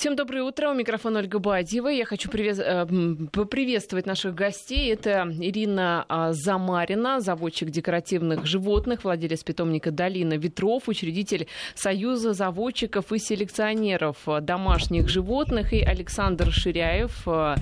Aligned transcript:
Всем 0.00 0.16
доброе 0.16 0.44
утро. 0.44 0.70
У 0.70 0.72
микрофона 0.72 1.18
Ольга 1.18 1.38
Бадьева. 1.38 1.88
Я 1.88 2.06
хочу 2.06 2.30
привез... 2.30 2.58
Э, 2.58 2.86
поприветствовать 3.32 4.06
наших 4.06 4.34
гостей. 4.34 4.90
Это 4.90 5.30
Ирина 5.38 6.06
а, 6.08 6.32
Замарина, 6.32 7.20
заводчик 7.20 7.68
декоративных 7.68 8.46
животных, 8.46 9.04
владелец 9.04 9.44
питомника 9.44 9.90
«Долина 9.90 10.38
ветров», 10.38 10.88
учредитель 10.88 11.48
Союза 11.74 12.32
заводчиков 12.32 13.12
и 13.12 13.18
селекционеров 13.18 14.16
домашних 14.40 15.10
животных, 15.10 15.74
и 15.74 15.82
Александр 15.82 16.50
Ширяев, 16.50 17.28
э, 17.28 17.56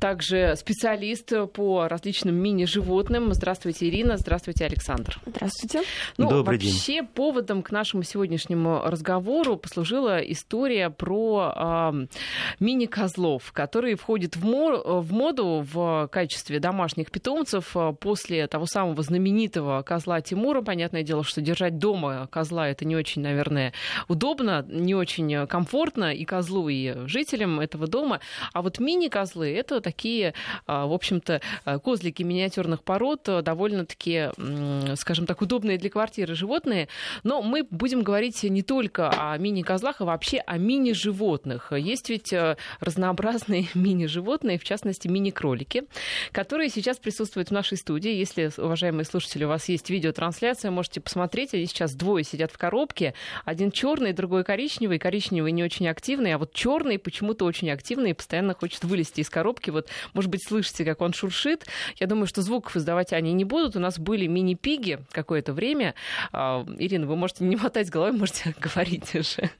также 0.00 0.56
специалист 0.56 1.32
по 1.52 1.86
различным 1.86 2.34
мини-животным. 2.34 3.32
Здравствуйте, 3.32 3.86
Ирина. 3.86 4.16
Здравствуйте, 4.16 4.64
Александр. 4.64 5.20
Здравствуйте. 5.26 5.82
Ну, 6.16 6.28
Добрый 6.28 6.58
вообще, 6.58 6.94
день. 6.94 7.06
поводом 7.06 7.62
к 7.62 7.70
нашему 7.70 8.02
сегодняшнему 8.02 8.80
разговору 8.84 9.56
послужила 9.56 10.18
история 10.18 10.90
про 10.90 11.52
а, 11.54 11.67
мини-козлов, 12.60 13.52
которые 13.52 13.96
входят 13.96 14.36
в, 14.36 14.44
мор, 14.44 14.82
в 14.84 15.12
моду 15.12 15.64
в 15.72 16.08
качестве 16.10 16.60
домашних 16.60 17.10
питомцев 17.10 17.76
а, 17.76 17.92
после 17.92 18.46
того 18.46 18.66
самого 18.66 19.02
знаменитого 19.02 19.82
козла 19.82 20.20
Тимура. 20.20 20.62
Понятное 20.62 21.02
дело, 21.02 21.24
что 21.24 21.40
держать 21.40 21.78
дома 21.78 22.28
козла 22.30 22.68
это 22.68 22.84
не 22.84 22.96
очень, 22.96 23.22
наверное, 23.22 23.72
удобно, 24.08 24.64
не 24.68 24.94
очень 24.94 25.46
комфортно 25.46 26.14
и 26.14 26.24
козлу, 26.24 26.68
и 26.68 27.06
жителям 27.06 27.60
этого 27.60 27.86
дома. 27.86 28.20
А 28.52 28.62
вот 28.62 28.78
мини-козлы 28.78 29.52
это 29.54 29.80
такие, 29.80 30.34
а, 30.66 30.86
в 30.86 30.92
общем-то, 30.92 31.40
козлики 31.82 32.22
миниатюрных 32.22 32.82
пород, 32.82 33.28
довольно-таки, 33.42 34.30
скажем 34.96 35.26
так, 35.26 35.40
удобные 35.42 35.78
для 35.78 35.90
квартиры 35.90 36.34
животные. 36.34 36.88
Но 37.22 37.42
мы 37.42 37.66
будем 37.70 38.02
говорить 38.02 38.42
не 38.42 38.62
только 38.62 39.10
о 39.10 39.36
мини-козлах, 39.38 40.00
а 40.00 40.04
вообще 40.04 40.38
о 40.38 40.58
мини-животных 40.58 41.47
животных. 41.48 41.72
Есть 41.72 42.10
ведь 42.10 42.32
э, 42.32 42.56
разнообразные 42.80 43.68
мини-животные, 43.74 44.58
в 44.58 44.64
частности, 44.64 45.08
мини-кролики, 45.08 45.84
которые 46.32 46.68
сейчас 46.68 46.98
присутствуют 46.98 47.48
в 47.48 47.52
нашей 47.52 47.78
студии. 47.78 48.10
Если, 48.10 48.50
уважаемые 48.56 49.04
слушатели, 49.04 49.44
у 49.44 49.48
вас 49.48 49.68
есть 49.68 49.90
видеотрансляция, 49.90 50.70
можете 50.70 51.00
посмотреть. 51.00 51.54
Они 51.54 51.66
сейчас 51.66 51.94
двое 51.94 52.24
сидят 52.24 52.52
в 52.52 52.58
коробке. 52.58 53.14
Один 53.44 53.70
черный, 53.70 54.12
другой 54.12 54.44
коричневый. 54.44 54.98
Коричневый 54.98 55.52
не 55.52 55.64
очень 55.64 55.88
активный, 55.88 56.34
а 56.34 56.38
вот 56.38 56.52
черный 56.52 56.98
почему-то 56.98 57.44
очень 57.44 57.70
активный 57.70 58.10
и 58.10 58.14
постоянно 58.14 58.54
хочет 58.54 58.84
вылезти 58.84 59.20
из 59.20 59.30
коробки. 59.30 59.70
Вот, 59.70 59.88
может 60.14 60.30
быть, 60.30 60.46
слышите, 60.46 60.84
как 60.84 61.00
он 61.00 61.12
шуршит. 61.12 61.66
Я 61.96 62.06
думаю, 62.06 62.26
что 62.26 62.42
звуков 62.42 62.76
издавать 62.76 63.12
они 63.12 63.32
не 63.32 63.44
будут. 63.44 63.76
У 63.76 63.80
нас 63.80 63.98
были 63.98 64.26
мини-пиги 64.26 64.98
какое-то 65.12 65.52
время. 65.52 65.94
А, 66.32 66.64
Ирина, 66.78 67.06
вы 67.06 67.16
можете 67.16 67.44
не 67.44 67.56
мотать 67.56 67.90
головой, 67.90 68.12
можете 68.12 68.54
говорить 68.60 69.14
уже. 69.14 69.50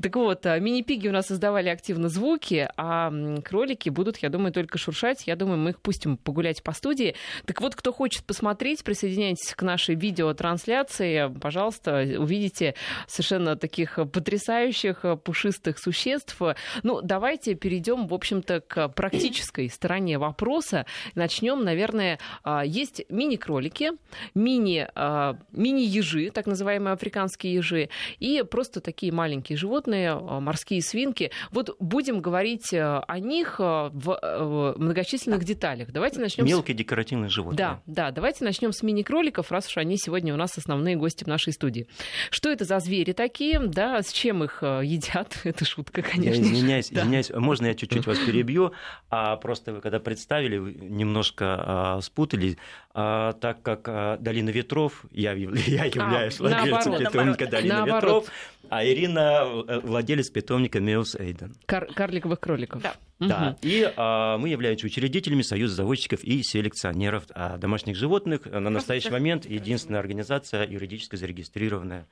Так 0.00 0.16
вот, 0.16 0.46
а, 0.46 0.58
мини-пиги 0.58 0.94
пиги 0.94 1.08
у 1.08 1.12
нас 1.12 1.26
создавали 1.26 1.68
активно 1.68 2.08
звуки, 2.08 2.68
а 2.76 3.12
кролики 3.44 3.88
будут, 3.88 4.18
я 4.18 4.28
думаю, 4.28 4.52
только 4.52 4.78
шуршать. 4.78 5.26
Я 5.26 5.36
думаю, 5.36 5.58
мы 5.58 5.70
их 5.70 5.80
пустим 5.80 6.16
погулять 6.16 6.62
по 6.62 6.72
студии. 6.72 7.14
Так 7.46 7.60
вот, 7.60 7.74
кто 7.74 7.92
хочет 7.92 8.24
посмотреть, 8.24 8.84
присоединяйтесь 8.84 9.54
к 9.54 9.62
нашей 9.62 9.94
видеотрансляции. 9.94 11.32
Пожалуйста, 11.40 12.06
увидите 12.18 12.74
совершенно 13.06 13.56
таких 13.56 13.98
потрясающих 14.12 15.04
пушистых 15.24 15.78
существ. 15.78 16.40
Ну, 16.82 17.00
давайте 17.02 17.54
перейдем, 17.54 18.06
в 18.06 18.14
общем-то, 18.14 18.60
к 18.60 18.88
практической 18.88 19.68
стороне 19.68 20.18
вопроса. 20.18 20.86
Начнем, 21.14 21.64
наверное, 21.64 22.18
а, 22.42 22.64
есть 22.64 23.04
мини-кролики, 23.08 23.92
мини, 24.34 24.86
а, 24.94 25.36
мини-ежи, 25.52 26.30
так 26.30 26.46
называемые 26.46 26.92
африканские 26.92 27.54
ежи, 27.54 27.88
и 28.20 28.44
просто 28.48 28.80
такие 28.80 29.12
маленькие 29.12 29.58
животные, 29.58 29.73
а, 29.76 30.40
морские 30.40 30.82
свинки. 30.82 31.30
Вот 31.50 31.76
будем 31.80 32.20
говорить 32.20 32.72
э, 32.72 32.82
о 33.06 33.18
них 33.18 33.56
э, 33.58 33.90
в 33.92 34.18
э, 34.20 34.74
многочисленных 34.76 35.44
деталях. 35.44 35.90
Давайте 35.92 36.20
начнем. 36.20 36.44
Мелкие 36.46 36.74
с... 36.74 36.78
декоративные 36.78 37.28
животные. 37.28 37.56
Да, 37.56 37.80
да. 37.86 38.10
Давайте 38.10 38.44
начнем 38.44 38.72
с 38.72 38.82
мини-кроликов, 38.82 39.50
раз 39.50 39.66
уж 39.68 39.76
они 39.78 39.96
сегодня 39.96 40.34
у 40.34 40.36
нас 40.36 40.56
основные 40.56 40.96
гости 40.96 41.24
в 41.24 41.26
нашей 41.26 41.52
студии. 41.52 41.88
Что 42.30 42.50
это 42.50 42.64
за 42.64 42.78
звери 42.78 43.12
такие? 43.12 43.58
Да, 43.60 44.02
с 44.02 44.12
чем 44.12 44.44
их 44.44 44.62
едят? 44.62 45.38
Это 45.44 45.64
шутка, 45.64 46.02
конечно. 46.02 46.42
Я 46.42 46.42
извиняюсь, 46.42 46.90
да. 46.90 47.02
извиняюсь. 47.02 47.30
Можно 47.30 47.66
я 47.66 47.74
чуть-чуть 47.74 48.06
вас 48.06 48.18
перебью? 48.18 48.72
А 49.10 49.36
просто 49.36 49.72
вы 49.72 49.80
когда 49.80 50.00
представили, 50.00 50.56
вы 50.56 50.74
немножко 50.74 51.44
а, 51.58 52.00
спутали, 52.00 52.58
а, 52.94 53.32
так 53.34 53.62
как 53.62 53.88
а, 53.88 54.16
Долина 54.18 54.50
ветров, 54.50 55.04
я, 55.10 55.32
я 55.32 55.84
являюсь 55.84 56.40
а, 56.40 56.42
владельцем 56.42 56.98
питомника 56.98 57.46
Долина 57.46 57.86
наоборот. 57.86 58.24
ветров, 58.24 58.28
а 58.70 58.84
Ирина 58.84 59.53
владелец 59.82 60.30
питомника 60.30 60.80
Меус 60.80 61.14
Эйден. 61.16 61.54
Кар- 61.66 61.92
карликовых 61.92 62.40
кроликов. 62.40 62.82
Да. 62.82 62.94
Да, 63.20 63.50
угу. 63.50 63.58
и 63.62 63.92
а, 63.96 64.36
мы 64.38 64.48
являемся 64.48 64.86
учредителями 64.86 65.42
Союза 65.42 65.76
заводчиков 65.76 66.24
и 66.24 66.42
селекционеров 66.42 67.24
а, 67.30 67.56
домашних 67.56 67.96
животных. 67.96 68.46
На 68.46 68.70
настоящий 68.70 69.10
момент 69.10 69.46
единственная 69.46 70.00
организация 70.00 70.66
юридически 70.66 71.16
зарегистрированная 71.16 72.06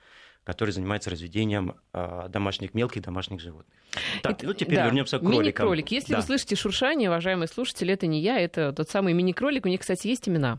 которая 0.45 0.73
занимается 0.73 1.11
разведением 1.11 1.77
а, 1.93 2.29
домашних, 2.29 2.75
мелких 2.75 3.03
домашних 3.03 3.41
животных. 3.41 3.77
Так, 4.23 4.43
ну 4.43 4.53
теперь 4.55 4.77
да. 4.77 4.87
вернемся 4.87 5.19
к 5.19 5.21
кроликам. 5.21 5.43
Мини-кролик. 5.43 5.91
Если 5.91 6.13
да. 6.13 6.19
вы 6.19 6.25
слышите 6.25 6.57
шуршание, 6.57 7.09
уважаемые 7.09 7.49
слушатели, 7.49 7.93
это 7.93 8.07
не 8.07 8.21
я, 8.21 8.41
это 8.41 8.73
тот 8.73 8.91
самый 8.91 9.13
мини-кролик. 9.13 9.67
У 9.67 9.69
них, 9.69 9.81
кстати, 9.81 10.09
есть 10.09 10.29
имена. 10.29 10.59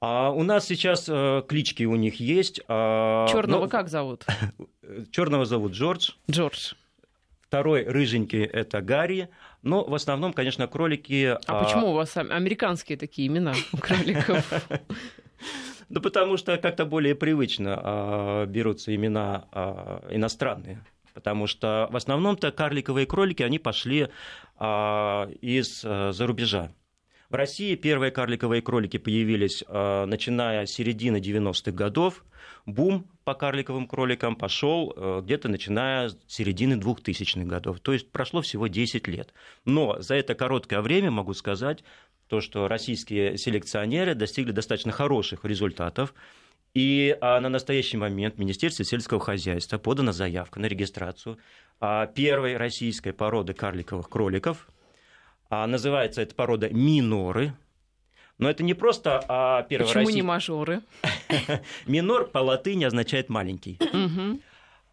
А 0.00 0.30
у 0.30 0.42
нас 0.42 0.66
сейчас 0.66 1.08
э, 1.08 1.42
клички 1.48 1.84
у 1.84 1.96
них 1.96 2.20
есть. 2.20 2.60
А, 2.68 3.26
Черного 3.28 3.62
но... 3.62 3.68
как 3.68 3.88
зовут? 3.88 4.24
Черного 5.10 5.44
зовут 5.44 5.72
Джордж. 5.72 6.10
Джордж. 6.30 6.74
Второй 7.40 7.84
рыженький– 7.84 8.44
это 8.44 8.80
Гарри. 8.80 9.30
Но 9.62 9.84
в 9.84 9.94
основном, 9.94 10.32
конечно, 10.32 10.68
кролики... 10.68 11.24
А, 11.24 11.40
а... 11.46 11.64
почему 11.64 11.90
у 11.90 11.92
вас 11.94 12.16
американские 12.16 12.98
такие 12.98 13.26
имена 13.28 13.54
у 13.72 13.76
кроликов? 13.78 14.52
Да 15.88 16.02
потому 16.02 16.36
что 16.36 16.58
как-то 16.58 16.84
более 16.84 17.14
привычно 17.14 17.80
а, 17.82 18.44
берутся 18.44 18.94
имена 18.94 19.46
а, 19.52 20.04
иностранные. 20.10 20.84
Потому 21.14 21.46
что 21.46 21.88
в 21.90 21.96
основном-то 21.96 22.52
карликовые 22.52 23.06
кролики, 23.06 23.42
они 23.42 23.58
пошли 23.58 24.08
из-за 24.60 26.26
рубежа. 26.26 26.70
В 27.30 27.34
России 27.34 27.74
первые 27.74 28.10
карликовые 28.10 28.62
кролики 28.62 28.96
появились, 28.96 29.62
э, 29.68 30.04
начиная 30.06 30.64
с 30.64 30.70
середины 30.70 31.18
90-х 31.18 31.72
годов. 31.72 32.24
Бум 32.64 33.06
по 33.24 33.34
карликовым 33.34 33.86
кроликам 33.86 34.34
пошел 34.34 34.94
э, 34.96 35.20
где-то 35.22 35.50
начиная 35.50 36.08
с 36.08 36.16
середины 36.26 36.74
2000-х 36.74 37.44
годов. 37.44 37.80
То 37.80 37.92
есть 37.92 38.10
прошло 38.10 38.40
всего 38.40 38.66
10 38.66 39.06
лет. 39.08 39.34
Но 39.66 40.00
за 40.00 40.14
это 40.14 40.34
короткое 40.34 40.80
время 40.80 41.10
могу 41.10 41.34
сказать, 41.34 41.84
то, 42.28 42.40
что 42.40 42.66
российские 42.66 43.36
селекционеры 43.36 44.14
достигли 44.14 44.52
достаточно 44.52 44.92
хороших 44.92 45.44
результатов. 45.44 46.14
И 46.72 47.14
а, 47.20 47.40
на 47.40 47.50
настоящий 47.50 47.98
момент 47.98 48.36
в 48.36 48.38
Министерстве 48.38 48.86
сельского 48.86 49.20
хозяйства 49.20 49.76
подана 49.76 50.12
заявка 50.12 50.60
на 50.60 50.66
регистрацию 50.66 51.36
а, 51.78 52.06
первой 52.06 52.56
российской 52.56 53.12
породы 53.12 53.52
карликовых 53.52 54.08
кроликов, 54.08 54.68
а, 55.50 55.66
называется 55.66 56.22
эта 56.22 56.34
порода 56.34 56.68
миноры. 56.68 57.54
Но 58.38 58.48
это 58.48 58.62
не 58.62 58.74
просто 58.74 59.24
а, 59.28 59.62
первый 59.64 59.86
Почему 59.86 60.04
Россий... 60.04 60.14
не 60.14 60.22
мажоры? 60.22 60.82
Минор 61.86 62.28
по 62.28 62.38
латыни 62.38 62.84
означает 62.84 63.28
маленький. 63.28 63.78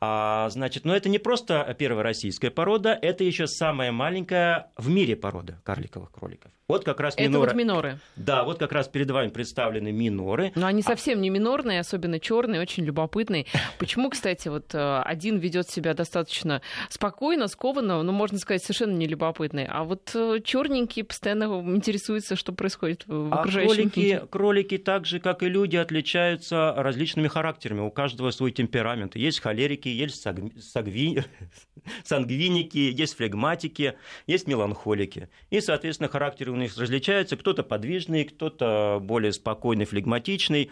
А, 0.07 0.49
значит, 0.49 0.85
но 0.85 0.95
это 0.95 1.09
не 1.09 1.17
просто 1.17 1.75
первая 1.79 2.03
российская 2.03 2.51
порода, 2.51 2.97
это 3.01 3.23
еще 3.23 3.47
самая 3.47 3.91
маленькая 3.91 4.71
в 4.77 4.89
мире 4.89 5.15
порода 5.15 5.59
карликовых 5.63 6.11
кроликов. 6.11 6.51
Вот 6.67 6.83
как 6.83 6.99
раз 6.99 7.15
миноры. 7.17 7.43
Это 7.43 7.53
вот 7.53 7.55
миноры. 7.55 7.99
Да, 8.15 8.43
вот 8.43 8.57
как 8.57 8.71
раз 8.71 8.87
перед 8.87 9.09
вами 9.11 9.29
представлены 9.29 9.91
миноры. 9.91 10.51
Но 10.55 10.65
они 10.65 10.81
а 10.81 10.83
совсем 10.83 11.21
не 11.21 11.29
минорные, 11.29 11.79
особенно 11.79 12.19
черные, 12.19 12.59
очень 12.59 12.85
любопытные. 12.85 13.45
Почему, 13.77 14.09
кстати, 14.09 14.47
вот 14.47 14.73
э, 14.73 15.01
один 15.05 15.37
ведет 15.37 15.69
себя 15.69 15.93
достаточно 15.93 16.63
спокойно, 16.89 17.47
скованно, 17.47 18.01
ну, 18.01 18.11
можно 18.11 18.39
сказать, 18.39 18.63
совершенно 18.63 18.93
не 18.93 19.05
любопытный, 19.05 19.67
а 19.69 19.83
вот 19.83 20.11
э, 20.15 20.39
черненькие 20.43 21.05
постоянно 21.05 21.45
интересуются, 21.75 22.35
что 22.35 22.51
происходит 22.51 23.03
в 23.05 23.31
а 23.31 23.41
окружающем 23.41 23.75
кролики, 23.75 23.99
мире. 23.99 24.23
кролики, 24.27 24.77
так 24.79 25.05
же, 25.05 25.19
как 25.19 25.43
и 25.43 25.49
люди, 25.49 25.75
отличаются 25.75 26.73
различными 26.75 27.27
характерами. 27.27 27.81
У 27.81 27.91
каждого 27.91 28.31
свой 28.31 28.51
темперамент. 28.51 29.15
Есть 29.15 29.39
холерики, 29.39 29.87
есть 29.95 30.21
сангви... 30.21 31.23
сангвиники, 32.03 32.77
есть 32.77 33.15
флегматики, 33.15 33.95
есть 34.27 34.47
меланхолики. 34.47 35.29
И, 35.49 35.61
соответственно, 35.61 36.09
характеры 36.09 36.51
у 36.51 36.55
них 36.55 36.77
различаются. 36.77 37.37
Кто-то 37.37 37.63
подвижный, 37.63 38.25
кто-то 38.25 38.99
более 39.01 39.33
спокойный, 39.33 39.85
флегматичный. 39.85 40.71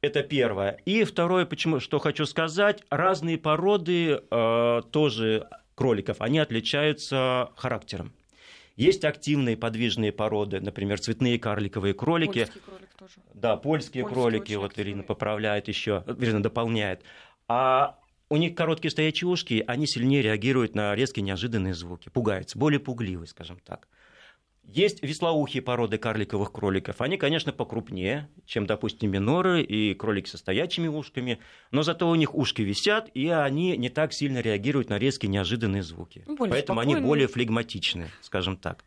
Это 0.00 0.22
первое. 0.22 0.78
И 0.84 1.04
второе, 1.04 1.46
почему, 1.46 1.80
что 1.80 1.98
хочу 1.98 2.26
сказать, 2.26 2.82
разные 2.90 3.38
породы 3.38 4.20
э, 4.30 4.82
тоже 4.90 5.48
кроликов, 5.74 6.20
они 6.20 6.38
отличаются 6.38 7.50
характером. 7.56 8.12
Есть 8.76 9.04
активные 9.04 9.56
подвижные 9.56 10.10
породы, 10.10 10.60
например, 10.60 10.98
цветные 10.98 11.38
карликовые 11.38 11.94
кролики. 11.94 12.40
Польский 12.40 12.60
кролик 12.60 12.88
тоже. 12.98 13.12
Да, 13.32 13.56
польские 13.56 14.02
Польский 14.02 14.20
кролики, 14.20 14.52
вот 14.54 14.78
Ирина 14.78 15.02
поправляет 15.04 15.68
еще, 15.68 16.02
Ирина 16.18 16.42
дополняет. 16.42 17.02
А 17.46 17.98
у 18.28 18.36
них 18.36 18.54
короткие 18.54 18.90
стоячие 18.90 19.28
ушки, 19.28 19.62
они 19.66 19.86
сильнее 19.86 20.22
реагируют 20.22 20.74
на 20.74 20.94
резкие 20.94 21.22
неожиданные 21.22 21.74
звуки, 21.74 22.08
пугаются, 22.08 22.58
более 22.58 22.80
пугливые, 22.80 23.26
скажем 23.26 23.58
так. 23.64 23.88
Есть 24.66 25.02
веслоухие 25.02 25.62
породы 25.62 25.98
карликовых 25.98 26.50
кроликов. 26.50 27.02
Они, 27.02 27.18
конечно, 27.18 27.52
покрупнее, 27.52 28.30
чем, 28.46 28.66
допустим, 28.66 29.10
миноры 29.10 29.62
и 29.62 29.92
кролики 29.92 30.30
со 30.30 30.38
стоячими 30.38 30.88
ушками, 30.88 31.38
но 31.70 31.82
зато 31.82 32.08
у 32.08 32.14
них 32.14 32.34
ушки 32.34 32.62
висят, 32.62 33.10
и 33.12 33.28
они 33.28 33.76
не 33.76 33.90
так 33.90 34.14
сильно 34.14 34.38
реагируют 34.38 34.88
на 34.88 34.98
резкие 34.98 35.28
неожиданные 35.28 35.82
звуки. 35.82 36.24
Более 36.26 36.52
Поэтому 36.52 36.80
спокойные. 36.80 36.96
они 36.96 37.06
более 37.06 37.28
флегматичны, 37.28 38.08
скажем 38.22 38.56
так. 38.56 38.84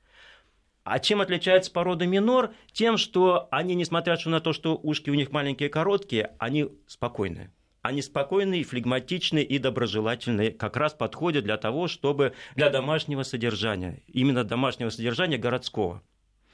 А 0.84 1.00
чем 1.00 1.22
отличается 1.22 1.72
порода 1.72 2.08
минор? 2.08 2.54
Тем, 2.72 2.98
что 2.98 3.48
они, 3.52 3.76
несмотря 3.76 4.18
на 4.26 4.40
то, 4.40 4.54
что 4.54 4.80
ушки 4.82 5.10
у 5.10 5.14
них 5.14 5.32
маленькие 5.32 5.70
и 5.70 5.72
короткие, 5.72 6.32
они 6.40 6.70
спокойные. 6.88 7.52
Они 7.88 8.02
спокойные, 8.02 8.66
флегматичные 8.66 9.46
и 9.46 9.60
доброжелательные, 9.60 10.52
как 10.52 10.76
раз 10.76 10.94
подходят 10.94 11.46
для 11.46 11.56
того, 11.56 11.88
чтобы 11.88 12.34
для 12.54 12.70
домашнего 12.70 13.24
содержания, 13.24 14.04
именно 14.08 14.44
домашнего 14.44 14.90
содержания 14.90 15.38
городского, 15.38 16.04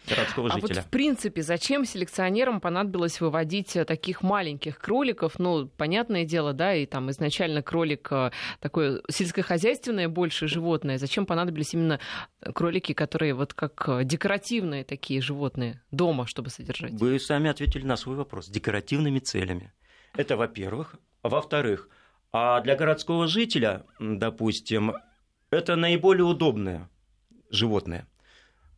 городского 0.08 0.50
А 0.50 0.54
жителя. 0.54 0.76
вот 0.76 0.86
в 0.86 0.90
принципе, 0.92 1.42
зачем 1.42 1.86
селекционерам 1.86 2.62
понадобилось 2.62 3.20
выводить 3.20 3.76
э, 3.76 3.84
таких 3.84 4.22
маленьких 4.22 4.78
кроликов? 4.78 5.40
Ну, 5.40 5.68
понятное 5.68 6.24
дело, 6.24 6.54
да, 6.54 6.76
и 6.76 6.86
там 6.86 7.10
изначально 7.10 7.64
кролик 7.64 8.10
э, 8.12 8.30
такое 8.60 9.02
сельскохозяйственное 9.10 10.10
больше 10.10 10.48
животное. 10.48 11.00
Зачем 11.00 11.26
понадобились 11.26 11.74
именно 11.74 12.00
кролики, 12.54 12.94
которые 12.94 13.34
вот 13.34 13.56
как 13.56 13.90
э, 13.90 14.04
декоративные 14.04 14.84
такие 14.84 15.20
животные 15.20 15.82
дома, 15.90 16.28
чтобы 16.28 16.52
содержать? 16.52 16.92
Вы 16.92 17.20
сами 17.20 17.50
ответили 17.50 17.86
на 17.86 17.98
свой 17.98 18.18
вопрос. 18.18 18.50
Декоративными 18.50 19.18
целями. 19.18 19.74
Это, 20.16 20.38
во-первых. 20.38 20.96
Во-вторых, 21.24 21.90
а 22.32 22.62
для 22.62 22.76
городского 22.76 23.28
жителя, 23.28 23.86
допустим, 24.00 24.94
это 25.50 25.76
наиболее 25.76 26.26
удобное 26.26 26.90
животное. 27.50 28.08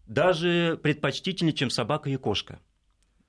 Даже 0.08 0.80
предпочтительнее, 0.82 1.54
чем 1.54 1.70
собака 1.70 2.10
и 2.10 2.16
кошка. 2.18 2.60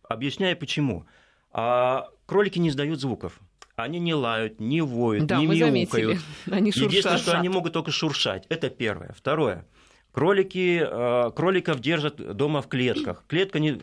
Объясняю 0.02 0.56
почему. 0.56 1.06
А 1.50 2.08
кролики 2.26 2.58
не 2.58 2.68
издают 2.68 3.00
звуков. 3.00 3.40
Они 3.76 3.98
не 3.98 4.14
лают, 4.14 4.60
не 4.60 4.80
воют, 4.82 5.26
Да, 5.26 5.38
не 5.38 5.46
мы 5.46 5.56
заметили. 5.56 6.00
мяукают. 6.02 6.20
Они 6.50 6.70
Единственное, 6.70 7.02
шуршат. 7.02 7.20
что 7.20 7.38
они 7.38 7.48
могут 7.50 7.72
только 7.74 7.90
шуршать. 7.90 8.46
Это 8.48 8.70
первое. 8.70 9.12
Второе. 9.16 9.66
Кролики, 10.12 10.80
э, 10.82 11.30
кроликов 11.32 11.80
держат 11.80 12.16
дома 12.36 12.62
в 12.62 12.69
клетках. 12.69 13.24
Клетка 13.28 13.58
не, 13.58 13.78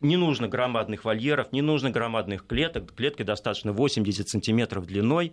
не 0.00 0.16
нужно 0.16 0.48
громадных 0.48 1.04
вольеров, 1.04 1.52
не 1.52 1.62
нужно 1.62 1.90
громадных 1.90 2.46
клеток. 2.46 2.94
Клетки 2.94 3.22
достаточно 3.22 3.72
80 3.72 4.28
сантиметров 4.28 4.86
длиной. 4.86 5.32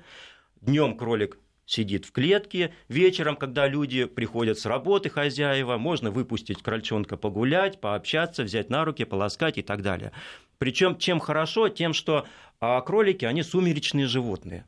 Днем 0.62 0.98
кролик 0.98 1.38
сидит 1.66 2.06
в 2.06 2.12
клетке. 2.12 2.74
Вечером, 2.90 3.36
когда 3.36 3.68
люди 3.68 4.06
приходят 4.06 4.58
с 4.60 4.66
работы, 4.66 5.10
хозяева, 5.10 5.78
можно 5.78 6.12
выпустить 6.12 6.62
крольчонка 6.62 7.18
погулять, 7.18 7.80
пообщаться, 7.80 8.44
взять 8.44 8.70
на 8.70 8.86
руки, 8.86 9.06
полоскать 9.06 9.58
и 9.58 9.62
так 9.62 9.82
далее. 9.82 10.12
Причем 10.58 10.98
чем 10.98 11.20
хорошо, 11.20 11.70
тем, 11.70 11.94
что 11.94 12.26
а, 12.60 12.82
кролики, 12.82 13.26
они 13.26 13.44
сумеречные 13.44 14.08
животные 14.08 14.66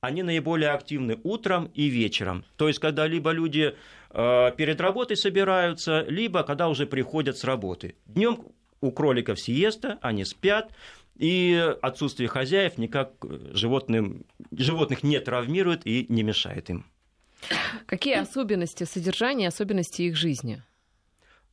они 0.00 0.22
наиболее 0.22 0.70
активны 0.70 1.18
утром 1.24 1.70
и 1.74 1.88
вечером. 1.88 2.44
То 2.56 2.68
есть, 2.68 2.80
когда 2.80 3.06
либо 3.06 3.32
люди 3.32 3.74
э, 4.10 4.52
перед 4.56 4.80
работой 4.80 5.16
собираются, 5.16 6.06
либо 6.08 6.42
когда 6.42 6.68
уже 6.68 6.86
приходят 6.86 7.36
с 7.36 7.44
работы. 7.44 7.96
Днем 8.06 8.46
у 8.80 8.92
кроликов 8.92 9.40
сиеста, 9.40 9.98
они 10.02 10.24
спят, 10.24 10.72
и 11.16 11.74
отсутствие 11.82 12.28
хозяев 12.28 12.78
никак 12.78 13.12
э, 13.22 13.50
животным, 13.52 14.24
животных 14.52 15.02
не 15.02 15.20
травмирует 15.20 15.86
и 15.86 16.06
не 16.08 16.22
мешает 16.22 16.70
им. 16.70 16.86
Какие 17.86 18.16
особенности 18.16 18.84
содержания, 18.84 19.48
особенности 19.48 20.02
их 20.02 20.16
жизни? 20.16 20.62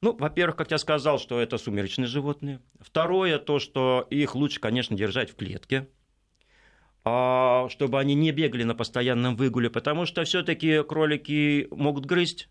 Ну, 0.02 0.16
во-первых, 0.16 0.56
как 0.56 0.72
я 0.72 0.78
сказал, 0.78 1.20
что 1.20 1.40
это 1.40 1.58
сумеречные 1.58 2.08
животные. 2.08 2.62
Второе, 2.80 3.40
то, 3.40 3.60
что 3.60 4.06
их 4.10 4.36
лучше, 4.36 4.60
конечно, 4.60 4.96
держать 4.96 5.32
в 5.32 5.36
клетке, 5.36 5.88
а, 7.04 7.68
чтобы 7.70 8.00
они 8.00 8.14
не 8.14 8.32
бегали 8.32 8.64
на 8.64 8.76
постоянном 8.76 9.36
выгуле, 9.36 9.70
потому 9.70 10.06
что 10.06 10.24
все-таки 10.24 10.84
кролики 10.84 11.68
могут 11.72 12.06
грызть. 12.06 12.48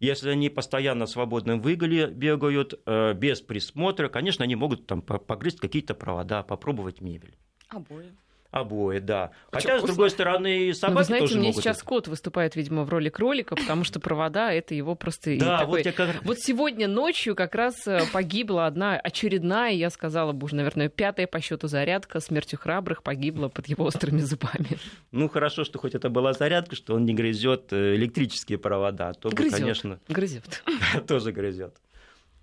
Если 0.00 0.30
они 0.30 0.48
постоянно 0.48 1.04
в 1.04 1.10
свободном 1.10 1.60
выгуле 1.60 2.06
бегают, 2.06 2.80
э, 2.86 3.12
без 3.12 3.42
присмотра, 3.42 4.08
конечно, 4.08 4.42
они 4.44 4.56
могут 4.56 4.86
там 4.86 5.02
по- 5.02 5.18
погрызть 5.18 5.60
какие-то 5.60 5.94
провода, 5.94 6.42
попробовать 6.42 7.02
мебель. 7.02 7.36
Обои. 7.68 8.10
Обои, 8.50 8.98
да. 8.98 9.30
Хотя, 9.52 9.74
с 9.76 9.78
вкусно. 9.78 9.86
другой 9.94 10.10
стороны, 10.10 10.64
и 10.64 10.68
Ну, 10.68 10.74
собаки 10.74 10.98
вы 10.98 11.04
знаете, 11.04 11.26
тоже 11.26 11.38
меня 11.38 11.48
могут. 11.50 11.62
сейчас 11.62 11.82
кот 11.84 12.08
выступает, 12.08 12.56
видимо, 12.56 12.82
в 12.84 12.88
роли 12.88 13.08
кролика, 13.08 13.54
потому 13.54 13.84
что 13.84 14.00
провода 14.00 14.52
это 14.52 14.74
его 14.74 14.96
просто 14.96 15.36
Да, 15.38 15.58
такой- 15.58 15.78
вот 15.78 15.86
я 15.86 15.92
как... 15.92 16.24
Вот 16.24 16.38
сегодня 16.40 16.88
ночью 16.88 17.36
как 17.36 17.54
раз 17.54 17.86
э, 17.86 18.00
погибла 18.12 18.66
одна 18.66 18.96
очередная, 18.98 19.70
я 19.70 19.88
сказала 19.90 20.32
бы 20.32 20.46
уже, 20.46 20.56
наверное, 20.56 20.88
пятая 20.88 21.28
по 21.28 21.40
счету 21.40 21.68
зарядка 21.68 22.18
смертью 22.18 22.58
храбрых 22.58 23.02
погибла 23.04 23.48
под 23.48 23.68
его 23.68 23.84
острыми 23.84 24.18
зубами. 24.20 24.78
Ну, 25.12 25.28
хорошо, 25.28 25.62
что 25.64 25.78
хоть 25.78 25.94
это 25.94 26.08
была 26.10 26.32
зарядка, 26.32 26.74
что 26.74 26.94
он 26.94 27.04
не 27.04 27.14
грызет 27.14 27.72
э, 27.72 27.94
электрические 27.94 28.58
провода, 28.58 29.10
а 29.10 29.14
то 29.14 29.28
бы, 29.30 29.36
Грызет. 29.36 29.58
конечно, 29.60 30.00
Грызет. 30.08 30.64
тоже 31.06 31.30
грызет. 31.30 31.76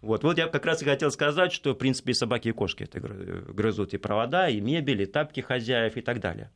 Вот, 0.01 0.23
вот 0.23 0.37
я 0.37 0.47
как 0.47 0.65
раз 0.65 0.81
и 0.81 0.85
хотел 0.85 1.11
сказать, 1.11 1.51
что, 1.51 1.73
в 1.73 1.75
принципе, 1.75 2.11
и 2.11 2.13
собаки, 2.13 2.49
и 2.49 2.51
кошки 2.51 2.83
это 2.83 2.99
гры- 2.99 3.51
грызут 3.51 3.93
и 3.93 3.97
провода, 3.97 4.47
и 4.47 4.59
мебель, 4.59 5.01
и 5.01 5.05
тапки 5.05 5.41
хозяев, 5.41 5.97
и 5.97 6.01
так 6.01 6.19
далее. 6.19 6.51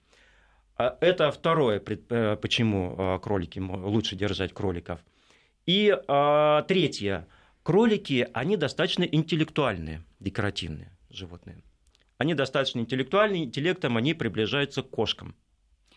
А 0.78 0.98
Это 1.02 1.32
второе, 1.32 1.82
э, 1.86 2.38
почему 2.42 2.96
э, 2.98 3.20
кролики 3.20 3.60
лучше 3.60 4.16
держать 4.16 4.54
кроликов. 4.54 5.00
И 5.66 5.96
а, 6.08 6.64
третье. 6.64 7.28
Кролики, 7.64 8.28
они 8.34 8.58
достаточно 8.58 9.04
интеллектуальные, 9.04 10.04
декоративные 10.20 10.92
животные. 11.12 11.62
Они 12.18 12.34
достаточно 12.34 12.80
интеллектуальные, 12.80 13.46
интеллектом 13.46 13.98
они 13.98 14.14
приближаются 14.14 14.82
к 14.82 14.90
кошкам. 14.90 15.36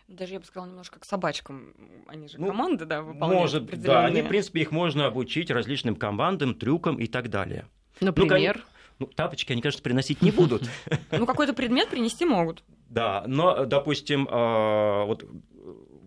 Даже 0.07 0.33
я 0.33 0.39
бы 0.39 0.45
сказала 0.45 0.69
немножко 0.69 0.99
к 0.99 1.05
собачкам. 1.05 1.73
Они 2.07 2.27
же 2.27 2.35
Ну, 2.39 2.47
команды, 2.47 2.85
да, 2.85 3.01
выполняют 3.01 3.41
Может, 3.41 3.81
да, 3.81 4.05
они, 4.05 4.21
в 4.21 4.27
принципе, 4.27 4.61
их 4.61 4.71
можно 4.71 5.07
обучить 5.07 5.49
различным 5.49 5.95
командам, 5.95 6.53
трюкам 6.53 6.97
и 6.97 7.07
так 7.07 7.29
далее. 7.29 7.65
Например, 8.01 8.63
Ну, 8.99 9.07
тапочки 9.07 9.51
они, 9.51 9.61
конечно, 9.61 9.81
приносить 9.81 10.21
не 10.21 10.31
будут. 10.31 10.63
Ну, 11.11 11.25
какой-то 11.25 11.53
предмет 11.53 11.89
принести 11.89 12.23
могут. 12.25 12.63
Да, 12.89 13.23
но, 13.27 13.65
допустим, 13.65 14.27
а, 14.29 15.05
вот 15.05 15.25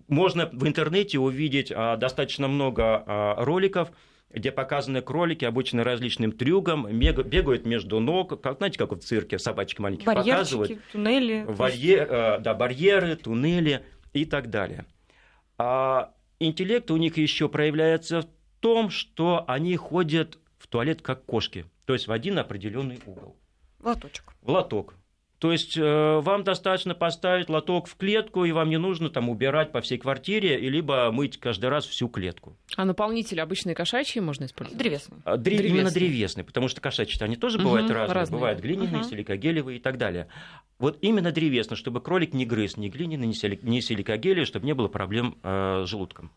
можно 0.07 0.49
в 0.53 0.67
интернете 0.67 1.19
увидеть 1.19 1.73
а, 1.75 1.97
достаточно 1.97 2.47
много 2.49 3.03
а, 3.05 3.45
роликов, 3.45 3.91
где 4.31 4.53
показаны 4.53 5.01
кролики, 5.03 5.45
обучены 5.45 5.83
различным 5.83 6.33
трюкам, 6.33 6.87
бегают 6.87 7.67
между 7.67 7.99
ног, 7.99 8.41
как, 8.41 8.59
знаете, 8.59 8.79
как 8.79 8.93
в 8.93 8.99
цирке 9.01 9.39
собачек 9.39 9.79
маленьких 9.81 10.05
показывают. 10.05 10.71
Барьерчики, 10.71 10.93
туннели. 10.93 11.45
то 11.45 11.49
есть- 11.51 11.59
Барье- 11.61 12.07
э, 12.09 12.39
да, 12.41 12.55
барьеры, 12.55 13.17
туннели 13.17 13.85
и 14.13 14.25
так 14.25 14.51
далее. 14.51 14.85
А 15.59 16.15
интеллект 16.39 16.91
у 16.91 16.97
них 16.97 17.17
еще 17.17 17.49
проявляется 17.49 18.23
в 18.23 18.27
том, 18.61 18.91
что 18.91 19.45
они 19.47 19.77
ходят 19.77 20.39
в 20.59 20.67
туалет 20.67 21.03
как 21.03 21.25
кошки, 21.25 21.67
то 21.85 21.93
есть 21.93 22.07
в 22.09 22.13
один 22.13 22.39
определенный 22.39 23.01
угол, 23.07 23.37
Лоточек. 23.83 24.33
в 24.43 24.51
лоток. 24.51 24.95
То 25.39 25.53
есть 25.53 25.77
э, 25.77 26.19
вам 26.21 26.43
достаточно 26.43 26.97
поставить 26.97 27.49
лоток 27.49 27.87
в 27.87 27.97
клетку, 27.97 28.45
и 28.45 28.51
вам 28.51 28.71
не 28.71 28.77
нужно 28.77 29.09
там 29.09 29.29
убирать 29.29 29.71
по 29.71 29.81
всей 29.81 29.97
квартире, 29.97 30.59
и 30.59 30.69
либо 30.69 31.11
мыть 31.13 31.39
каждый 31.39 31.71
раз 31.71 31.87
всю 31.87 32.09
клетку. 32.09 32.57
а 32.77 32.85
наполнители 32.85 33.39
обычные 33.39 33.77
кошачьи 33.77 34.21
можно 34.21 34.47
использовать? 34.47 34.77
Древесный. 34.79 35.19
А, 35.25 35.37
древ- 35.37 35.59
Древесные. 35.59 35.71
Именно 35.71 35.91
древесные, 35.93 36.45
потому 36.45 36.67
что 36.67 36.81
кошачьи 36.81 37.23
они 37.23 37.37
тоже 37.37 37.59
бывают 37.59 37.89
разные. 37.89 38.15
разные. 38.15 38.37
Бывают 38.37 38.61
глиняные, 38.61 38.97
Мгм. 39.03 39.05
силикогелевые 39.05 39.79
и 39.79 39.81
так 39.81 39.97
далее. 39.97 40.27
Вот 40.81 40.99
именно 41.03 41.31
древесные, 41.31 41.77
чтобы 41.77 42.01
кролик 42.01 42.35
не 42.35 42.45
грыз 42.45 42.77
ни 42.77 42.89
глиняный, 42.89 43.29
ни 43.29 43.33
сили- 43.33 43.61
ни 43.63 43.79
силикогелевый, 43.79 44.45
чтобы 44.45 44.67
не 44.67 44.75
было 44.75 44.89
проблем 44.89 45.39
э, 45.45 45.85
с 45.87 45.89
желудком. 45.89 46.33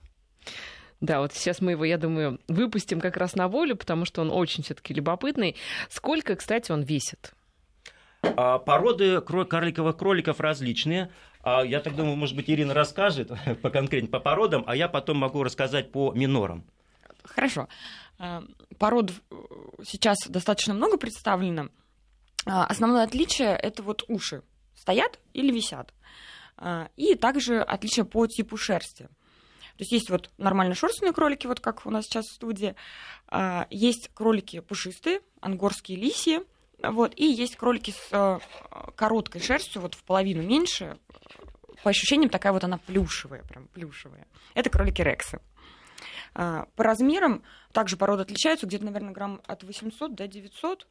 Да, 0.99 1.21
вот 1.21 1.33
сейчас 1.33 1.59
мы 1.61 1.71
его, 1.71 1.83
я 1.85 1.97
думаю, 1.97 2.39
выпустим 2.47 2.99
как 3.01 3.17
раз 3.17 3.35
на 3.35 3.47
волю, 3.47 3.75
потому 3.75 4.05
что 4.05 4.21
он 4.21 4.29
очень 4.29 4.63
все-таки 4.63 4.93
любопытный. 4.93 5.55
Сколько, 5.89 6.35
кстати, 6.35 6.71
он 6.71 6.83
весит? 6.83 7.33
А 8.23 8.59
Породы 8.59 9.21
карликовых 9.21 9.97
кроликов 9.97 10.39
различные. 10.39 11.11
А 11.43 11.63
Я 11.63 11.79
так 11.79 11.95
думаю, 11.95 12.15
может 12.15 12.35
быть, 12.35 12.49
Ирина 12.49 12.73
расскажет 12.73 13.31
по 13.61 13.69
конкретно 13.69 14.09
по 14.09 14.19
породам, 14.19 14.63
а 14.67 14.75
я 14.75 14.87
потом 14.87 15.17
могу 15.17 15.43
рассказать 15.43 15.91
по 15.91 16.11
минорам. 16.13 16.63
Хорошо. 17.23 17.67
Э, 18.19 18.41
Пород 18.77 19.11
э, 19.11 19.35
сейчас 19.83 20.17
достаточно 20.27 20.73
много 20.73 20.97
представлено. 20.97 21.69
А, 22.45 22.65
Основное 22.65 23.03
отличие 23.03 23.49
это 23.55 23.83
вот 23.83 24.03
уши. 24.07 24.43
Стоят 24.75 25.19
или 25.33 25.51
висят. 25.51 25.93
А, 26.57 26.89
И 26.95 27.15
также 27.15 27.61
отличие 27.61 28.05
по 28.05 28.27
типу 28.27 28.57
шерсти. 28.57 29.03
То 29.03 29.83
есть 29.83 29.91
есть 29.91 30.09
вот 30.09 30.29
нормально 30.37 30.75
шерстные 30.75 31.13
кролики, 31.13 31.47
вот 31.47 31.59
как 31.59 31.85
у 31.85 31.89
нас 31.89 32.05
сейчас 32.05 32.25
в 32.25 32.35
студии. 32.35 32.75
А, 33.27 33.67
Есть 33.69 34.09
кролики 34.13 34.59
пушистые, 34.59 35.21
ангорские 35.39 35.97
лисьи. 35.97 36.41
Вот, 36.83 37.13
и 37.15 37.25
есть 37.25 37.55
кролики 37.55 37.91
с 37.91 38.07
э, 38.11 38.39
короткой 38.95 39.41
шерстью, 39.41 39.81
вот 39.81 39.95
в 39.95 40.03
половину 40.03 40.41
меньше, 40.41 40.97
по 41.83 41.89
ощущениям 41.89 42.29
такая 42.29 42.53
вот 42.53 42.63
она 42.63 42.77
плюшевая, 42.77 43.43
прям 43.43 43.67
плюшевая. 43.67 44.27
Это 44.53 44.69
кролики 44.69 45.01
Рексы. 45.01 45.39
А, 46.33 46.65
по 46.75 46.83
размерам 46.83 47.43
также 47.71 47.97
породы 47.97 48.23
отличаются, 48.23 48.65
где-то, 48.67 48.85
наверное, 48.85 49.13
грамм 49.13 49.41
от 49.45 49.63
800 49.63 50.15
до 50.15 50.27
900. 50.27 50.87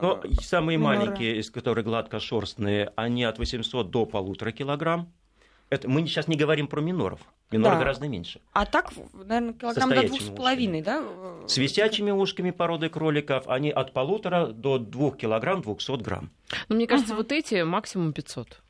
Но 0.00 0.20
А, 0.22 0.42
самые 0.42 0.78
миноры. 0.78 0.98
маленькие, 0.98 1.38
из 1.38 1.50
которых 1.50 1.84
гладкошерстные, 1.84 2.92
они 2.96 3.24
от 3.24 3.38
800 3.38 3.90
до 3.90 4.06
полутора 4.06 4.52
килограмм. 4.52 5.12
Это, 5.70 5.88
мы 5.88 6.02
сейчас 6.06 6.28
не 6.28 6.36
говорим 6.36 6.66
про 6.68 6.80
миноров. 6.80 7.20
Миноры 7.50 7.74
Да. 7.74 7.78
гораздо 7.80 8.08
меньше. 8.08 8.40
А 8.52 8.64
так, 8.66 8.92
наверное, 9.12 9.52
килограмм 9.54 9.90
до 9.90 10.02
двух 10.06 10.20
с 10.20 10.30
половиной, 10.30 10.82
да? 10.82 11.02
С 11.46 11.56
висячими 11.56 12.10
ушками 12.10 12.50
породы 12.50 12.88
кроликов 12.88 13.48
они 13.48 13.70
от 13.70 13.92
полутора 13.92 14.46
до 14.46 14.78
двух 14.78 15.16
килограмм 15.16 15.62
200 15.62 16.02
грамм. 16.02 16.30
Ну, 16.68 16.76
мне 16.76 16.86
кажется, 16.86 17.14
Ага. 17.14 17.22
вот 17.22 17.32
эти 17.32 17.62
максимум 17.62 18.12
500. 18.12 18.60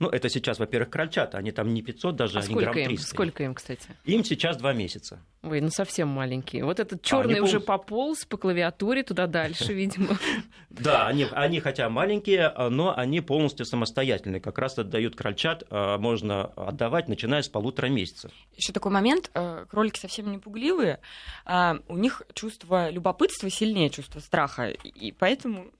Ну, 0.00 0.08
это 0.08 0.30
сейчас, 0.30 0.58
во-первых, 0.58 0.88
крольчата. 0.88 1.36
Они 1.36 1.52
там 1.52 1.74
не 1.74 1.82
500, 1.82 2.16
даже 2.16 2.38
А 2.38 2.42
они 2.42 2.54
грамм 2.54 2.72
сколько 2.72 2.80
им? 2.80 2.88
300. 2.88 3.06
Сколько 3.06 3.44
им, 3.44 3.54
кстати? 3.54 3.86
Им 4.06 4.24
сейчас 4.24 4.56
два 4.56 4.72
месяца. 4.72 5.22
Ой, 5.42 5.60
ну 5.60 5.68
совсем 5.68 6.08
маленькие. 6.08 6.64
Вот 6.64 6.80
этот 6.80 7.02
черный 7.02 7.34
они 7.34 7.42
уже 7.42 7.60
пополз 7.60 8.24
по 8.24 8.38
клавиатуре 8.38 9.02
туда 9.02 9.26
дальше, 9.26 9.72
видимо. 9.74 10.18
Да, 10.70 11.08
они, 11.08 11.26
они 11.32 11.58
хотя 11.58 11.90
маленькие, 11.90 12.46
а, 12.46 12.70
но 12.70 12.96
они 12.96 13.20
полностью 13.20 13.66
самостоятельные. 13.66 14.40
Как 14.40 14.56
раз 14.58 14.78
отдают 14.78 15.16
крольчат, 15.16 15.64
а, 15.68 15.98
можно 15.98 16.44
отдавать, 16.44 17.08
начиная 17.08 17.42
с 17.42 17.48
полутора 17.48 17.88
месяца. 17.88 18.30
Еще 18.56 18.72
такой 18.72 18.92
момент, 18.92 19.30
э, 19.34 19.66
кролики 19.68 19.98
совсем 19.98 20.30
не 20.30 20.38
пугливые, 20.38 21.00
а 21.44 21.78
у 21.88 21.96
них 21.96 22.22
чувство 22.34 22.88
любопытства 22.88 23.50
сильнее 23.50 23.90
чувства 23.90 24.20
страха, 24.20 24.68
и 24.68 25.10
поэтому 25.10 25.72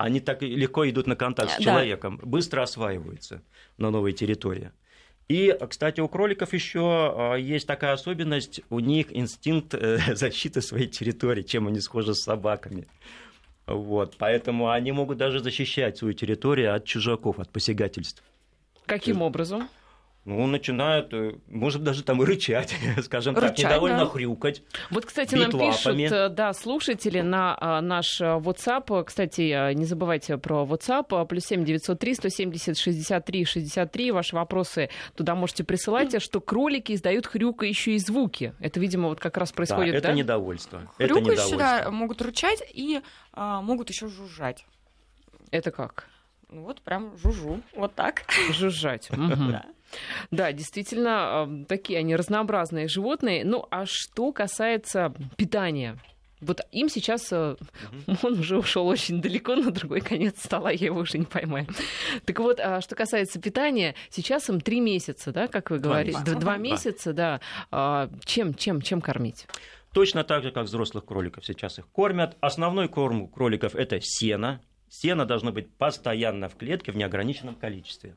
Они 0.00 0.20
так 0.20 0.40
легко 0.40 0.88
идут 0.88 1.06
на 1.06 1.14
контакт 1.14 1.50
с 1.50 1.56
Да. 1.58 1.62
человеком, 1.62 2.18
быстро 2.22 2.62
осваиваются 2.62 3.42
на 3.76 3.90
новой 3.90 4.12
территории. 4.14 4.70
И, 5.28 5.54
кстати, 5.68 6.00
у 6.00 6.08
кроликов 6.08 6.54
еще 6.54 7.36
есть 7.38 7.66
такая 7.66 7.92
особенность, 7.92 8.62
у 8.70 8.80
них 8.80 9.14
инстинкт 9.14 9.74
э, 9.74 9.98
защиты 10.16 10.62
своей 10.62 10.86
территории, 10.86 11.42
чем 11.42 11.66
они 11.66 11.80
схожи 11.80 12.14
с 12.14 12.22
собаками. 12.22 12.86
Вот, 13.66 14.16
поэтому 14.16 14.70
они 14.70 14.90
могут 14.90 15.18
даже 15.18 15.40
защищать 15.40 15.98
свою 15.98 16.14
территорию 16.14 16.74
от 16.74 16.86
чужаков, 16.86 17.38
от 17.38 17.50
посягательств. 17.50 18.22
Каким 18.86 19.20
образом? 19.20 19.68
Ну, 20.26 20.46
начинают, 20.46 21.14
э, 21.14 21.36
может, 21.48 21.82
даже 21.82 22.02
там 22.04 22.22
и 22.22 22.26
рычать, 22.26 22.74
скажем 23.02 23.34
так, 23.34 23.44
Рычать, 23.44 23.64
недовольно 23.64 24.00
да. 24.00 24.06
хрюкать. 24.06 24.62
Вот, 24.90 25.06
кстати, 25.06 25.34
нам 25.34 25.50
пишут, 25.50 25.86
лапами. 25.86 26.08
э, 26.12 26.28
да, 26.28 26.52
слушатели 26.52 27.22
на 27.22 27.56
а, 27.58 27.80
наш 27.80 28.20
а, 28.20 28.38
WhatsApp. 28.38 29.04
Кстати, 29.04 29.72
не 29.72 29.86
забывайте 29.86 30.36
про 30.36 30.64
WhatsApp. 30.64 31.26
Плюс 31.26 31.44
семь 31.44 31.64
девятьсот 31.64 31.98
три 31.98 32.14
сто 32.14 32.28
семьдесят 32.28 32.76
шестьдесят 32.76 33.24
три 33.24 33.46
шестьдесят 33.46 33.92
три. 33.92 34.12
Ваши 34.12 34.36
вопросы 34.36 34.90
туда 35.16 35.34
можете 35.34 35.64
присылать. 35.64 36.14
а 36.14 36.20
Что 36.20 36.42
кролики 36.42 36.92
издают 36.92 37.26
хрюкающие 37.26 37.98
звуки. 37.98 38.52
Это, 38.60 38.78
видимо, 38.78 39.08
вот 39.08 39.20
как 39.20 39.38
раз 39.38 39.52
происходит, 39.52 39.92
да, 39.92 39.98
это 39.98 40.08
да? 40.08 40.14
недовольство. 40.14 40.82
Это 40.98 41.14
хрюкающие, 41.14 41.56
да, 41.56 41.90
могут 41.90 42.20
рычать 42.20 42.62
и 42.74 43.00
а, 43.32 43.62
могут 43.62 43.88
еще 43.88 44.08
жужжать. 44.08 44.66
Это 45.50 45.70
как? 45.70 46.06
Ну 46.50 46.64
вот 46.64 46.82
прям 46.82 47.16
жужжу, 47.16 47.60
вот 47.74 47.94
так. 47.94 48.24
Жужжать. 48.52 49.08
Да. 49.18 49.64
Да, 50.30 50.52
действительно, 50.52 51.64
такие 51.68 51.98
они 51.98 52.16
разнообразные 52.16 52.88
животные. 52.88 53.44
Ну, 53.44 53.66
а 53.70 53.86
что 53.86 54.32
касается 54.32 55.12
питания? 55.36 55.98
Вот 56.40 56.62
им 56.72 56.88
сейчас, 56.88 57.28
э, 57.32 57.56
он 58.22 58.38
уже 58.38 58.58
ушел 58.58 58.86
очень 58.86 59.20
далеко 59.20 59.56
на 59.56 59.70
другой 59.70 60.00
конец 60.00 60.42
стола, 60.42 60.70
я 60.70 60.86
его 60.86 61.00
уже 61.00 61.18
не 61.18 61.26
поймаю. 61.26 61.66
Так 62.24 62.38
вот, 62.38 62.58
а 62.60 62.80
что 62.80 62.96
касается 62.96 63.40
питания, 63.40 63.94
сейчас 64.08 64.48
им 64.48 64.60
три 64.60 64.80
месяца, 64.80 65.32
да, 65.32 65.48
как 65.48 65.70
вы 65.70 65.78
Два 65.78 65.92
говорите? 65.92 66.18
месяца. 66.18 66.36
Два 66.36 66.56
месяца, 66.56 67.12
да. 67.12 67.40
А, 67.70 68.08
Чем, 68.24 68.54
чем, 68.54 68.80
чем 68.80 69.00
кормить? 69.02 69.46
Точно 69.92 70.24
так 70.24 70.42
же, 70.42 70.50
как 70.52 70.64
взрослых 70.64 71.04
кроликов 71.04 71.44
сейчас 71.44 71.78
их 71.78 71.88
кормят. 71.88 72.36
Основной 72.40 72.88
корм 72.88 73.28
кроликов– 73.28 73.74
это 73.76 73.98
сено. 74.00 74.62
Сено 74.88 75.26
должно 75.26 75.52
быть 75.52 75.76
постоянно 75.76 76.48
в 76.48 76.56
клетке 76.56 76.92
в 76.92 76.96
неограниченном 76.96 77.54
количестве. 77.56 78.16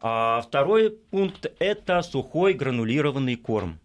А 0.00 0.40
второй 0.40 0.90
пункт– 0.90 1.52
это 1.58 2.00
сухой 2.02 2.54
гранулированный 2.54 3.36
корм. 3.36 3.78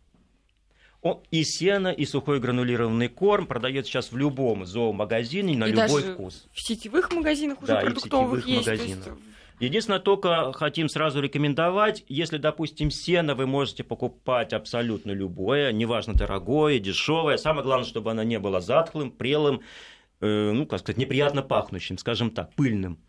И 1.30 1.44
сено, 1.44 1.90
и 1.90 2.04
сухой 2.06 2.40
гранулированный 2.40 3.10
корм 3.10 3.46
продается 3.46 3.92
сейчас 3.92 4.12
в 4.12 4.18
любом 4.18 4.66
зоомагазине 4.66 5.56
на 5.56 5.66
И 5.66 5.72
любой 5.72 6.02
даже 6.02 6.14
вкус. 6.14 6.48
В 6.52 6.62
сетевых 6.62 7.12
магазинах 7.14 7.62
уже 7.62 7.74
Да, 7.74 7.82
и 7.82 7.84
в 7.84 7.86
продуктовых 7.86 8.44
сетевых 8.44 8.48
есть. 8.48 8.66
то 8.66 8.72
магазинах. 8.72 9.06
есть, 9.06 9.18
Единственное, 9.60 10.00
только 10.00 10.52
хотим 10.52 10.90
сразу 10.90 11.22
рекомендовать, 11.22 12.04
если, 12.10 12.38
допустим, 12.38 12.92
сено 12.92 13.36
вы 13.36 13.46
можете 13.46 13.84
покупать 13.84 14.52
абсолютно 14.52 15.12
любое, 15.12 15.72
неважно, 15.72 16.14
дорогое, 16.14 16.80
дешевое. 16.80 17.38
Самое 17.38 17.64
главное, 17.64 17.88
чтобы 17.88 18.12
оно 18.12 18.24
не 18.24 18.38
было 18.40 18.60
затхлым, 18.60 19.12
прелым, 19.12 19.62
э, 20.20 20.52
ну, 20.52 20.66
как 20.66 20.80
сказать, 20.80 20.98
неприятно 20.98 21.42
пахнущим, 21.42 21.98
скажем 21.98 22.32
так, 22.32 22.54
пыльным 22.56 23.00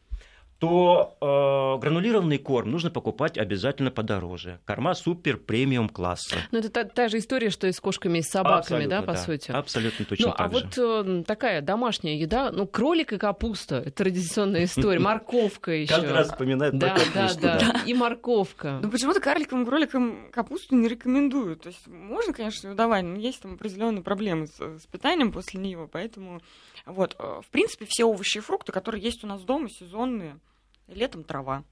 то 0.58 1.16
э, 1.20 1.80
гранулированный 1.80 2.38
корм 2.38 2.70
нужно 2.70 2.90
покупать 2.90 3.36
обязательно 3.36 3.90
подороже. 3.90 4.58
Корма 4.64 4.94
супер 4.94 5.36
премиум 5.36 5.88
класса. 5.88 6.36
Ну, 6.50 6.58
это 6.58 6.70
та, 6.70 6.84
та 6.84 7.08
же 7.08 7.18
история, 7.18 7.50
что 7.50 7.66
и 7.66 7.72
с 7.72 7.80
кошками, 7.80 8.18
и 8.18 8.22
с 8.22 8.30
собаками, 8.30 8.84
Абсолютно, 8.84 8.88
да, 8.88 9.02
по 9.02 9.14
сути? 9.16 9.50
Абсолютно 9.50 10.04
точно 10.06 10.28
ну, 10.28 10.32
так 10.32 10.40
а 10.40 10.58
же. 10.58 10.64
вот 10.64 11.06
э, 11.06 11.24
такая 11.24 11.60
домашняя 11.60 12.16
еда, 12.16 12.50
ну, 12.52 12.66
кролик 12.66 13.12
и 13.12 13.18
капуста, 13.18 13.76
это 13.76 13.90
традиционная 13.90 14.64
история, 14.64 14.98
морковка 15.00 15.72
еще. 15.72 15.92
Каждый 15.92 16.12
раз 16.12 16.28
вспоминают 16.28 16.78
Да, 16.78 16.96
да, 17.14 17.34
да, 17.34 17.82
и 17.86 17.92
морковка. 17.92 18.80
Ну 18.82 18.90
почему-то 18.90 19.20
карликовым 19.20 19.66
кроликам 19.66 20.30
капусту 20.30 20.74
не 20.74 20.88
рекомендуют. 20.88 21.62
То 21.62 21.68
есть 21.68 21.86
можно, 21.86 22.32
конечно, 22.32 22.68
ее 22.68 22.74
давать, 22.74 23.04
но 23.04 23.18
есть 23.18 23.42
там 23.42 23.54
определенные 23.54 24.02
проблемы 24.02 24.46
с, 24.46 24.58
с 24.58 24.86
питанием 24.86 25.32
после 25.32 25.60
нее, 25.60 25.88
поэтому 25.90 26.40
вот, 26.86 27.16
э, 27.18 27.40
в 27.44 27.50
принципе, 27.50 27.84
все 27.86 28.04
овощи 28.04 28.38
и 28.38 28.40
фрукты, 28.40 28.72
которые 28.72 29.02
есть 29.02 29.22
у 29.24 29.26
нас 29.26 29.42
дома, 29.42 29.68
сезонные, 29.68 30.38
летом 30.88 31.24
трава. 31.24 31.64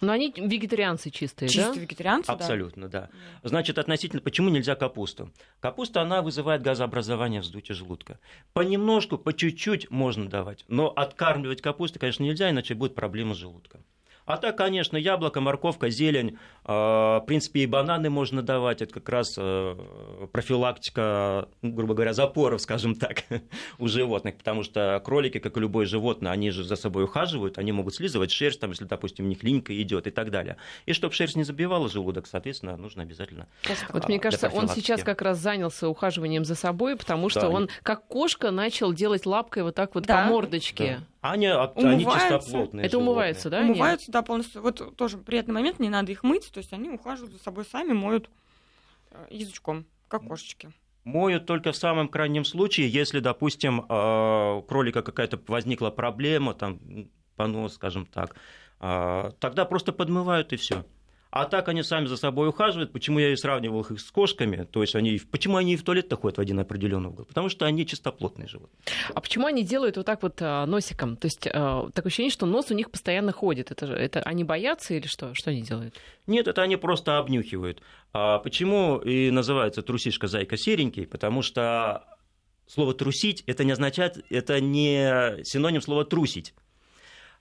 Но 0.00 0.12
они 0.12 0.32
вегетарианцы 0.34 1.10
чистые, 1.10 1.50
Чисто 1.50 1.74
да? 1.74 1.80
вегетарианцы, 1.80 2.28
да. 2.28 2.32
Абсолютно, 2.32 2.88
да. 2.88 3.10
Да. 3.42 3.48
Значит, 3.48 3.78
относительно, 3.78 4.22
почему 4.22 4.48
нельзя 4.48 4.74
капусту? 4.74 5.30
Капуста, 5.60 6.00
она 6.00 6.22
вызывает 6.22 6.62
газообразование, 6.62 7.42
вздутие 7.42 7.74
желудка. 7.74 8.18
Понемножку, 8.54 9.18
по 9.18 9.34
чуть-чуть 9.34 9.90
можно 9.90 10.26
давать, 10.26 10.64
но 10.68 10.88
откармливать 10.88 11.60
капустой, 11.60 12.00
конечно, 12.00 12.22
нельзя, 12.22 12.48
иначе 12.48 12.74
будет 12.74 12.94
проблема 12.94 13.34
с 13.34 13.38
желудком. 13.38 13.84
А 14.30 14.36
так, 14.36 14.56
конечно, 14.56 14.96
яблоко, 14.96 15.40
морковка, 15.40 15.90
зелень, 15.90 16.38
э, 16.64 16.72
в 16.72 17.24
принципе, 17.26 17.62
и 17.62 17.66
бананы 17.66 18.10
можно 18.10 18.42
давать. 18.42 18.80
Это 18.80 18.94
как 18.94 19.08
раз 19.08 19.34
э, 19.36 19.76
профилактика, 20.30 21.48
ну, 21.62 21.72
грубо 21.72 21.94
говоря, 21.94 22.12
запоров, 22.12 22.60
скажем 22.60 22.94
так, 22.94 23.24
у 23.80 23.88
животных. 23.88 24.36
Потому 24.36 24.62
что 24.62 25.02
кролики, 25.04 25.38
как 25.38 25.56
и 25.56 25.60
любое 25.60 25.84
животное, 25.86 26.30
они 26.30 26.50
же 26.50 26.62
за 26.62 26.76
собой 26.76 27.04
ухаживают, 27.04 27.58
они 27.58 27.72
могут 27.72 27.96
слизывать 27.96 28.30
шерсть, 28.30 28.60
там, 28.60 28.70
если, 28.70 28.84
допустим, 28.84 29.24
у 29.24 29.28
них 29.28 29.42
линька 29.42 29.76
идет 29.82 30.06
и 30.06 30.10
так 30.10 30.30
далее. 30.30 30.58
И 30.86 30.92
чтобы 30.92 31.12
шерсть 31.12 31.34
не 31.34 31.42
забивала 31.42 31.88
желудок, 31.88 32.28
соответственно, 32.28 32.76
нужно 32.76 33.02
обязательно 33.02 33.48
Вот 33.92 34.04
А, 34.04 34.06
мне 34.06 34.20
кажется, 34.20 34.48
он 34.48 34.68
сейчас 34.68 35.02
как 35.02 35.22
раз 35.22 35.38
занялся 35.38 35.88
ухаживанием 35.88 36.44
за 36.44 36.54
собой, 36.54 36.94
потому 36.96 37.30
что 37.30 37.40
Да. 37.40 37.48
он, 37.48 37.68
как 37.82 38.06
кошка, 38.06 38.52
начал 38.52 38.92
делать 38.92 39.26
лапкой 39.26 39.64
вот 39.64 39.74
так 39.74 39.96
вот 39.96 40.04
Да. 40.06 40.22
по 40.22 40.28
мордочке. 40.30 40.98
Да. 41.00 41.06
Они, 41.20 41.46
они 41.46 42.04
чистоплотные 42.04 42.86
Это 42.86 42.92
животные. 42.92 42.98
умывается, 42.98 43.50
да? 43.50 43.60
Умываются, 43.60 44.10
да, 44.10 44.22
полностью. 44.22 44.62
Вот 44.62 44.96
тоже 44.96 45.18
приятный 45.18 45.52
момент, 45.52 45.78
не 45.78 45.90
надо 45.90 46.10
их 46.12 46.22
мыть, 46.22 46.50
то 46.50 46.58
есть 46.58 46.72
они 46.72 46.88
ухаживают 46.88 47.34
за 47.34 47.42
собой 47.42 47.66
сами, 47.66 47.92
моют 47.92 48.30
э, 49.10 49.26
язычком, 49.30 49.84
как 50.08 50.26
кошечки. 50.26 50.72
Моют 51.04 51.46
только 51.46 51.72
в 51.72 51.76
самом 51.76 52.08
крайнем 52.08 52.44
случае, 52.44 52.88
если, 52.88 53.20
допустим, 53.20 53.84
э, 53.86 54.54
у 54.58 54.62
кролика 54.62 55.02
какая-то 55.02 55.38
возникла 55.46 55.90
проблема, 55.90 56.54
там, 56.54 56.80
понос, 57.36 57.74
скажем 57.74 58.06
так, 58.06 58.36
э, 58.80 59.30
тогда 59.40 59.66
просто 59.66 59.92
подмывают 59.92 60.54
и 60.54 60.56
все. 60.56 60.84
А 61.30 61.44
так 61.44 61.68
они 61.68 61.82
сами 61.84 62.06
за 62.06 62.16
собой 62.16 62.48
ухаживают. 62.48 62.92
Почему 62.92 63.20
я 63.20 63.30
и 63.32 63.36
сравнивал 63.36 63.82
их 63.82 64.00
с 64.00 64.10
кошками? 64.10 64.64
То 64.64 64.82
есть 64.82 64.96
они, 64.96 65.20
почему 65.30 65.56
они 65.58 65.74
и 65.74 65.76
в 65.76 65.84
туалет 65.84 66.12
ходят 66.12 66.38
в 66.38 66.40
один 66.40 66.58
определенный 66.58 67.10
угол? 67.10 67.24
Потому 67.24 67.48
что 67.48 67.66
они 67.66 67.86
чистоплотные 67.86 68.48
животные. 68.48 68.80
А 69.14 69.20
почему 69.20 69.46
они 69.46 69.62
делают 69.62 69.96
вот 69.96 70.06
так 70.06 70.22
вот 70.22 70.38
а, 70.40 70.66
носиком? 70.66 71.16
То 71.16 71.26
есть 71.26 71.46
а, 71.46 71.88
такое 71.94 72.08
ощущение, 72.08 72.32
что 72.32 72.46
нос 72.46 72.70
у 72.70 72.74
них 72.74 72.90
постоянно 72.90 73.30
ходит. 73.30 73.70
Это, 73.70 73.86
это 73.86 74.20
они 74.22 74.42
боятся 74.42 74.94
или 74.94 75.06
что? 75.06 75.32
Что 75.34 75.50
они 75.50 75.62
делают? 75.62 75.94
Нет, 76.26 76.48
это 76.48 76.62
они 76.62 76.76
просто 76.76 77.18
обнюхивают. 77.18 77.80
А 78.12 78.38
почему 78.40 78.98
и 78.98 79.30
называется 79.30 79.82
трусишка 79.82 80.26
зайка 80.26 80.56
серенький? 80.56 81.06
Потому 81.06 81.42
что 81.42 82.04
слово 82.66 82.92
трусить 82.94 83.44
это 83.46 83.62
не 83.62 83.72
означает, 83.72 84.24
это 84.30 84.60
не 84.60 85.44
синоним 85.44 85.80
слова 85.80 86.04
трусить, 86.04 86.54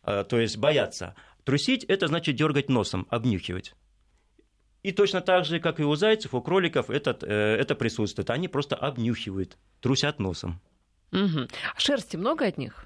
А, 0.03 0.23
то 0.23 0.39
есть 0.39 0.57
бояться. 0.57 1.15
Трусить 1.43 1.83
это 1.85 2.07
значит 2.07 2.35
дергать 2.35 2.69
носом, 2.69 3.07
обнюхивать. 3.09 3.73
И 4.81 4.91
точно 4.91 5.21
так 5.21 5.45
же, 5.45 5.59
как 5.59 5.79
и 5.79 5.83
у 5.83 5.95
зайцев, 5.95 6.33
у 6.33 6.41
кроликов 6.41 6.89
этот, 6.89 7.23
э, 7.23 7.27
это 7.27 7.75
присутствует. 7.75 8.29
Они 8.29 8.47
просто 8.47 8.75
обнюхивают, 8.75 9.57
трусят 9.81 10.19
носом. 10.19 10.61
Мгм. 11.11 11.47
А 11.75 11.79
шерсти 11.79 12.15
много 12.17 12.45
от 12.45 12.57
них? 12.57 12.85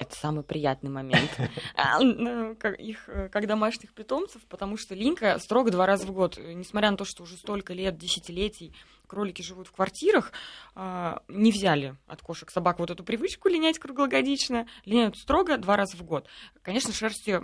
это 0.00 0.16
самый 0.16 0.42
приятный 0.42 0.90
момент 0.90 1.30
а, 1.76 2.00
ну, 2.00 2.52
их 2.78 3.08
э, 3.08 3.28
как 3.28 3.46
домашних 3.46 3.92
питомцев, 3.92 4.40
потому 4.48 4.78
что 4.78 4.94
линька 4.94 5.38
строго 5.38 5.70
два 5.70 5.86
раза 5.86 6.06
в 6.06 6.12
год, 6.12 6.38
несмотря 6.38 6.90
на 6.90 6.96
то, 6.96 7.04
что 7.04 7.22
уже 7.22 7.36
столько 7.36 7.74
лет, 7.74 7.98
десятилетий 7.98 8.74
кролики 9.10 9.42
живут 9.42 9.66
в 9.66 9.72
квартирах, 9.72 10.32
а, 10.76 11.22
не 11.26 11.50
взяли 11.50 11.96
от 12.06 12.22
кошек 12.22 12.48
собак 12.48 12.78
вот 12.78 12.90
эту 12.90 13.02
привычку 13.02 13.48
линять 13.48 13.80
круглогодично, 13.80 14.68
линяют 14.84 15.16
строго 15.16 15.58
два 15.58 15.76
раза 15.76 15.96
в 15.96 16.04
год. 16.04 16.28
Конечно, 16.62 16.92
шерсти 16.92 17.40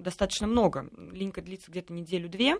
достаточно 0.00 0.46
много. 0.46 0.88
Линька 1.12 1.42
длится 1.42 1.70
где-то 1.70 1.92
неделю-две. 1.92 2.56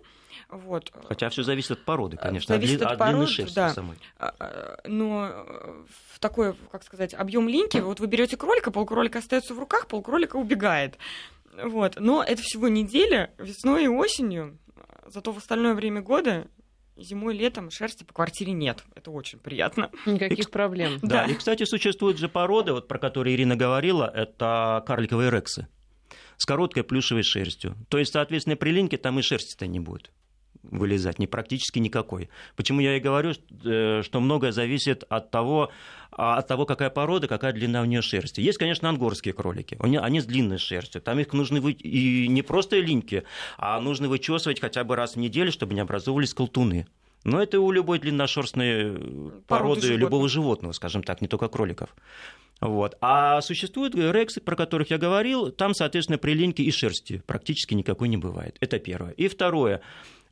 Вот. 0.51 0.93
Хотя 1.09 1.31
все 1.31 1.43
зависит 1.43 1.71
от 1.71 1.85
породы, 1.87 2.19
конечно, 2.19 2.55
зависит 2.55 2.83
от, 2.83 3.01
от, 3.01 3.09
длины 3.09 3.27
шерсти 3.27 3.55
да. 3.55 3.71
самой. 3.71 3.97
А, 4.19 4.35
а, 4.39 4.81
но 4.85 5.29
э, 5.31 5.85
в 6.11 6.19
такой, 6.19 6.55
как 6.71 6.85
сказать, 6.85 7.15
объем 7.15 7.49
линьки, 7.49 7.79
вот 7.79 7.99
вы 7.99 8.09
берете 8.09 8.37
кролика, 8.37 8.71
полкролика 8.71 9.21
остается 9.21 9.55
в 9.55 9.59
руках, 9.59 9.87
полкролика 9.87 10.37
убегает. 10.37 10.99
Вот. 11.63 11.99
Но 11.99 12.23
это 12.23 12.43
всего 12.43 12.69
неделя, 12.69 13.31
весной 13.39 13.85
и 13.85 13.89
осенью. 13.89 14.59
Зато 15.07 15.33
в 15.33 15.39
остальное 15.39 15.75
время 15.75 16.03
года 16.03 16.47
зимой, 16.97 17.37
летом 17.37 17.71
шерсти 17.71 18.05
по 18.05 18.13
квартире 18.13 18.53
нет. 18.53 18.85
Это 18.95 19.11
очень 19.11 19.39
приятно. 19.39 19.91
Никаких 20.07 20.49
и, 20.49 20.51
проблем. 20.51 20.99
Да, 21.03 21.27
да, 21.27 21.33
и, 21.33 21.35
кстати, 21.35 21.65
существуют 21.65 22.19
же 22.19 22.29
породы, 22.29 22.73
вот, 22.73 22.89
про 22.89 22.99
которые 22.99 23.37
Ирина 23.37 23.57
говорила, 23.57 24.11
это 24.13 24.83
карликовые 24.87 25.31
рексы 25.31 25.69
с 26.37 26.45
короткой 26.45 26.85
плюшевой 26.85 27.23
шерстью. 27.23 27.77
То 27.89 27.99
есть, 27.99 28.13
соответственно, 28.13 28.57
при 28.57 28.71
линьке 28.71 28.97
там 28.97 29.19
и 29.19 29.23
шерсти-то 29.23 29.67
не 29.67 29.81
будет 29.81 30.11
вылезать, 30.71 31.19
не 31.19 31.27
практически 31.27 31.79
никакой. 31.79 32.29
Почему 32.57 32.81
я 32.81 32.97
и 32.97 33.01
говорю, 33.01 33.33
э, 33.65 34.03
что 34.03 34.21
многое 34.21 34.53
зависит 34.53 35.05
от 35.09 35.31
того, 35.31 35.71
а, 36.13 36.39
от 36.39 36.49
того, 36.49 36.65
какая 36.65 36.91
порода, 36.91 37.29
какая 37.29 37.53
длина 37.53 37.83
у 37.83 37.85
нее 37.85 38.03
шерсти. 38.03 38.41
Есть, 38.41 38.59
конечно, 38.59 38.89
ангорские 38.89 39.35
кролики, 39.35 39.77
они 39.81 40.21
с 40.21 40.25
длинной 40.25 40.59
шерстью. 40.59 41.03
Там 41.03 41.19
их 41.19 41.33
нужно 41.33 41.61
вы... 41.61 41.73
и 41.73 42.27
не 42.29 42.43
просто 42.43 42.79
линьки, 42.79 43.25
а 43.59 43.81
нужно 43.81 44.09
вычесывать 44.09 44.61
хотя 44.61 44.85
бы 44.85 44.97
раз 44.97 45.17
в 45.17 45.19
неделю, 45.19 45.53
чтобы 45.53 45.75
не 45.75 45.81
образовывались 45.81 46.35
колтуны. 46.35 46.87
Но 47.25 47.43
это 47.43 47.61
у 47.61 47.73
любой 47.73 47.99
длинношерстной 47.99 48.93
породы, 48.93 49.43
породы 49.49 49.81
животных. 49.81 50.01
любого 50.01 50.29
животного, 50.29 50.73
скажем 50.73 51.03
так, 51.03 51.21
не 51.21 51.27
только 51.27 51.49
кроликов. 51.49 51.95
Вот. 52.61 52.97
А 53.01 53.41
существуют 53.43 53.95
рексы, 53.95 54.41
про 54.41 54.55
которых 54.57 54.91
я 54.91 54.99
говорил, 54.99 55.51
там, 55.51 55.75
соответственно, 55.75 56.19
при 56.19 56.33
линьке 56.33 56.63
и 56.63 56.71
шерсти 56.71 57.23
практически 57.27 57.75
никакой 57.75 58.09
не 58.09 58.17
бывает. 58.17 58.57
Это 58.61 58.79
первое. 58.79 59.11
И 59.11 59.29
второе. 59.29 59.83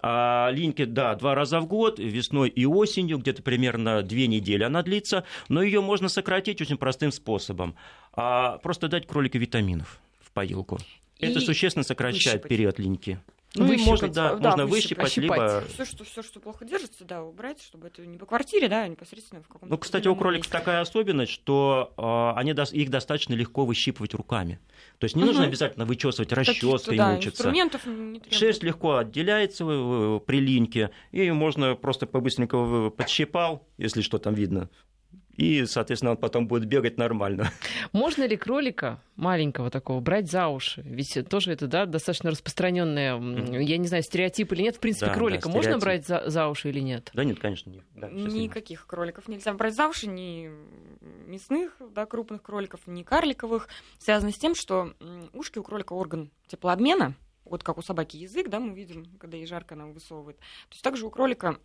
А 0.06 0.50
линьки, 0.50 0.84
да, 0.84 1.14
два 1.14 1.34
раза 1.34 1.60
в 1.60 1.66
год, 1.66 1.98
весной 1.98 2.50
и 2.50 2.66
осенью, 2.66 3.16
где-то 3.16 3.42
примерно 3.42 4.02
две 4.02 4.26
недели 4.26 4.62
она 4.62 4.82
длится, 4.82 5.24
но 5.48 5.62
ее 5.62 5.80
можно 5.80 6.10
сократить 6.10 6.60
очень 6.60 6.76
простым 6.76 7.10
способом. 7.10 7.74
А 8.12 8.58
просто 8.58 8.88
дать 8.88 9.06
кролику 9.06 9.38
витаминов 9.38 9.98
в 10.20 10.30
поилку. 10.32 10.78
И 11.20 11.24
Это 11.24 11.40
существенно 11.40 11.84
сокращает 11.84 12.42
выщипать. 12.42 12.48
период 12.50 12.78
линьки. 12.78 13.18
Ну, 13.54 13.66
выщипать. 13.66 13.86
можно, 13.86 14.08
да, 14.08 14.34
да 14.34 14.50
можно 14.50 14.66
выщипать, 14.66 15.16
выщипать 15.16 15.22
либо... 15.22 15.64
Все 15.72 15.84
что, 15.86 16.04
все, 16.04 16.22
что 16.22 16.38
плохо 16.38 16.66
держится, 16.66 17.04
да, 17.06 17.22
убрать, 17.22 17.62
чтобы 17.62 17.86
это 17.86 18.04
не 18.04 18.18
по 18.18 18.26
квартире, 18.26 18.68
да, 18.68 18.82
а 18.82 18.88
непосредственно 18.88 19.42
в 19.42 19.46
каком-то... 19.46 19.72
Ну, 19.72 19.78
кстати, 19.78 20.06
у 20.08 20.16
кроликов 20.16 20.48
месте. 20.48 20.58
такая 20.58 20.80
особенность, 20.82 21.32
что 21.32 21.94
э, 21.96 22.38
они, 22.38 22.50
их 22.50 22.90
достаточно 22.90 23.32
легко 23.32 23.64
выщипывать 23.64 24.12
руками. 24.12 24.58
То 24.98 25.04
есть 25.04 25.16
не 25.16 25.22
угу. 25.22 25.32
нужно 25.32 25.44
обязательно 25.44 25.84
вычесывать 25.84 26.32
расческой 26.32 26.96
да, 26.96 27.12
мучиться. 27.12 27.52
Шерсть 28.30 28.62
легко 28.62 28.96
отделяется 28.96 29.64
при 30.26 30.40
линьке, 30.40 30.90
и 31.12 31.30
можно 31.30 31.74
просто 31.74 32.06
побыстренько 32.06 32.90
подщипал, 32.90 33.66
если 33.76 34.02
что 34.02 34.18
там 34.18 34.34
видно, 34.34 34.70
и, 35.36 35.64
соответственно, 35.66 36.12
он 36.12 36.16
потом 36.16 36.46
будет 36.46 36.66
бегать 36.66 36.96
нормально. 36.98 37.50
Можно 37.92 38.26
ли 38.26 38.36
кролика 38.36 39.02
маленького 39.16 39.70
такого 39.70 40.00
брать 40.00 40.30
за 40.30 40.48
уши? 40.48 40.82
Ведь 40.84 41.18
тоже 41.28 41.52
это 41.52 41.66
да, 41.66 41.86
достаточно 41.86 42.30
распространенная, 42.30 43.16
mm-hmm. 43.16 43.62
я 43.62 43.78
не 43.78 43.88
знаю, 43.88 44.02
стереотип 44.02 44.52
или 44.52 44.62
нет. 44.62 44.76
В 44.76 44.80
принципе, 44.80 45.06
да, 45.06 45.14
кролика 45.14 45.48
да, 45.48 45.54
можно 45.54 45.78
брать 45.78 46.06
за, 46.06 46.22
за 46.28 46.48
уши 46.48 46.70
или 46.70 46.80
нет? 46.80 47.10
Да 47.14 47.24
нет, 47.24 47.40
конечно, 47.40 47.70
нет. 47.70 47.84
Да, 47.94 48.08
Никаких 48.10 48.80
нет. 48.80 48.86
кроликов 48.86 49.28
нельзя 49.28 49.52
брать 49.54 49.74
за 49.74 49.88
уши, 49.88 50.06
ни 50.06 50.50
мясных, 51.26 51.76
да, 51.94 52.06
крупных 52.06 52.42
кроликов, 52.42 52.80
ни 52.86 53.02
карликовых. 53.02 53.68
Связано 53.98 54.30
с 54.32 54.38
тем, 54.38 54.54
что 54.54 54.94
ушки 55.32 55.58
у 55.58 55.62
кролика 55.62 55.92
орган 55.92 56.30
теплообмена, 56.46 57.14
вот 57.44 57.62
как 57.62 57.78
у 57.78 57.82
собаки 57.82 58.16
язык, 58.16 58.48
да, 58.48 58.60
мы 58.60 58.74
видим, 58.74 59.06
когда 59.18 59.36
ей 59.36 59.46
жарко, 59.46 59.74
она 59.74 59.86
высовывает. 59.86 60.38
То 60.38 60.72
есть 60.72 60.82
также 60.82 61.06
у 61.06 61.10
кролика 61.10 61.58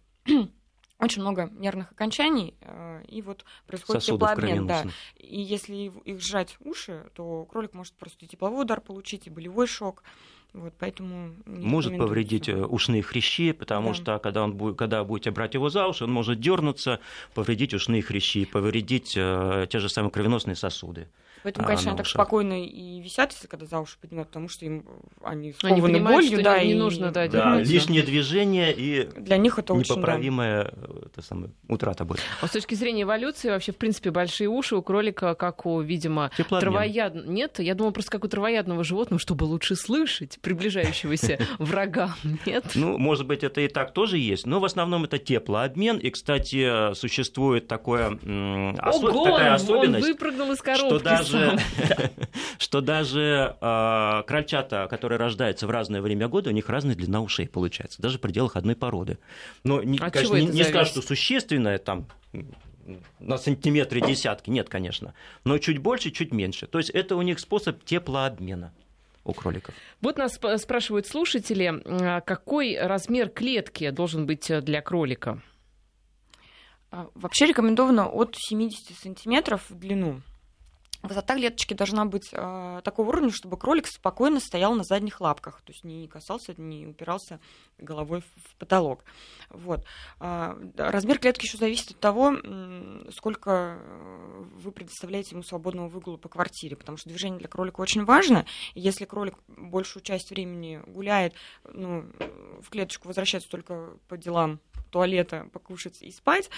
очень 0.99 1.21
много 1.21 1.49
нервных 1.53 1.91
окончаний, 1.91 2.53
э, 2.61 3.03
и 3.07 3.21
вот 3.21 3.45
происходит 3.67 4.03
Сосудов 4.03 4.31
теплообмен. 4.31 4.67
Да. 4.67 4.85
И 5.17 5.39
если 5.39 5.91
их 6.03 6.21
сжать 6.21 6.57
уши, 6.59 7.05
то 7.13 7.45
кролик 7.45 7.73
может 7.73 7.93
просто 7.93 8.25
и 8.25 8.27
тепловой 8.27 8.63
удар 8.63 8.81
получить, 8.81 9.27
и 9.27 9.29
болевой 9.29 9.67
шок. 9.67 10.03
Вот, 10.51 10.73
поэтому 10.79 11.35
может 11.45 11.95
повредить 11.97 12.49
э, 12.49 12.55
ушные 12.55 13.03
хрящи, 13.03 13.51
потому 13.51 13.89
да. 13.89 13.93
что 13.93 14.19
когда, 14.19 14.43
он 14.43 14.53
будет, 14.55 14.77
когда 14.77 15.03
будете 15.03 15.29
брать 15.29 15.53
его 15.53 15.69
за 15.69 15.87
уши, 15.87 16.03
он 16.03 16.11
может 16.11 16.39
дернуться, 16.39 16.99
повредить 17.35 17.73
ушные 17.73 18.01
хрящи, 18.01 18.45
повредить 18.45 19.13
э, 19.15 19.67
те 19.69 19.79
же 19.79 19.89
самые 19.89 20.11
кровеносные 20.11 20.55
сосуды. 20.55 21.07
Поэтому, 21.43 21.65
а, 21.65 21.67
конечно, 21.67 21.91
они 21.91 21.97
так 21.97 22.07
спокойно 22.07 22.63
и 22.63 22.99
висят, 23.01 23.31
если 23.31 23.47
когда 23.47 23.65
за 23.65 23.79
уши 23.79 23.97
поднимают, 23.99 24.29
потому 24.29 24.49
что 24.49 24.65
им 24.65 24.85
они 25.23 25.53
скованы 25.53 25.85
они 25.85 25.99
болью, 25.99 26.33
что 26.33 26.43
да, 26.43 26.63
не 26.63 26.71
и 26.71 26.75
нужно, 26.75 27.11
да, 27.11 27.27
да 27.27 27.61
лишнее 27.61 28.03
движение 28.03 28.73
и 28.73 29.09
для 29.17 29.37
них 29.37 29.59
это 29.59 29.73
непоправимая 29.73 30.65
очень, 30.65 30.73
да. 30.75 30.99
это 31.05 31.21
самое, 31.21 31.51
утрата 31.67 32.05
будет. 32.05 32.21
А 32.41 32.47
с 32.47 32.51
точки 32.51 32.75
зрения 32.75 33.03
эволюции 33.03 33.49
вообще, 33.49 33.71
в 33.71 33.77
принципе, 33.77 34.11
большие 34.11 34.47
уши 34.47 34.75
у 34.75 34.81
кролика, 34.81 35.35
как 35.35 35.65
у, 35.65 35.79
видимо, 35.81 36.31
травоядного... 36.49 37.25
Нет, 37.29 37.59
я 37.59 37.75
думаю, 37.75 37.93
просто 37.93 38.11
как 38.11 38.23
у 38.23 38.27
травоядного 38.27 38.83
животного, 38.83 39.19
чтобы 39.19 39.45
лучше 39.45 39.75
слышать 39.75 40.39
приближающегося 40.41 41.39
врага. 41.59 42.15
Нет? 42.45 42.65
Ну, 42.75 42.97
может 42.97 43.27
быть, 43.27 43.43
это 43.43 43.61
и 43.61 43.67
так 43.67 43.93
тоже 43.93 44.17
есть, 44.17 44.45
но 44.45 44.59
в 44.59 44.65
основном 44.65 45.05
это 45.05 45.17
теплообмен. 45.17 45.97
И, 45.97 46.09
кстати, 46.09 46.93
существует 46.93 47.67
такое, 47.67 48.09
Ого, 48.09 49.23
такая 49.23 49.53
особенность, 49.53 50.05
он 50.05 50.11
выпрыгнул 50.11 50.51
из 50.51 50.61
коробки 50.61 50.89
что 50.89 50.99
даже 50.99 51.28
даже, 51.31 51.59
что 52.57 52.81
даже 52.81 53.55
э, 53.59 54.23
крольчата, 54.25 54.87
которые 54.89 55.17
рождаются 55.17 55.67
в 55.67 55.69
разное 55.69 56.01
время 56.01 56.27
года, 56.27 56.49
у 56.49 56.53
них 56.53 56.69
разная 56.69 56.95
длина 56.95 57.21
ушей 57.21 57.47
получается, 57.47 58.01
даже 58.01 58.17
в 58.17 58.21
пределах 58.21 58.55
одной 58.55 58.75
породы. 58.75 59.17
Но, 59.63 59.81
не, 59.83 59.97
а 59.99 60.09
конечно, 60.09 60.35
не, 60.35 60.47
не 60.47 60.63
скажу, 60.63 60.89
что 60.89 61.01
существенное 61.01 61.77
там 61.77 62.07
на 63.19 63.37
сантиметры 63.37 64.01
десятки, 64.01 64.49
нет, 64.49 64.69
конечно, 64.69 65.13
но 65.43 65.57
чуть 65.57 65.77
больше, 65.77 66.11
чуть 66.11 66.33
меньше. 66.33 66.67
То 66.67 66.79
есть 66.79 66.89
это 66.89 67.15
у 67.15 67.21
них 67.21 67.39
способ 67.39 67.83
теплообмена 67.83 68.73
у 69.25 69.33
кроликов. 69.33 69.75
Вот 70.01 70.17
нас 70.17 70.39
спрашивают 70.57 71.07
слушатели, 71.07 71.81
а 71.85 72.21
какой 72.21 72.77
размер 72.79 73.29
клетки 73.29 73.89
должен 73.91 74.25
быть 74.25 74.51
для 74.63 74.81
кролика? 74.81 75.41
А, 76.91 77.07
вообще 77.13 77.45
рекомендовано 77.45 78.07
от 78.07 78.35
70 78.35 78.97
сантиметров 78.97 79.65
в 79.69 79.75
длину. 79.77 80.21
Высота 81.01 81.35
клеточки 81.35 81.73
должна 81.73 82.05
быть 82.05 82.29
э, 82.33 82.81
такого 82.83 83.09
уровня, 83.09 83.31
чтобы 83.31 83.57
кролик 83.57 83.87
спокойно 83.87 84.41
стоял 84.41 84.73
на 84.75 84.83
задних 84.83 85.21
лапках, 85.21 85.61
то 85.61 85.71
есть 85.71 85.85
не 85.85 86.07
касался, 86.07 86.53
не 86.57 86.87
упирался 86.87 87.39
головой 87.77 88.21
в 88.21 88.55
потолок. 88.57 89.05
Вот. 89.49 89.85
Э, 90.19 90.55
размер 90.75 91.19
клетки 91.19 91.45
еще 91.45 91.57
зависит 91.57 91.91
от 91.91 91.99
того, 91.99 92.35
сколько 93.11 93.79
вы 94.55 94.71
предоставляете 94.71 95.31
ему 95.31 95.43
свободного 95.43 95.87
выгула 95.87 96.17
по 96.17 96.27
квартире, 96.27 96.75
потому 96.75 96.97
что 96.97 97.07
движение 97.07 97.39
для 97.39 97.47
кролика 97.47 97.79
очень 97.79 98.03
важно. 98.03 98.45
Если 98.75 99.05
кролик 99.05 99.35
большую 99.47 100.03
часть 100.03 100.31
времени 100.31 100.81
гуляет, 100.85 101.33
ну, 101.63 102.11
в 102.61 102.69
клеточку 102.69 103.07
возвращается 103.07 103.49
только 103.49 103.93
по 104.09 104.17
делам 104.17 104.59
туалета, 104.89 105.47
покушать 105.53 106.01
и 106.01 106.11
спать, 106.11 106.49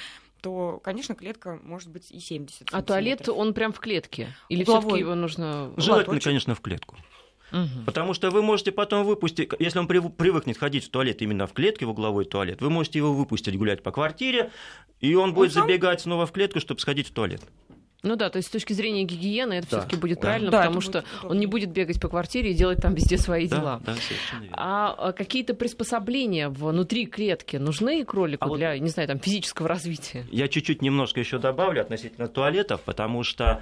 то, 0.42 0.80
конечно, 0.84 1.16
клетка 1.16 1.60
может 1.64 1.90
быть 1.90 2.12
и 2.12 2.20
70 2.20 2.70
А 2.72 2.82
туалет, 2.82 3.30
он 3.30 3.54
прям 3.54 3.72
в 3.72 3.80
клетке? 3.80 4.36
Или 4.50 4.64
все 4.64 4.82
таки 4.82 5.00
его 5.00 5.16
нужно... 5.16 5.72
Желательно, 5.78 6.20
конечно, 6.20 6.56
в 6.56 6.62
клетку. 6.62 6.98
Угу. 7.52 7.86
Потому 7.86 8.14
что 8.14 8.32
вы 8.32 8.42
можете 8.42 8.72
потом 8.72 9.06
выпустить, 9.06 9.52
если 9.60 9.80
он 9.80 9.88
привыкнет 9.88 10.58
ходить 10.58 10.86
в 10.86 10.90
туалет 10.90 11.22
именно 11.22 11.48
в 11.48 11.54
клетке, 11.54 11.86
в 11.86 11.90
угловой 11.90 12.26
туалет, 12.26 12.62
вы 12.62 12.70
можете 12.70 13.00
его 13.00 13.14
выпустить 13.14 13.58
гулять 13.58 13.84
по 13.84 13.92
квартире, 13.92 14.52
и 15.00 15.16
он 15.16 15.34
будет 15.34 15.56
он 15.56 15.64
забегать 15.64 16.02
снова 16.02 16.26
в 16.26 16.32
клетку, 16.32 16.60
чтобы 16.60 16.80
сходить 16.80 17.10
в 17.10 17.14
туалет. 17.14 17.42
Ну 18.04 18.16
да, 18.16 18.30
то 18.30 18.38
есть 18.38 18.50
с 18.50 18.52
точки 18.52 18.74
зрения 18.74 19.04
гигиены 19.04 19.54
это 19.54 19.70
да, 19.70 19.78
все-таки 19.80 19.96
будет 19.96 20.18
да. 20.18 20.22
правильно, 20.22 20.52
да, 20.52 20.60
потому 20.60 20.82
что 20.82 21.04
он 21.24 21.38
не 21.38 21.46
будет 21.46 21.70
бегать 21.70 22.02
по 22.02 22.10
квартире 22.10 22.52
и 22.52 22.54
делать 22.54 22.80
там 22.80 22.96
везде 22.96 23.18
свои 23.18 23.48
да, 23.48 23.58
дела. 23.58 23.82
Да, 23.86 23.96
а, 24.54 24.96
а 24.98 25.12
какие-то 25.14 25.54
приспособления 25.54 26.50
внутри 26.50 27.06
клетки 27.06 27.58
нужны 27.58 28.04
кролику 28.04 28.52
а 28.52 28.58
для, 28.58 28.74
вот 28.74 28.82
не 28.82 28.90
знаю, 28.90 29.08
там 29.08 29.20
физического 29.20 29.68
развития? 29.68 30.26
Я 30.32 30.48
чуть-чуть 30.48 30.82
немножко 30.82 31.20
еще 31.20 31.38
добавлю 31.38 31.82
относительно 31.82 32.28
туалетов, 32.28 32.82
потому 32.82 33.24
что 33.24 33.62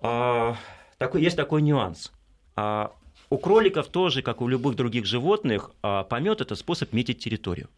э, 0.00 0.54
такой, 0.96 1.22
есть 1.22 1.36
такой 1.36 1.60
нюанс. 1.60 2.12
Э, 2.56 2.88
у 3.28 3.36
кроликов 3.36 3.88
тоже, 3.88 4.22
как 4.22 4.40
у 4.40 4.48
любых 4.48 4.76
других 4.76 5.04
животных, 5.04 5.72
э, 5.82 6.04
помет 6.08 6.40
это 6.40 6.54
способ 6.54 6.94
метить 6.94 7.18
территорию. 7.18 7.68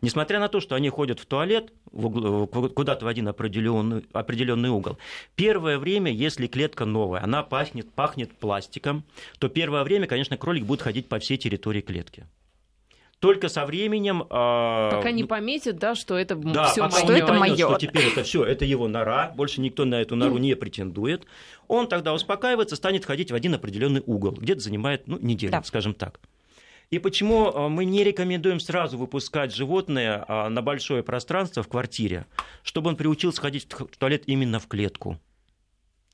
Несмотря 0.00 0.40
на 0.40 0.48
то, 0.48 0.60
что 0.60 0.74
они 0.74 0.88
ходят 0.88 1.20
в 1.20 1.26
туалет 1.26 1.72
куда-то 1.92 3.04
в 3.04 3.08
один 3.08 3.28
определенный, 3.28 4.06
определенный 4.12 4.68
угол, 4.68 4.98
первое 5.34 5.78
время, 5.78 6.12
если 6.12 6.46
клетка 6.46 6.84
новая, 6.84 7.22
она 7.22 7.42
пахнет, 7.42 7.92
пахнет 7.92 8.36
пластиком, 8.38 9.04
то 9.38 9.48
первое 9.48 9.84
время, 9.84 10.06
конечно, 10.06 10.36
кролик 10.36 10.64
будет 10.64 10.82
ходить 10.82 11.08
по 11.08 11.18
всей 11.18 11.36
территории 11.36 11.80
клетки 11.80 12.26
только 13.20 13.48
со 13.48 13.64
временем... 13.64 14.24
Пока 14.28 15.10
не 15.10 15.24
пометит, 15.24 15.78
да, 15.78 15.94
что 15.94 16.18
это 16.18 16.36
да, 16.36 16.66
все 16.68 16.88
что 16.90 17.12
это 17.12 17.32
мое. 17.32 17.56
Что 17.56 17.78
теперь 17.78 18.06
это 18.06 18.22
все, 18.22 18.44
это 18.44 18.64
его 18.64 18.88
нора, 18.88 19.32
больше 19.34 19.60
никто 19.60 19.84
на 19.84 20.00
эту 20.00 20.16
нору 20.16 20.38
не 20.38 20.54
претендует. 20.54 21.26
Он 21.66 21.88
тогда 21.88 22.12
успокаивается, 22.12 22.76
станет 22.76 23.04
ходить 23.04 23.30
в 23.30 23.34
один 23.34 23.54
определенный 23.54 24.02
угол, 24.06 24.32
где-то 24.32 24.60
занимает 24.60 25.08
ну, 25.08 25.18
неделю, 25.18 25.52
да. 25.52 25.62
скажем 25.62 25.94
так. 25.94 26.20
И 26.90 26.98
почему 26.98 27.48
а, 27.48 27.68
мы 27.68 27.84
не 27.84 28.04
рекомендуем 28.04 28.60
сразу 28.60 28.96
выпускать 28.96 29.54
животное 29.54 30.24
а, 30.28 30.48
на 30.48 30.62
большое 30.62 31.02
пространство 31.02 31.62
в 31.62 31.68
квартире, 31.68 32.26
чтобы 32.62 32.90
он 32.90 32.96
приучился 32.96 33.40
ходить 33.40 33.66
в 33.72 33.96
туалет 33.96 34.22
именно 34.26 34.60
в 34.60 34.68
клетку. 34.68 35.18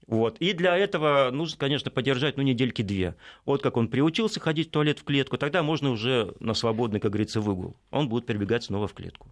Вот. 0.07 0.39
И 0.39 0.53
для 0.53 0.77
этого 0.77 1.31
нужно, 1.31 1.59
конечно, 1.59 1.91
подержать 1.91 2.37
ну, 2.37 2.43
недельки 2.43 2.83
две. 2.83 3.15
Вот 3.45 3.63
как 3.63 3.77
он 3.77 3.89
приучился 3.89 4.41
ходить 4.41 4.69
в 4.69 4.71
туалет 4.71 4.99
в 4.99 5.05
клетку, 5.05 5.39
тогда 5.39 5.63
можно 5.63 5.91
уже 5.91 6.35
на 6.41 6.55
свободный, 6.55 7.01
как 7.01 7.13
говорится, 7.13 7.41
выгул. 7.41 7.77
Он 7.91 8.09
будет 8.09 8.27
перебегать 8.27 8.65
снова 8.65 8.89
в 8.89 8.95
клетку. 8.95 9.29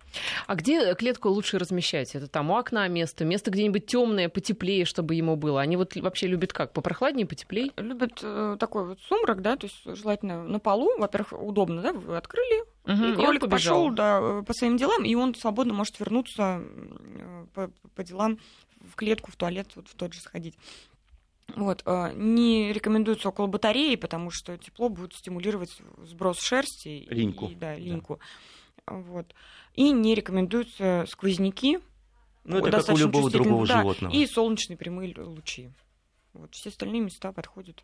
А 0.46 0.54
где 0.54 0.94
клетку 0.94 1.28
лучше 1.28 1.58
размещать? 1.58 2.14
Это 2.14 2.28
там 2.28 2.50
у 2.50 2.56
окна 2.56 2.86
место, 2.88 3.24
место 3.24 3.50
где-нибудь 3.50 3.86
темное, 3.86 4.28
потеплее, 4.28 4.84
чтобы 4.84 5.14
ему 5.14 5.36
было. 5.36 5.60
Они 5.60 5.76
вот 5.76 5.96
вообще 5.96 6.26
любят 6.26 6.52
как? 6.52 6.72
Попрохладнее, 6.72 7.26
потеплее? 7.26 7.72
Любят 7.76 8.20
э, 8.22 8.56
такой 8.58 8.86
вот 8.86 9.00
сумрак, 9.00 9.42
да, 9.42 9.56
то 9.56 9.66
есть 9.66 9.98
желательно 9.98 10.44
на 10.44 10.60
полу. 10.60 10.90
Во-первых, 10.98 11.32
удобно, 11.42 11.82
да, 11.82 11.92
вы 11.92 12.16
открыли, 12.16 12.64
Угу, 12.86 13.04
и 13.04 13.14
кролик 13.14 13.48
пошел 13.48 13.90
да, 13.90 14.20
э, 14.22 14.42
по 14.42 14.54
своим 14.54 14.76
делам, 14.76 15.04
и 15.04 15.14
он 15.14 15.34
свободно 15.34 15.74
может 15.74 16.00
вернуться 16.00 16.62
э, 16.62 17.46
по, 17.54 17.70
по 17.94 18.02
делам 18.02 18.38
в 18.80 18.94
клетку, 18.96 19.30
в 19.30 19.36
туалет, 19.36 19.68
вот 19.76 19.88
в 19.88 19.94
тот 19.94 20.12
же 20.12 20.20
сходить. 20.20 20.56
Вот. 21.56 21.82
Э, 21.86 22.12
не 22.14 22.72
рекомендуется 22.72 23.28
около 23.28 23.46
батареи, 23.46 23.96
потому 23.96 24.30
что 24.30 24.56
тепло 24.56 24.88
будет 24.88 25.14
стимулировать 25.14 25.70
сброс 25.98 26.40
шерсти. 26.40 27.06
Линьку. 27.10 27.46
И, 27.46 27.54
да, 27.54 27.76
линьку. 27.76 28.20
Да. 28.86 28.94
Вот. 28.94 29.34
И 29.74 29.90
не 29.90 30.14
рекомендуются 30.14 31.04
сквозняки. 31.08 31.78
Ну, 32.44 32.58
это 32.58 32.70
как 32.70 32.94
у 32.94 32.98
любого 32.98 33.30
другого 33.30 33.66
да, 33.66 33.78
животного. 33.78 34.12
И 34.12 34.26
солнечные 34.26 34.76
прямые 34.76 35.14
лучи. 35.16 35.70
Вот. 36.32 36.54
Все 36.54 36.70
остальные 36.70 37.02
места 37.02 37.32
подходят. 37.32 37.82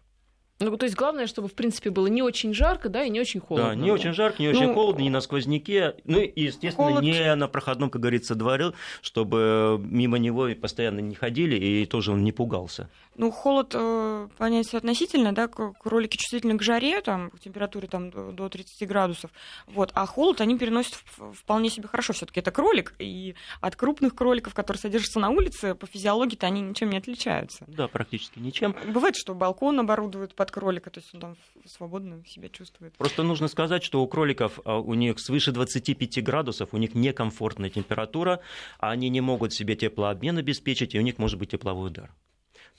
Ну, 0.59 0.75
то 0.77 0.85
есть 0.85 0.97
главное, 0.97 1.27
чтобы, 1.27 1.49
в 1.49 1.55
принципе, 1.55 1.91
было 1.91 2.07
не 2.07 2.23
очень 2.23 2.55
жарко, 2.55 2.89
да, 2.89 3.05
и 3.05 3.11
не 3.11 3.21
очень 3.21 3.41
холодно. 3.41 3.71
Да, 3.71 3.75
не 3.75 3.91
очень 3.91 4.15
жарко, 4.15 4.41
не 4.41 4.51
ну, 4.51 4.59
очень 4.59 4.73
холодно, 4.73 5.03
не 5.03 5.11
на 5.11 5.21
сквозняке. 5.21 5.97
Ну, 6.05 6.19
и, 6.19 6.41
естественно, 6.41 6.89
холод... 6.89 7.03
не 7.03 7.35
на 7.35 7.47
проходном, 7.47 7.91
как 7.91 8.01
говорится, 8.01 8.35
дворе, 8.35 8.73
чтобы 9.03 9.79
мимо 9.79 10.17
него 10.17 10.49
постоянно 10.59 11.01
не 11.01 11.15
ходили, 11.15 11.57
и 11.57 11.85
тоже 11.85 12.13
он 12.13 12.25
не 12.25 12.33
пугался. 12.33 12.89
Ну, 13.19 13.31
холод, 13.31 13.73
э, 13.75 14.29
понятие 14.37 14.79
относительно, 14.79 15.35
да, 15.35 15.49
кролики 15.49 16.17
чувствительны 16.17 16.59
к 16.59 16.63
жаре, 16.63 17.01
там, 17.01 17.31
к 17.31 17.41
температуре 17.41 17.89
там, 17.89 18.11
до 18.11 18.49
30 18.49 18.87
градусов, 18.87 19.31
вот, 19.67 19.91
а 19.95 20.07
холод 20.07 20.41
они 20.41 20.59
переносят 20.59 20.95
вполне 21.33 21.71
себе 21.71 21.89
хорошо. 21.89 22.13
все 22.13 22.27
таки 22.27 22.41
это 22.41 22.51
кролик, 22.51 22.95
и 22.99 23.35
от 23.61 23.77
крупных 23.77 24.15
кроликов, 24.15 24.55
которые 24.55 24.81
содержатся 24.81 25.19
на 25.21 25.31
улице, 25.31 25.75
по 25.75 25.87
физиологии-то 25.87 26.47
они 26.47 26.61
ничем 26.61 26.91
не 26.91 26.99
отличаются. 26.99 27.65
Да, 27.67 27.89
практически 27.89 28.39
ничем. 28.39 28.75
Бывает, 28.87 29.17
что 29.17 29.35
балкон 29.35 29.81
оборудуют 29.81 30.35
под 30.35 30.51
кролика, 30.51 30.91
то 30.91 31.01
есть 31.01 31.15
он 31.15 31.21
там 31.21 31.37
свободно 31.65 32.23
себя 32.27 32.49
чувствует. 32.49 32.95
Просто 32.97 33.23
нужно 33.23 33.49
сказать, 33.49 33.83
что 33.83 34.03
у 34.03 34.07
кроликов, 34.07 34.61
а, 34.65 34.79
у 34.79 34.95
них 34.95 35.19
свыше 35.19 35.53
25 35.53 36.23
градусов, 36.23 36.71
у 36.73 36.77
них 36.77 36.95
некомфортная 36.95 37.71
температура, 37.71 38.41
они 38.79 39.09
не 39.09 39.21
могут 39.21 39.53
себе 39.53 39.75
теплообмен 39.75 40.37
обеспечить, 40.39 40.95
и 40.95 40.99
у 40.99 41.03
них 41.03 41.19
может 41.19 41.39
быть 41.39 41.51
тепловой 41.51 41.89
удар. 41.89 42.11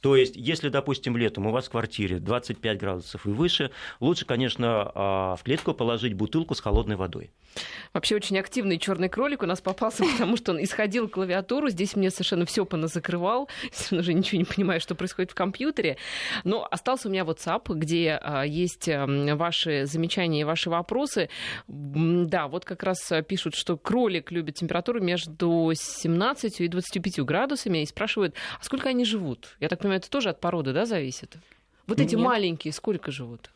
То 0.02 0.16
есть, 0.16 0.36
если, 0.36 0.70
допустим, 0.70 1.18
летом 1.18 1.48
у 1.48 1.52
вас 1.52 1.68
в 1.68 1.72
квартире 1.72 2.20
25 2.20 2.78
градусов 2.78 3.26
и 3.26 3.30
выше, 3.30 3.72
лучше, 4.00 4.26
конечно, 4.26 4.92
а, 4.94 5.36
в 5.36 5.44
клетку 5.44 5.74
положить 5.74 6.14
бутылку 6.14 6.56
с 6.56 6.62
холодной 6.62 6.96
водой. 6.96 7.32
Вообще 7.94 8.16
очень 8.16 8.38
активный 8.38 8.78
черный 8.78 9.10
кролик 9.10 9.42
у 9.42 9.46
нас 9.46 9.62
попался, 9.62 10.04
потому 10.14 10.38
что 10.38 10.52
он 10.52 10.64
исходил 10.64 11.08
клавиатуру. 11.08 11.70
Здесь 11.70 11.96
мне 11.96 12.12
совершенно 12.12 12.46
все 12.46 12.66
поназакрывал. 12.66 13.50
Уже 13.92 14.14
ничего 14.14 14.40
не 14.40 14.46
понимаю, 14.46 14.80
что 14.80 14.94
происходит 14.94 15.32
в 15.32 15.36
компьютере. 15.36 15.98
Но 16.44 16.68
остался 16.70 17.08
у 17.08 17.12
меня 17.12 17.24
WhatsApp, 17.24 17.74
где 17.74 18.20
а, 18.22 18.44
есть 18.44 18.88
ваши 18.88 19.86
замечания 19.86 20.42
и 20.42 20.44
ваши 20.44 20.70
вопросы. 20.70 21.30
Да, 21.68 22.48
вот 22.48 22.66
как 22.66 22.84
раз 22.84 23.12
пишут, 23.28 23.56
что 23.56 23.78
кролик 23.78 24.32
любит 24.32 24.56
температуру 24.56 25.02
между 25.02 25.72
17 25.74 26.62
и 26.62 26.68
25 26.68 27.22
градусами 27.22 27.80
и 27.80 27.86
спрашивают, 27.86 28.36
а 28.60 28.64
сколько 28.64 28.90
они 28.90 29.06
живут? 29.06 29.56
Я 29.60 29.70
так 29.70 29.84
понимаю, 29.88 30.00
это 30.00 30.10
тоже 30.10 30.30
от 30.30 30.40
породы, 30.40 30.74
да, 30.74 30.86
зависит? 30.86 31.38
Вот 31.88 32.00
эти 32.00 32.16
Нет. 32.16 32.26
маленькие 32.26 32.74
сколько 32.74 33.12
живут? 33.12 33.50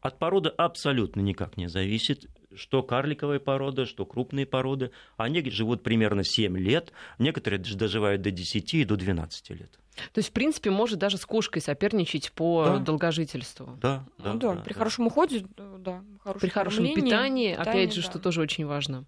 От 0.00 0.18
породы 0.18 0.50
абсолютно 0.50 1.20
никак 1.20 1.56
не 1.56 1.68
зависит. 1.68 2.26
Что 2.54 2.82
карликовые 2.82 3.40
породы, 3.40 3.84
что 3.84 4.06
крупные 4.06 4.46
породы. 4.46 4.90
Они 5.16 5.42
живут 5.50 5.82
примерно 5.82 6.24
7 6.24 6.56
лет, 6.58 6.92
некоторые 7.18 7.58
доживают 7.58 8.22
до 8.22 8.30
10 8.30 8.74
и 8.74 8.84
до 8.84 8.96
12 8.96 9.50
лет. 9.50 9.78
То 10.12 10.18
есть, 10.18 10.30
в 10.30 10.32
принципе, 10.32 10.70
может 10.70 10.98
даже 10.98 11.18
с 11.18 11.26
кошкой 11.26 11.62
соперничать 11.62 12.32
по 12.32 12.64
да. 12.64 12.78
долгожительству. 12.78 13.78
Да, 13.80 14.04
да, 14.18 14.32
ну, 14.32 14.38
да, 14.38 14.54
да. 14.54 14.60
При 14.62 14.72
да. 14.72 14.78
хорошем 14.78 15.06
уходе, 15.06 15.46
да. 15.56 16.02
При 16.40 16.48
хорошем 16.48 16.84
питании, 16.84 17.04
питании, 17.04 17.52
опять 17.54 17.94
же, 17.94 18.02
да. 18.02 18.08
что 18.08 18.18
тоже 18.18 18.40
очень 18.40 18.66
важно. 18.66 19.04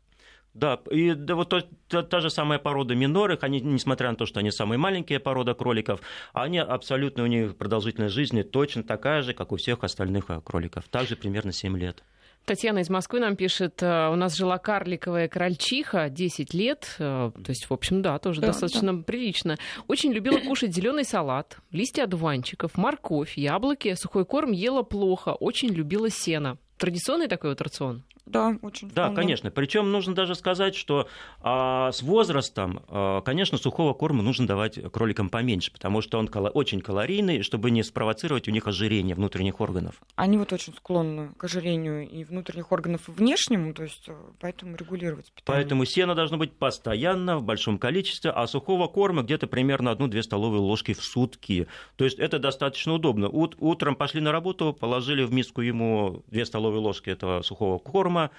Да, 0.57 0.81
и 0.91 1.13
да, 1.13 1.35
вот 1.35 1.51
то, 1.51 1.63
та, 1.89 2.03
та 2.03 2.21
же 2.21 2.31
самая 2.31 2.59
порода 2.59 2.95
минорых, 2.95 3.45
они, 3.45 3.61
несмотря 3.61 4.11
на 4.11 4.17
то, 4.17 4.25
что 4.25 4.41
они 4.41 4.51
самые 4.51 4.79
маленькие 4.79 5.21
порода 5.21 5.53
кроликов, 5.53 6.01
они 6.33 6.59
абсолютно, 6.59 7.25
у 7.25 7.27
них 7.27 7.57
продолжительность 7.57 8.15
жизни 8.15 8.41
точно 8.41 8.83
такая 8.83 9.21
же, 9.21 9.35
как 9.35 9.53
у 9.53 9.57
всех 9.57 9.85
остальных 9.85 10.31
э, 10.31 10.41
кроликов, 10.43 10.85
также 10.89 11.15
примерно 11.15 11.53
7 11.53 11.77
лет. 11.77 12.03
Татьяна 12.47 12.79
из 12.79 12.89
Москвы 12.89 13.21
нам 13.21 13.37
пишет, 13.37 13.83
э, 13.83 14.09
у 14.09 14.17
нас 14.17 14.35
жила 14.35 14.57
карликовая 14.57 15.29
крольчиха 15.29 16.09
10 16.09 16.55
лет, 16.55 16.97
э, 16.99 17.31
то 17.35 17.49
есть, 17.51 17.69
в 17.69 17.73
общем, 17.75 18.01
да, 18.01 18.19
тоже 18.19 18.41
да, 18.41 18.47
достаточно 18.47 18.97
да. 18.97 19.03
прилично. 19.03 19.57
Очень 19.89 20.13
любила 20.13 20.39
кушать 20.39 20.75
зеленый 20.75 21.05
салат, 21.05 21.59
листья 21.71 22.05
одуванчиков, 22.05 22.79
морковь, 22.79 23.37
яблоки, 23.37 23.93
сухой 23.95 24.25
корм 24.25 24.53
ела 24.53 24.83
плохо, 24.83 25.35
очень 25.35 25.69
любила 25.69 26.09
сено. 26.09 26.57
Традиционный 26.79 27.29
такой 27.29 27.51
вот 27.51 27.61
рацион? 27.61 28.05
Да, 28.27 28.57
очень. 28.63 28.89
Да, 28.89 29.05
вполне. 29.05 29.17
конечно. 29.17 29.51
Причем 29.51 29.93
нужно 29.93 30.15
даже 30.15 30.35
сказать, 30.35 30.75
что 30.75 31.09
а, 31.41 31.93
с 31.93 32.03
возрастом, 32.03 32.83
а, 32.89 33.21
конечно, 33.21 33.57
сухого 33.57 33.95
корма 33.95 34.23
нужно 34.23 34.47
давать 34.47 34.81
кроликам 34.93 35.29
поменьше, 35.29 35.73
потому 35.73 36.03
что 36.03 36.19
он 36.19 36.29
очень 36.55 36.81
калорийный, 36.81 37.43
чтобы 37.43 37.71
не 37.71 37.85
спровоцировать 37.85 38.49
у 38.49 38.51
них 38.51 38.67
ожирение 38.67 39.15
внутренних 39.15 39.61
органов. 39.61 40.03
Они 40.17 40.39
вот 40.39 40.53
очень 40.53 40.75
склонны 40.75 41.31
к 41.37 41.45
ожирению 41.45 42.09
и 42.09 42.25
внутренних 42.25 42.73
органов 42.73 43.09
и 43.09 43.13
внешнему, 43.13 43.73
то 43.73 43.85
есть 43.85 44.09
э, 44.09 44.15
поэтому 44.41 44.77
регулировать 44.77 45.31
питание. 45.33 45.63
Поэтому 45.63 45.85
сено 45.85 46.15
должно 46.17 46.37
быть 46.37 46.53
постоянно 46.53 47.39
в 47.39 47.45
большом 47.45 47.79
количестве, 47.79 48.33
а 48.33 48.47
сухого 48.49 48.89
корма 48.89 49.23
где-то 49.23 49.47
примерно 49.47 49.91
1-2 49.91 50.23
столовые 50.23 50.61
ложки 50.61 50.95
в 50.95 51.03
сутки. 51.05 51.69
То 51.95 52.05
есть 52.05 52.19
это 52.19 52.41
достаточно 52.41 52.93
удобно. 52.95 53.29
Ут- 53.29 53.57
утром 53.61 53.95
пошли 53.95 54.21
на 54.21 54.33
работу, 54.33 54.73
положили 54.73 55.23
в 55.23 55.33
миску 55.33 55.61
ему 55.61 56.25
2 56.29 56.45
столовые 56.45 56.81
ложки 56.81 57.11
этого 57.11 57.43
сухого 57.43 57.79
корма, 57.79 58.16
корма, 58.17 58.31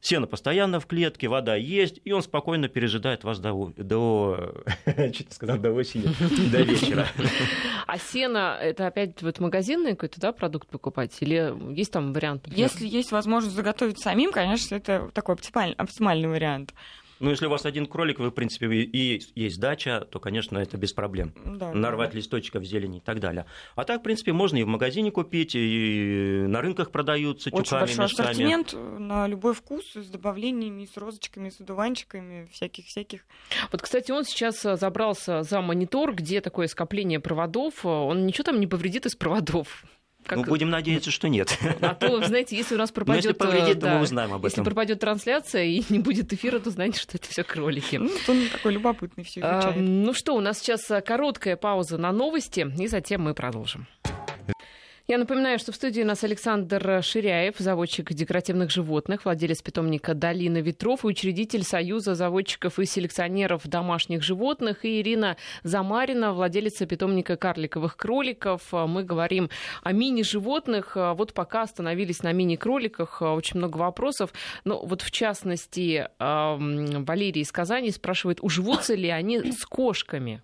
сено 0.00 0.26
постоянно 0.26 0.80
в 0.80 0.86
клетке, 0.86 1.28
вода 1.28 1.54
есть, 1.54 2.00
и 2.04 2.12
он 2.12 2.22
спокойно 2.22 2.68
пережидает 2.68 3.24
вас 3.24 3.38
до, 3.38 3.72
до 3.76 4.54
что-то 5.12 5.34
сказал, 5.34 5.58
до 5.58 5.72
осени, 5.72 6.04
до 6.50 6.62
вечера. 6.62 7.06
А 7.86 7.98
сено, 7.98 8.58
это 8.60 8.88
опять 8.88 9.22
вот 9.22 9.38
магазинный 9.38 9.92
какой-то, 9.92 10.20
да, 10.20 10.32
продукт 10.32 10.68
покупать? 10.68 11.16
Или 11.20 11.54
есть 11.74 11.92
там 11.92 12.12
вариант? 12.12 12.48
Если 12.48 12.86
есть 12.86 13.12
возможность 13.12 13.54
заготовить 13.54 14.00
самим, 14.00 14.32
конечно, 14.32 14.74
это 14.74 15.10
такой 15.14 15.36
оптимальный, 15.36 15.76
оптимальный 15.76 16.28
вариант. 16.28 16.74
Ну, 17.22 17.30
если 17.30 17.46
у 17.46 17.50
вас 17.50 17.64
один 17.64 17.86
кролик, 17.86 18.18
вы, 18.18 18.30
в 18.30 18.34
принципе, 18.34 18.66
и 18.66 19.22
есть 19.36 19.60
дача, 19.60 20.00
то, 20.10 20.18
конечно, 20.18 20.58
это 20.58 20.76
без 20.76 20.92
проблем. 20.92 21.32
Да, 21.46 21.72
Нарвать 21.72 22.10
да. 22.10 22.16
листочков 22.16 22.64
зелени 22.64 22.98
и 22.98 23.00
так 23.00 23.20
далее. 23.20 23.46
А 23.76 23.84
так, 23.84 24.00
в 24.00 24.02
принципе, 24.02 24.32
можно 24.32 24.56
и 24.56 24.64
в 24.64 24.66
магазине 24.66 25.12
купить, 25.12 25.52
и 25.54 26.44
на 26.48 26.60
рынках 26.60 26.90
продаются 26.90 27.50
Очень 27.50 27.64
тюками, 27.64 27.80
большой 27.80 28.04
мешками. 28.06 28.28
ассортимент 28.28 28.72
на 28.98 29.28
любой 29.28 29.54
вкус, 29.54 29.84
с 29.94 30.06
добавлениями, 30.08 30.84
с 30.92 30.96
розочками, 30.96 31.50
с 31.50 31.60
одуванчиками, 31.60 32.48
всяких-всяких. 32.52 33.20
Вот, 33.70 33.80
кстати, 33.82 34.10
он 34.10 34.24
сейчас 34.24 34.60
забрался 34.60 35.44
за 35.44 35.60
монитор, 35.60 36.14
где 36.16 36.40
такое 36.40 36.66
скопление 36.66 37.20
проводов. 37.20 37.86
Он 37.86 38.26
ничего 38.26 38.42
там 38.42 38.58
не 38.58 38.66
повредит 38.66 39.06
из 39.06 39.14
проводов. 39.14 39.84
Как... 40.24 40.38
Ну, 40.38 40.44
будем 40.44 40.70
надеяться, 40.70 41.10
что 41.10 41.28
нет. 41.28 41.58
А 41.80 41.94
то, 41.94 42.24
знаете, 42.24 42.56
если 42.56 42.74
у 42.74 42.78
нас 42.78 42.92
пропадет... 42.92 43.24
если 43.24 43.36
повредит, 43.36 43.78
да, 43.78 43.88
то 43.88 43.96
мы 43.96 44.02
узнаем 44.02 44.32
об 44.32 44.44
этом. 44.44 44.50
Если 44.50 44.62
пропадет 44.62 45.00
трансляция 45.00 45.64
и 45.64 45.82
не 45.88 45.98
будет 45.98 46.32
эфира, 46.32 46.58
то 46.58 46.70
знаете, 46.70 47.00
что 47.00 47.16
это 47.16 47.28
все 47.28 47.42
кролики. 47.42 47.96
Ну, 47.96 48.10
он 48.28 48.48
такой 48.50 48.72
любопытный 48.72 49.24
все 49.24 49.40
изучает. 49.40 49.76
А, 49.76 49.78
ну 49.78 50.12
что, 50.14 50.34
у 50.34 50.40
нас 50.40 50.58
сейчас 50.58 50.82
короткая 51.04 51.56
пауза 51.56 51.98
на 51.98 52.12
новости, 52.12 52.70
и 52.78 52.86
затем 52.86 53.22
мы 53.22 53.34
продолжим. 53.34 53.86
Я 55.08 55.18
напоминаю, 55.18 55.58
что 55.58 55.72
в 55.72 55.74
студии 55.74 56.02
у 56.02 56.06
нас 56.06 56.22
Александр 56.22 57.02
Ширяев, 57.02 57.56
заводчик 57.58 58.12
декоративных 58.12 58.70
животных, 58.70 59.24
владелец 59.24 59.60
питомника 59.60 60.14
«Долина 60.14 60.58
ветров» 60.58 61.04
и 61.04 61.08
учредитель 61.08 61.64
Союза 61.64 62.14
заводчиков 62.14 62.78
и 62.78 62.84
селекционеров 62.84 63.66
домашних 63.66 64.22
животных, 64.22 64.84
и 64.84 65.00
Ирина 65.00 65.36
Замарина, 65.64 66.32
владелица 66.32 66.86
питомника 66.86 67.36
карликовых 67.36 67.96
кроликов. 67.96 68.62
Мы 68.72 69.02
говорим 69.02 69.50
о 69.82 69.90
мини-животных. 69.90 70.92
Вот 70.94 71.34
пока 71.34 71.62
остановились 71.62 72.22
на 72.22 72.30
мини-кроликах, 72.30 73.22
очень 73.22 73.58
много 73.58 73.78
вопросов. 73.78 74.32
Но 74.64 74.86
вот 74.86 75.02
в 75.02 75.10
частности, 75.10 76.08
Валерий 76.20 77.42
из 77.42 77.50
Казани 77.50 77.90
спрашивает, 77.90 78.38
уживутся 78.40 78.94
ли 78.94 79.08
они 79.08 79.50
с 79.50 79.66
кошками? 79.66 80.42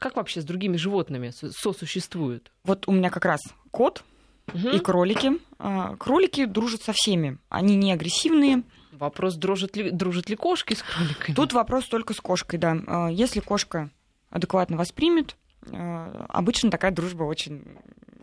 Как 0.00 0.16
вообще 0.16 0.40
с 0.40 0.44
другими 0.44 0.78
животными 0.78 1.30
сосуществуют? 1.30 2.50
Вот 2.64 2.88
у 2.88 2.92
меня 2.92 3.10
как 3.10 3.26
раз 3.26 3.40
кот 3.70 4.02
угу. 4.48 4.70
и 4.70 4.78
кролики. 4.78 5.32
А, 5.58 5.94
кролики 5.96 6.46
дружат 6.46 6.82
со 6.82 6.94
всеми. 6.94 7.36
Они 7.50 7.76
не 7.76 7.92
агрессивные. 7.92 8.62
Вопрос, 8.92 9.36
дружат 9.36 9.76
ли, 9.76 9.90
дружат 9.90 10.30
ли 10.30 10.36
кошки 10.36 10.72
с 10.72 10.82
кроликами? 10.82 11.34
Тут 11.34 11.52
вопрос 11.52 11.86
только 11.86 12.14
с 12.14 12.16
кошкой, 12.16 12.58
да. 12.58 12.78
А, 12.86 13.08
если 13.08 13.40
кошка 13.40 13.90
адекватно 14.30 14.78
воспримет, 14.78 15.36
а, 15.70 16.24
обычно 16.30 16.70
такая 16.70 16.92
дружба 16.92 17.24
очень 17.24 17.62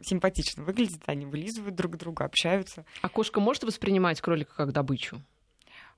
симпатично 0.02 0.64
выглядит. 0.64 1.04
Они 1.06 1.28
вылизывают 1.28 1.76
друг 1.76 1.96
друга, 1.98 2.26
общаются. 2.26 2.86
А 3.04 3.10
кошка 3.10 3.40
может 3.40 3.64
воспринимать 3.64 4.20
кролика 4.20 4.56
как 4.56 4.72
добычу? 4.72 5.22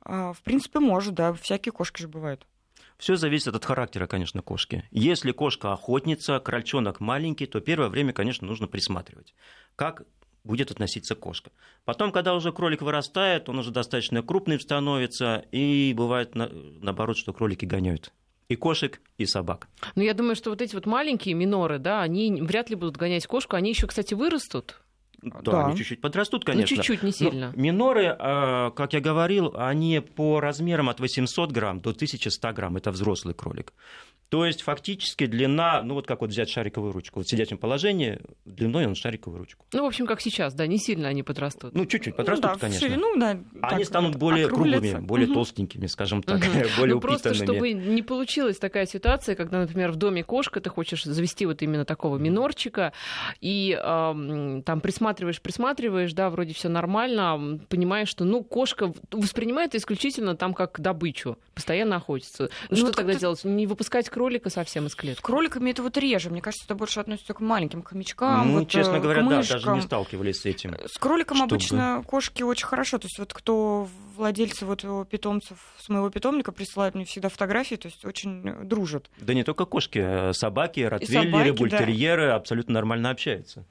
В 0.04 0.38
принципе, 0.44 0.80
может, 0.80 1.14
да. 1.14 1.32
Всякие 1.34 1.72
кошки 1.72 2.02
же 2.02 2.10
бывают. 2.10 2.46
Все 3.00 3.16
зависит 3.16 3.56
от 3.56 3.64
характера, 3.64 4.08
конечно, 4.08 4.42
кошки. 4.42 4.84
Если 4.92 5.32
кошка 5.32 5.72
охотница, 5.72 6.40
крольчонок 6.40 7.00
маленький, 7.00 7.46
то 7.46 7.62
первое 7.62 7.88
время, 7.88 8.12
конечно, 8.12 8.46
нужно 8.46 8.68
присматривать, 8.68 9.34
как 9.78 10.04
будет 10.44 10.70
относиться 10.70 11.16
кошка. 11.16 11.52
Потом, 11.86 12.12
когда 12.12 12.36
уже 12.36 12.52
кролик 12.52 12.82
вырастает, 12.82 13.48
он 13.48 13.60
уже 13.60 13.72
достаточно 13.72 14.22
крупный 14.22 14.60
становится, 14.60 15.46
и 15.52 15.94
бывает 15.96 16.36
наоборот, 16.36 17.18
что 17.18 17.32
кролики 17.32 17.64
гоняют 17.64 18.12
и 18.50 18.56
кошек, 18.56 19.00
и 19.18 19.26
собак. 19.26 19.70
Ну, 19.96 20.04
я 20.04 20.14
думаю, 20.14 20.36
что 20.36 20.50
вот 20.50 20.62
эти 20.62 20.76
вот 20.76 20.86
маленькие 20.86 21.36
миноры, 21.36 21.80
да, 21.80 22.02
они 22.02 22.42
вряд 22.42 22.70
ли 22.70 22.76
будут 22.76 22.98
гонять 22.98 23.28
кошку. 23.28 23.56
Они 23.56 23.70
еще, 23.70 23.88
кстати, 23.88 24.14
вырастут. 24.14 24.82
Да, 25.22 25.42
да, 25.42 25.66
они 25.66 25.78
чуть-чуть 25.78 26.02
подрастут, 26.02 26.44
ну, 26.46 26.54
конечно. 26.54 26.76
Ну, 26.76 26.84
чуть-чуть, 26.84 27.04
не 27.04 27.12
сильно. 27.12 27.52
Но 27.56 27.62
миноры, 27.62 28.16
а, 28.18 28.72
как 28.72 28.94
я 28.94 29.02
говорил, 29.02 29.54
они 29.56 30.00
по 30.00 30.40
размерам 30.40 30.90
от 30.90 31.00
800 31.00 31.52
грамм 31.52 31.80
до 31.80 31.92
1100 31.92 32.54
грамм. 32.54 32.78
Это 32.78 32.92
взрослый 32.92 33.34
кролик. 33.34 33.74
То 34.30 34.46
есть 34.46 34.62
фактически 34.62 35.26
длина, 35.26 35.82
ну 35.82 35.96
вот 35.96 36.06
как 36.06 36.22
вот 36.22 36.30
взять 36.30 36.50
шариковую 36.50 36.94
ручку, 36.94 37.20
вот 37.20 37.26
в 37.26 37.30
сидячем 37.30 37.58
положении 37.58 38.20
длиной 38.46 38.86
он 38.86 38.94
шариковую 38.94 39.40
ручку. 39.40 39.66
Ну, 39.74 39.84
в 39.84 39.88
общем, 39.88 40.06
как 40.06 40.22
сейчас, 40.22 40.54
да, 40.54 40.68
не 40.68 40.78
сильно 40.78 41.08
они 41.08 41.24
подрастут. 41.24 41.74
Ну, 41.74 41.88
чуть-чуть 41.88 42.16
подрастут, 42.16 42.46
ну, 42.46 42.54
да, 42.54 42.60
конечно. 42.60 42.88
Ширину, 42.88 43.20
да, 43.20 43.40
они 43.62 43.84
станут 43.84 44.18
более 44.18 44.46
округлятся. 44.46 44.82
круглыми, 44.82 45.06
более 45.06 45.28
угу. 45.28 45.34
толстенькими, 45.34 45.88
скажем 45.88 46.22
так, 46.22 46.38
угу. 46.38 46.48
более 46.78 46.96
ну, 46.96 47.02
просто, 47.02 47.34
чтобы 47.34 47.74
не 47.74 48.04
получилась 48.04 48.60
такая 48.60 48.86
ситуация, 48.86 49.36
когда, 49.36 49.62
например, 49.62 49.92
в 49.92 49.96
доме 49.96 50.24
кошка, 50.24 50.62
ты 50.62 50.70
хочешь 50.70 51.04
завести 51.06 51.48
вот 51.48 51.64
именно 51.64 51.86
такого 51.86 52.18
минорчика, 52.18 52.94
и 53.42 53.76
э, 53.76 54.62
там 54.64 54.82
присматриваешь, 54.82 55.42
присматриваешь, 55.42 56.14
да, 56.14 56.30
вроде 56.30 56.54
все 56.54 56.70
нормально, 56.70 57.60
понимаешь, 57.68 58.10
что, 58.10 58.26
ну, 58.26 58.44
кошка 58.44 58.94
воспринимает 59.12 59.74
исключительно 59.74 60.36
там 60.36 60.54
как 60.54 60.80
добычу, 60.80 61.40
постоянно 61.56 61.96
охотится. 61.96 62.52
Ну, 62.70 62.78
ну 62.78 62.78
что 62.78 62.92
тогда 62.92 63.16
делать? 63.16 63.44
Не 63.44 63.66
выпускать 63.66 64.08
кролика 64.20 64.50
совсем 64.50 64.86
из 64.88 64.96
клетки? 64.96 65.22
С 65.22 65.24
кроликами 65.24 65.72
это 65.72 65.82
вот 65.82 65.96
реже. 65.96 66.30
Мне 66.30 66.42
кажется, 66.42 66.66
это 66.66 66.76
больше 66.76 67.00
относится 67.00 67.34
к 67.34 67.40
маленьким 67.40 67.84
хомячкам. 67.84 68.52
Ну, 68.52 68.60
вот, 68.60 68.70
честно 68.70 68.98
э, 68.98 69.00
говоря, 69.00 69.24
да, 69.24 69.42
даже 69.42 69.70
не 69.70 69.82
сталкивались 69.82 70.42
с 70.42 70.46
этим. 70.46 70.76
С 70.88 70.98
кроликом 70.98 71.38
чтобы... 71.38 71.56
обычно 71.56 72.04
кошки 72.06 72.44
очень 72.44 72.66
хорошо. 72.66 72.98
То 72.98 73.06
есть 73.06 73.18
вот 73.18 73.34
кто 73.34 73.88
владельцы 74.18 74.66
вот 74.66 74.86
питомцев 75.08 75.58
с 75.78 75.88
моего 75.88 76.10
питомника 76.10 76.52
присылают 76.52 76.96
мне 76.96 77.06
всегда 77.06 77.30
фотографии, 77.30 77.76
то 77.76 77.88
есть 77.88 78.04
очень 78.04 78.66
дружат. 78.66 79.10
Да 79.20 79.34
не 79.34 79.46
только 79.46 79.64
кошки, 79.64 80.00
а 80.04 80.34
собаки, 80.34 80.82
ротвейлеры, 80.82 81.32
собаки, 81.32 81.50
бультерьеры 81.52 82.28
да. 82.28 82.36
абсолютно 82.36 82.74
нормально 82.74 83.12
общаются. 83.12 83.66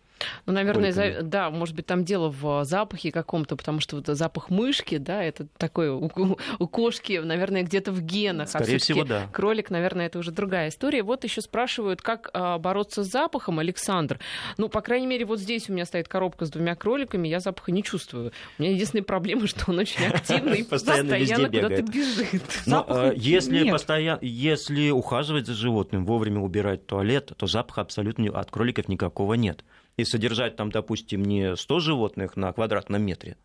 Ну, 0.46 0.52
наверное, 0.52 0.92
за... 0.92 1.22
да, 1.22 1.50
может 1.50 1.74
быть, 1.74 1.86
там 1.86 2.04
дело 2.04 2.28
в 2.28 2.64
запахе 2.64 3.12
каком-то, 3.12 3.56
потому 3.56 3.80
что 3.80 3.96
вот 3.96 4.06
запах 4.06 4.50
мышки, 4.50 4.98
да, 4.98 5.22
это 5.22 5.46
такой 5.56 5.90
у, 5.90 6.10
у 6.58 6.66
кошки, 6.68 7.18
наверное, 7.18 7.62
где-то 7.62 7.92
в 7.92 8.02
генах. 8.02 8.48
А 8.54 8.58
Скорее 8.58 8.76
а 8.76 8.78
всего, 8.78 9.04
да. 9.04 9.28
Кролик, 9.32 9.70
наверное, 9.70 10.06
это 10.06 10.18
уже 10.18 10.30
другая 10.30 10.68
история. 10.68 11.02
Вот 11.02 11.24
еще 11.24 11.40
спрашивают, 11.40 12.02
как 12.02 12.30
а, 12.32 12.58
бороться 12.58 13.04
с 13.04 13.08
запахом, 13.08 13.58
Александр. 13.58 14.18
Ну, 14.56 14.68
по 14.68 14.80
крайней 14.80 15.06
мере, 15.06 15.24
вот 15.24 15.38
здесь 15.38 15.68
у 15.68 15.72
меня 15.72 15.84
стоит 15.84 16.08
коробка 16.08 16.46
с 16.46 16.50
двумя 16.50 16.74
кроликами, 16.74 17.28
я 17.28 17.40
запаха 17.40 17.72
не 17.72 17.82
чувствую. 17.82 18.32
У 18.58 18.62
меня 18.62 18.72
единственная 18.72 19.04
проблема, 19.04 19.46
что 19.46 19.70
он 19.70 19.78
очень 19.78 20.04
активный, 20.12 20.64
постоянно 20.64 21.48
куда-то 21.48 21.82
бежит. 21.82 22.42
А, 22.66 23.12
если 23.14 23.70
постоянно, 23.70 24.18
если 24.22 24.90
ухаживать 24.90 25.46
за 25.46 25.54
животным, 25.54 26.04
вовремя 26.04 26.40
убирать 26.40 26.86
туалет, 26.86 27.32
то 27.36 27.46
запаха 27.46 27.82
абсолютно 27.82 28.38
от 28.38 28.50
кроликов 28.50 28.88
никакого 28.88 29.34
нет 29.34 29.64
и 29.98 30.04
содержать 30.04 30.56
там, 30.56 30.70
допустим, 30.70 31.22
не 31.22 31.56
100 31.56 31.80
животных 31.80 32.36
на 32.36 32.52
квадратном 32.52 33.02
метре, 33.02 33.36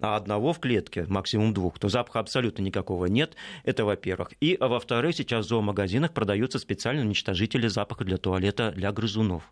а 0.00 0.16
одного 0.16 0.52
в 0.52 0.58
клетке, 0.58 1.06
максимум 1.08 1.54
двух, 1.54 1.78
то 1.78 1.88
запаха 1.88 2.18
абсолютно 2.18 2.62
никакого 2.62 3.06
нет. 3.06 3.36
Это 3.64 3.84
во-первых. 3.84 4.32
И 4.40 4.58
во-вторых, 4.60 5.14
сейчас 5.14 5.46
в 5.46 5.48
зоомагазинах 5.48 6.12
продаются 6.12 6.58
специальные 6.58 7.06
уничтожители 7.06 7.68
запаха 7.68 8.04
для 8.04 8.18
туалета 8.18 8.72
для 8.72 8.92
грызунов. 8.92 9.50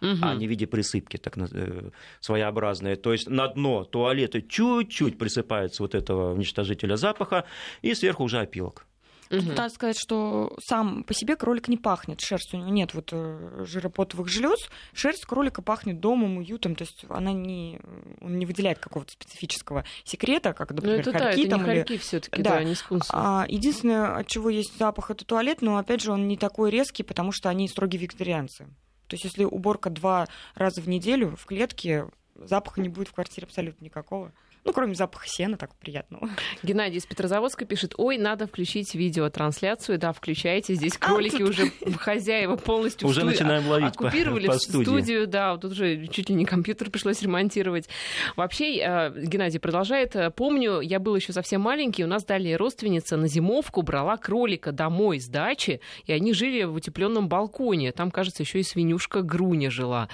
Угу. 0.00 0.18
а 0.20 0.34
не 0.34 0.46
в 0.46 0.50
виде 0.50 0.66
присыпки 0.66 1.16
так 1.16 1.38
э, 1.38 1.90
своеобразные. 2.20 2.96
То 2.96 3.12
есть 3.12 3.28
на 3.28 3.48
дно 3.48 3.84
туалета 3.84 4.42
чуть-чуть 4.42 5.16
присыпается 5.16 5.82
вот 5.82 5.94
этого 5.94 6.34
уничтожителя 6.34 6.96
запаха, 6.96 7.44
и 7.80 7.94
сверху 7.94 8.24
уже 8.24 8.40
опилок. 8.40 8.86
Угу. 9.30 9.52
Надо 9.52 9.68
сказать, 9.68 9.98
что 9.98 10.56
сам 10.62 11.04
по 11.04 11.14
себе 11.14 11.36
кролик 11.36 11.68
не 11.68 11.76
пахнет, 11.76 12.20
шерсть 12.20 12.54
у 12.54 12.58
него 12.58 12.68
нет 12.68 12.94
вот 12.94 13.10
э, 13.12 13.64
жиропотовых 13.66 14.28
желез, 14.28 14.68
шерсть 14.92 15.24
кролика 15.24 15.62
пахнет 15.62 16.00
домом, 16.00 16.38
уютом, 16.38 16.74
то 16.74 16.82
есть 16.84 17.04
она 17.08 17.32
не, 17.32 17.80
он 18.20 18.38
не 18.38 18.46
выделяет 18.46 18.78
какого-то 18.78 19.12
специфического 19.12 19.84
секрета, 20.04 20.52
как, 20.52 20.70
ну, 20.70 20.76
например, 20.76 21.00
это, 21.00 21.12
хорьки. 21.12 21.46
Да, 21.48 21.56
это 21.56 21.56
не 21.56 21.72
или... 21.72 21.78
хорьки 21.78 21.98
все-таки, 21.98 22.42
да. 22.42 22.50
да, 22.50 22.64
не 22.64 22.74
скунсы. 22.74 23.10
А, 23.12 23.46
единственное, 23.48 24.16
от 24.16 24.26
чего 24.26 24.50
есть 24.50 24.76
запах, 24.78 25.10
это 25.10 25.24
туалет, 25.24 25.62
но 25.62 25.78
опять 25.78 26.02
же 26.02 26.12
он 26.12 26.28
не 26.28 26.36
такой 26.36 26.70
резкий, 26.70 27.02
потому 27.02 27.32
что 27.32 27.48
они 27.48 27.68
строгие 27.68 28.00
вегетарианцы. 28.00 28.66
То 29.06 29.14
есть 29.14 29.24
если 29.24 29.44
уборка 29.44 29.90
два 29.90 30.28
раза 30.54 30.80
в 30.80 30.88
неделю 30.88 31.36
в 31.36 31.44
клетке, 31.46 32.08
запаха 32.36 32.80
не 32.80 32.88
будет 32.88 33.08
в 33.08 33.12
квартире 33.12 33.46
абсолютно 33.46 33.84
никакого. 33.84 34.32
Ну, 34.64 34.72
кроме 34.72 34.94
запаха 34.94 35.28
сена, 35.28 35.58
так 35.58 35.74
приятного. 35.74 36.30
Геннадий 36.62 36.96
из 36.96 37.04
Петрозаводска 37.04 37.66
пишет, 37.66 37.94
ой, 37.98 38.16
надо 38.16 38.46
включить 38.46 38.94
видеотрансляцию. 38.94 39.98
Да, 39.98 40.12
включайте. 40.12 40.74
Здесь 40.74 40.94
а, 41.00 41.06
кролики 41.06 41.42
а, 41.42 41.44
уже 41.44 41.70
хозяева 41.98 42.56
полностью 42.56 43.06
уже 43.06 43.24
начинаем 43.24 43.68
ловить 43.68 43.88
оккупировали 43.88 44.46
по, 44.46 44.54
по 44.54 44.58
студии. 44.58 44.84
студию. 44.84 45.26
Да, 45.26 45.58
тут 45.58 45.72
уже 45.72 46.06
чуть 46.06 46.30
ли 46.30 46.34
не 46.34 46.46
компьютер 46.46 46.90
пришлось 46.90 47.20
ремонтировать. 47.20 47.90
Вообще, 48.36 48.78
э, 48.78 49.12
Геннадий 49.14 49.60
продолжает. 49.60 50.16
Помню, 50.34 50.80
я 50.80 50.98
был 50.98 51.14
еще 51.14 51.34
совсем 51.34 51.60
маленький, 51.60 52.02
у 52.02 52.08
нас 52.08 52.24
дали 52.24 52.52
родственница 52.54 53.18
на 53.18 53.28
зимовку 53.28 53.82
брала 53.82 54.16
кролика 54.16 54.72
домой 54.72 55.20
с 55.20 55.28
дачи, 55.28 55.80
и 56.06 56.12
они 56.12 56.32
жили 56.32 56.64
в 56.64 56.74
утепленном 56.74 57.28
балконе. 57.28 57.92
Там, 57.92 58.10
кажется, 58.10 58.42
еще 58.42 58.60
и 58.60 58.62
свинюшка 58.62 59.20
Груня 59.20 59.70
жила. 59.70 60.08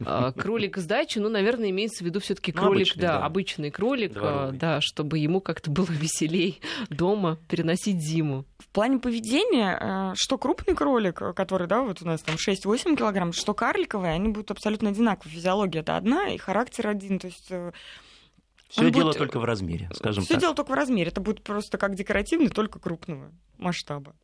Э, 0.00 0.32
кролик 0.36 0.78
с 0.78 0.86
дачи, 0.86 1.20
ну, 1.20 1.28
наверное, 1.28 1.70
имеется 1.70 2.02
в 2.02 2.06
виду 2.06 2.18
все-таки 2.18 2.52
ну, 2.52 2.62
кролик, 2.62 2.88
обычный, 2.88 3.00
да, 3.00 3.18
да, 3.18 3.26
обычный 3.26 3.70
кролик 3.70 3.91
кролик, 3.92 4.12
Дворовый. 4.12 4.58
да, 4.58 4.80
чтобы 4.80 5.18
ему 5.18 5.40
как-то 5.40 5.70
было 5.70 5.86
веселей 5.90 6.60
дома 6.90 7.38
переносить 7.48 8.00
зиму. 8.00 8.44
В 8.58 8.68
плане 8.68 8.98
поведения, 8.98 9.78
э, 9.80 10.14
что 10.16 10.38
крупный 10.38 10.74
кролик, 10.74 11.22
который, 11.34 11.66
да, 11.66 11.82
вот 11.82 12.02
у 12.02 12.06
нас 12.06 12.22
там 12.22 12.36
6-8 12.36 12.96
килограмм, 12.96 13.32
что 13.32 13.54
карликовый, 13.54 14.14
они 14.14 14.28
будут 14.28 14.50
абсолютно 14.50 14.90
одинаковы. 14.90 15.30
Физиология 15.30 15.80
это 15.80 15.96
одна, 15.96 16.28
и 16.28 16.38
характер 16.38 16.88
один. 16.88 17.18
То 17.18 17.26
есть 17.26 17.50
э, 17.50 17.72
все 18.68 18.90
дело 18.90 19.08
будет... 19.08 19.18
только 19.18 19.38
в 19.38 19.44
размере, 19.44 19.90
скажем 19.92 20.24
Все 20.24 20.34
так. 20.34 20.40
дело 20.40 20.54
только 20.54 20.70
в 20.70 20.74
размере. 20.74 21.10
Это 21.10 21.20
будет 21.20 21.42
просто 21.42 21.76
как 21.76 21.94
декоративный, 21.94 22.48
только 22.48 22.78
крупного 22.78 23.30
масштаба. 23.58 24.14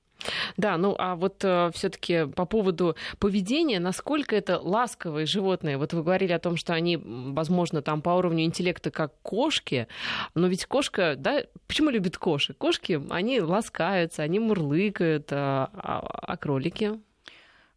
Да, 0.57 0.77
ну 0.77 0.95
а 0.99 1.15
вот 1.15 1.45
э, 1.45 1.71
все-таки 1.75 2.27
по 2.27 2.45
поводу 2.45 2.97
поведения, 3.19 3.79
насколько 3.79 4.35
это 4.35 4.59
ласковые 4.59 5.27
животные. 5.27 5.79
Вот 5.79 5.93
вы 5.93 6.03
говорили 6.03 6.33
о 6.33 6.39
том, 6.39 6.57
что 6.57 6.75
они, 6.75 6.97
возможно, 6.97 7.83
там 7.83 8.03
по 8.03 8.11
уровню 8.11 8.45
интеллекта 8.45 8.91
как 8.91 9.13
кошки, 9.23 9.87
но 10.35 10.49
ведь 10.49 10.67
кошка, 10.67 11.15
да, 11.17 11.45
почему 11.67 11.91
любят 11.91 12.19
кошек? 12.19 12.57
Кошки, 12.57 13.01
они 13.11 13.41
ласкаются, 13.41 14.23
они 14.23 14.41
мурлыкают, 14.41 15.29
а, 15.31 15.71
а, 15.73 16.01
а 16.01 16.37
кролики? 16.37 16.99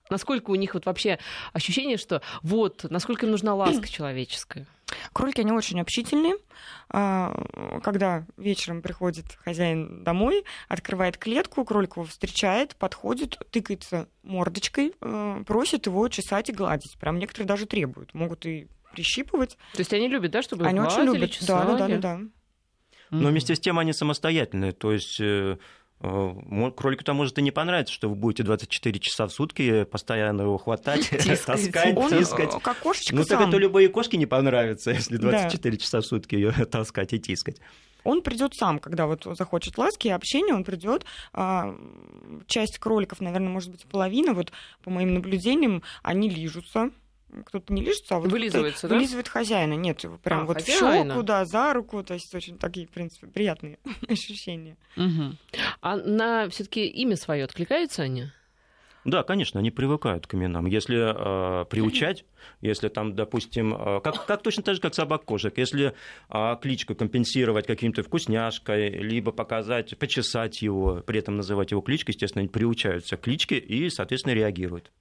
Насколько 0.09 0.51
у 0.51 0.55
них 0.55 0.73
вот 0.73 0.85
вообще 0.85 1.19
ощущение, 1.53 1.97
что 1.97 2.21
вот, 2.41 2.85
насколько 2.89 3.25
им 3.25 3.31
нужна 3.31 3.55
ласка 3.55 3.87
человеческая? 3.87 4.67
Кролики, 5.13 5.41
они 5.41 5.51
очень 5.51 5.79
общительные. 5.79 6.35
А, 6.89 7.79
когда 7.83 8.25
вечером 8.37 8.81
приходит 8.81 9.25
хозяин 9.43 10.03
домой, 10.03 10.43
открывает 10.67 11.17
клетку, 11.17 11.63
кролик 11.63 11.97
его 11.97 12.05
встречает, 12.05 12.75
подходит, 12.75 13.37
тыкается 13.51 14.07
мордочкой, 14.23 14.93
э, 14.99 15.43
просит 15.45 15.85
его 15.85 16.07
чесать 16.09 16.49
и 16.49 16.53
гладить. 16.53 16.97
Прям 16.99 17.17
некоторые 17.19 17.47
даже 17.47 17.65
требуют. 17.65 18.13
Могут 18.13 18.45
и 18.45 18.67
прищипывать. 18.91 19.57
То 19.73 19.79
есть 19.79 19.93
они 19.93 20.07
любят, 20.07 20.31
да, 20.31 20.41
чтобы 20.41 20.65
Они 20.65 20.79
очень 20.79 21.03
любят. 21.03 21.37
Да, 21.47 21.65
да, 21.65 21.77
да, 21.77 21.87
да, 21.87 21.97
да. 21.97 22.19
Но 23.11 23.29
вместе 23.29 23.55
с 23.55 23.59
тем 23.59 23.77
они 23.77 23.93
самостоятельные. 23.93 24.71
То 24.71 24.93
есть 24.93 25.19
э, 25.19 25.57
Кролику-то 26.01 27.13
может 27.13 27.37
и 27.37 27.43
не 27.43 27.51
понравиться, 27.51 27.93
что 27.93 28.09
вы 28.09 28.15
будете 28.15 28.41
24 28.41 28.99
часа 28.99 29.27
в 29.27 29.31
сутки 29.31 29.83
постоянно 29.83 30.41
его 30.41 30.57
хватать, 30.57 31.09
таскать, 31.45 31.95
тискать. 32.09 32.55
э, 32.55 32.59
как 32.59 32.79
кошечка 32.79 33.15
Ну 33.15 33.23
так 33.23 33.47
это 33.47 33.57
любые 33.57 33.87
кошки 33.87 34.15
не 34.15 34.25
понравится, 34.25 34.91
если 34.91 35.17
24 35.17 35.77
часа 35.77 36.01
в 36.01 36.05
сутки 36.05 36.35
ее 36.35 36.51
таскать 36.71 37.13
и 37.13 37.19
тискать. 37.19 37.57
Он 38.03 38.23
придет 38.23 38.55
сам, 38.55 38.79
когда 38.79 39.05
вот 39.05 39.27
захочет 39.37 39.77
ласки 39.77 40.07
и 40.07 40.11
общения, 40.11 40.55
он 40.55 40.63
придет. 40.63 41.05
Часть 42.47 42.79
кроликов, 42.79 43.21
наверное, 43.21 43.49
может 43.49 43.69
быть, 43.69 43.85
половина, 43.85 44.33
вот 44.33 44.51
по 44.83 44.89
моим 44.89 45.13
наблюдениям, 45.13 45.83
они 46.01 46.27
лижутся. 46.27 46.89
Кто-то 47.45 47.71
не 47.73 47.81
лижется, 47.81 48.15
а 48.15 48.19
вот 48.19 48.31
Вылизывается, 48.31 48.87
да? 48.87 48.95
вылизывает 48.95 49.27
хозяина. 49.27 49.73
Нет, 49.73 50.03
прям 50.23 50.41
А, 50.41 50.45
вот 50.45 50.57
хозяина. 50.57 51.13
в 51.13 51.15
щеку, 51.15 51.23
да, 51.23 51.45
за 51.45 51.73
руку. 51.73 52.03
То 52.03 52.13
есть 52.13 52.33
очень 52.35 52.57
такие, 52.57 52.87
в 52.87 52.89
принципе, 52.89 53.27
приятные 53.27 53.79
ощущения. 54.09 54.77
Мгм. 54.95 55.37
А 55.81 55.95
на 55.97 56.49
все-таки 56.49 56.85
имя 56.87 57.15
свое 57.15 57.43
откликаются 57.45 58.01
они? 58.03 58.25
Да, 59.03 59.23
конечно, 59.23 59.59
они 59.59 59.71
привыкают 59.71 60.27
к 60.27 60.35
именам. 60.35 60.67
Если 60.67 60.95
э, 60.95 61.65
приучать, 61.65 62.23
если 62.61 62.87
там, 62.87 63.15
допустим, 63.15 63.73
э, 63.73 63.99
как, 64.01 64.25
как 64.27 64.43
точно 64.43 64.61
так 64.61 64.75
же, 64.75 64.81
как 64.81 64.93
собак-кошек, 64.93 65.57
если 65.57 65.93
э, 66.29 66.57
кличку 66.61 66.93
компенсировать 66.93 67.65
каким-то 67.65 68.03
вкусняшкой, 68.03 68.89
либо 68.89 69.31
показать, 69.31 69.97
почесать 69.97 70.61
его, 70.61 71.01
при 71.05 71.19
этом 71.19 71.35
называть 71.35 71.71
его 71.71 71.81
кличкой, 71.81 72.13
естественно, 72.13 72.41
они 72.41 72.49
приучаются 72.49 73.17
к 73.17 73.21
кличке 73.21 73.57
и, 73.57 73.89
соответственно, 73.89 74.33
реагируют. 74.33 74.91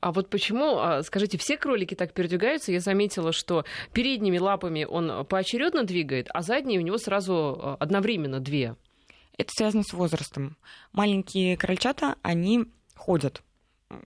А 0.00 0.12
вот 0.12 0.30
почему, 0.30 1.02
скажите, 1.02 1.36
все 1.36 1.58
кролики 1.58 1.94
так 1.94 2.14
передвигаются? 2.14 2.72
Я 2.72 2.80
заметила, 2.80 3.32
что 3.32 3.64
передними 3.92 4.38
лапами 4.38 4.84
он 4.84 5.26
поочередно 5.26 5.84
двигает, 5.84 6.28
а 6.32 6.40
задние 6.40 6.80
у 6.80 6.82
него 6.82 6.96
сразу 6.96 7.76
одновременно 7.80 8.40
две. 8.40 8.76
Это 9.36 9.50
связано 9.54 9.82
с 9.82 9.92
возрастом. 9.92 10.56
Маленькие 10.92 11.56
крольчата, 11.58 12.16
они 12.22 12.66
ходят. 12.96 13.42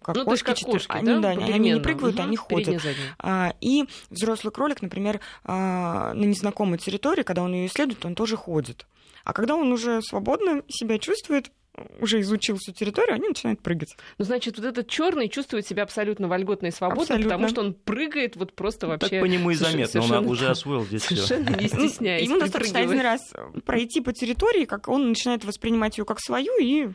Как 0.03 0.15
ну, 0.15 0.25
то 0.27 0.33
есть 0.33 0.43
кошки, 0.43 0.65
как 0.65 0.73
кошки, 0.73 0.93
они, 0.93 1.07
да? 1.07 1.19
да, 1.21 1.29
они 1.31 1.71
не 1.73 1.81
прыгают, 1.81 2.17
Мгм. 2.17 2.25
они 2.27 2.37
ходят. 2.37 2.83
А, 3.19 3.55
И 3.63 3.87
взрослый 4.11 4.53
кролик, 4.53 4.83
например, 4.83 5.21
а, 5.45 6.13
на 6.13 6.25
незнакомой 6.25 6.79
территории, 6.79 7.23
когда 7.23 7.43
он 7.43 7.55
ее 7.55 7.67
исследует, 7.67 8.05
он 8.05 8.15
тоже 8.15 8.37
ходит. 8.37 8.87
А 9.25 9.33
когда 9.33 9.55
он 9.55 9.73
уже 9.73 10.03
свободно 10.03 10.63
себя 10.69 10.99
чувствует, 10.99 11.51
уже 11.99 12.21
изучил 12.21 12.57
всю 12.59 12.73
территорию, 12.73 13.15
они 13.15 13.29
начинают 13.29 13.61
прыгать. 13.63 13.97
Ну, 14.19 14.25
значит, 14.27 14.59
вот 14.59 14.67
этот 14.67 14.89
черный 14.89 15.29
чувствует 15.29 15.67
себя 15.67 15.85
абсолютно 15.85 16.29
вольготно 16.29 16.67
и 16.67 16.71
свободно, 16.73 17.03
Абсолютно. 17.03 17.31
потому 17.31 17.49
что 17.49 17.61
он 17.63 17.73
прыгает 17.75 18.37
вот 18.37 18.55
просто 18.55 18.87
Ну, 18.87 18.93
вообще... 18.93 19.09
так 19.09 19.21
по 19.21 19.25
нему 19.25 19.51
и 19.51 19.55
заметно, 19.55 20.03
он 20.03 20.27
уже 20.27 20.49
освоил 20.49 20.85
здесь 20.85 21.03
все. 21.03 21.17
Совершенно 21.17 21.57
не 21.57 21.69
Ну, 21.73 21.89
стесняясь. 21.89 22.27
Ему 22.29 22.39
достаточно 22.39 22.81
один 22.81 23.01
раз 23.01 23.21
пройти 23.65 24.01
по 24.03 24.13
территории, 24.13 24.67
как 24.67 24.89
он 24.89 25.09
начинает 25.09 25.45
воспринимать 25.45 25.97
ее 25.97 26.05
как 26.05 26.21
свою 26.21 26.53
и 26.61 26.91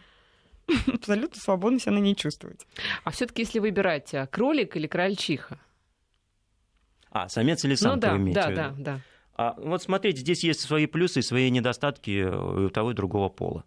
абсолютно 0.93 1.39
свободно 1.39 1.79
себя 1.79 1.93
на 1.93 1.99
ней 1.99 2.15
чувствовать. 2.15 2.65
А 3.03 3.11
все-таки, 3.11 3.43
если 3.43 3.59
выбирать 3.59 4.13
а, 4.13 4.27
кролик 4.27 4.75
или 4.77 4.87
крольчиха? 4.87 5.59
А, 7.11 7.29
самец 7.29 7.63
или 7.63 7.71
Ну 7.73 7.77
самка 7.77 7.99
да, 7.99 8.11
вы 8.13 8.17
имеете 8.17 8.41
в 8.41 8.43
да, 8.43 8.49
виду? 8.49 8.61
да, 8.61 8.73
да. 8.77 8.99
А, 9.37 9.55
вот 9.57 9.81
смотрите, 9.83 10.19
здесь 10.19 10.43
есть 10.43 10.61
свои 10.61 10.85
плюсы 10.85 11.19
и 11.19 11.23
свои 11.23 11.49
недостатки 11.49 12.23
у 12.25 12.69
того 12.69 12.91
и 12.91 12.93
другого 12.93 13.29
пола. 13.29 13.63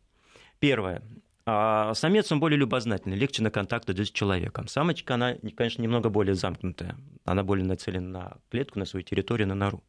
Первое. 0.59 1.03
А, 1.47 1.95
Самец, 1.95 2.31
он 2.31 2.41
более 2.41 2.59
любознательный, 2.59 3.17
легче 3.17 3.43
на 3.43 3.51
контакт 3.51 3.89
идет 3.89 4.09
с 4.09 4.11
человеком. 4.11 4.69
Самочка, 4.69 5.15
она, 5.15 5.35
конечно, 5.57 5.81
немного 5.81 6.11
более 6.11 6.35
замкнутая. 6.35 6.97
Она 7.25 7.43
более 7.43 7.65
нацелена 7.65 8.09
на 8.09 8.37
клетку, 8.51 8.79
на 8.79 8.85
свою 8.85 9.03
территорию, 9.03 9.49
на 9.49 9.55
нору. 9.55 9.83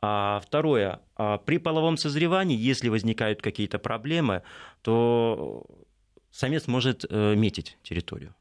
А 0.00 0.40
второе. 0.44 1.00
а, 1.16 1.38
При 1.38 1.58
половом 1.58 1.96
созревании, 1.96 2.56
если 2.56 2.88
возникают 2.90 3.40
какие-то 3.42 3.78
проблемы, 3.78 4.42
то 4.82 5.64
самец 6.30 6.66
может 6.66 7.04
э, 7.08 7.34
метить 7.34 7.76
территорию. 7.82 8.34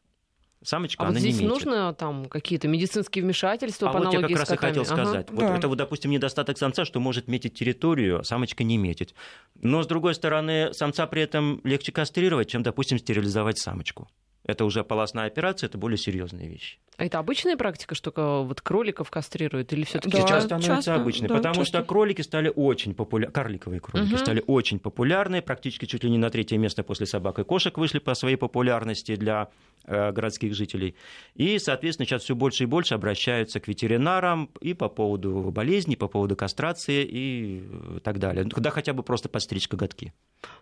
Самочка, 0.64 1.04
А 1.04 1.06
вот 1.06 1.12
она 1.12 1.20
здесь 1.20 1.36
не 1.36 1.44
метит. 1.46 1.54
нужно 1.66 1.94
там 1.94 2.26
какие-то 2.26 2.68
медицинские 2.68 3.24
вмешательства 3.24 3.90
А 3.90 3.94
по 3.94 4.00
вот 4.00 4.06
я 4.06 4.10
аналогии 4.20 4.34
как 4.34 4.46
с 4.46 4.50
раз 4.50 4.58
и 4.58 4.60
хотел 4.60 4.84
Ага. 4.84 4.92
сказать. 4.92 5.30
Вот 5.30 5.40
Да. 5.42 5.56
это, 5.56 5.68
вот, 5.68 5.78
допустим, 5.78 6.10
недостаток 6.12 6.58
самца, 6.58 6.84
что 6.84 7.00
может 7.00 7.28
метить 7.28 7.54
территорию, 7.54 8.20
а 8.20 8.24
самочка 8.24 8.64
не 8.64 8.78
метит. 8.78 9.14
Но, 9.56 9.84
с 9.84 9.88
другой 9.88 10.16
стороны, 10.16 10.74
самца 10.74 11.06
при 11.06 11.22
этом 11.22 11.62
легче 11.64 11.92
кастрировать, 11.92 12.50
чем, 12.50 12.64
допустим, 12.64 12.98
стерилизовать 12.98 13.60
самочку. 13.60 14.10
Это 14.48 14.64
уже 14.64 14.84
полостная 14.86 15.26
операция, 15.28 15.68
это 15.68 15.78
более 15.78 15.98
серьезные 15.98 16.48
вещи. 16.48 16.78
А 16.96 17.06
это 17.06 17.20
обычная 17.20 17.58
практика, 17.58 17.94
что 17.94 18.44
вот 18.48 18.62
кроликов 18.62 19.12
кастрируют 19.12 19.72
или 19.74 19.84
все-таки 19.84 20.18
Да, 20.18 20.24
Сейчас 20.24 20.46
становится 20.46 20.76
часто, 20.76 20.96
обычной, 20.96 21.28
да, 21.28 21.36
потому 21.36 21.56
часто. 21.56 21.80
что 21.80 21.84
кролики 21.84 22.22
стали 22.22 22.52
очень 22.56 22.96
популярны, 22.96 23.34
карликовые 23.34 23.82
кролики 23.82 24.08
Мгм. 24.14 24.18
стали 24.18 24.44
очень 24.48 24.80
популярны, 24.80 25.42
практически 25.44 25.86
чуть 25.86 26.04
ли 26.04 26.10
не 26.10 26.18
на 26.18 26.30
третье 26.32 26.58
место 26.58 26.82
после 26.84 27.06
собак 27.06 27.38
и 27.40 27.44
кошек 27.44 27.78
вышли 27.78 28.00
по 28.00 28.16
своей 28.16 28.38
популярности 28.38 29.16
для 29.16 29.50
городских 29.88 30.54
жителей. 30.54 30.96
И, 31.36 31.60
соответственно, 31.60 32.06
сейчас 32.06 32.24
все 32.24 32.36
больше 32.36 32.64
и 32.64 32.68
больше 32.68 32.94
обращаются 32.94 33.60
к 33.60 33.68
ветеринарам 33.68 34.50
и 34.62 34.74
по 34.74 34.90
поводу 34.90 35.52
болезней, 35.52 35.96
по 35.96 36.08
поводу 36.08 36.36
кастрации 36.36 37.06
и 37.06 37.64
э, 37.64 38.00
так 38.04 38.20
далее. 38.20 38.50
Куда 38.50 38.70
хотя 38.70 38.94
бы 38.94 39.04
просто 39.04 39.30
подстричь 39.30 39.68
коготки. 39.68 40.14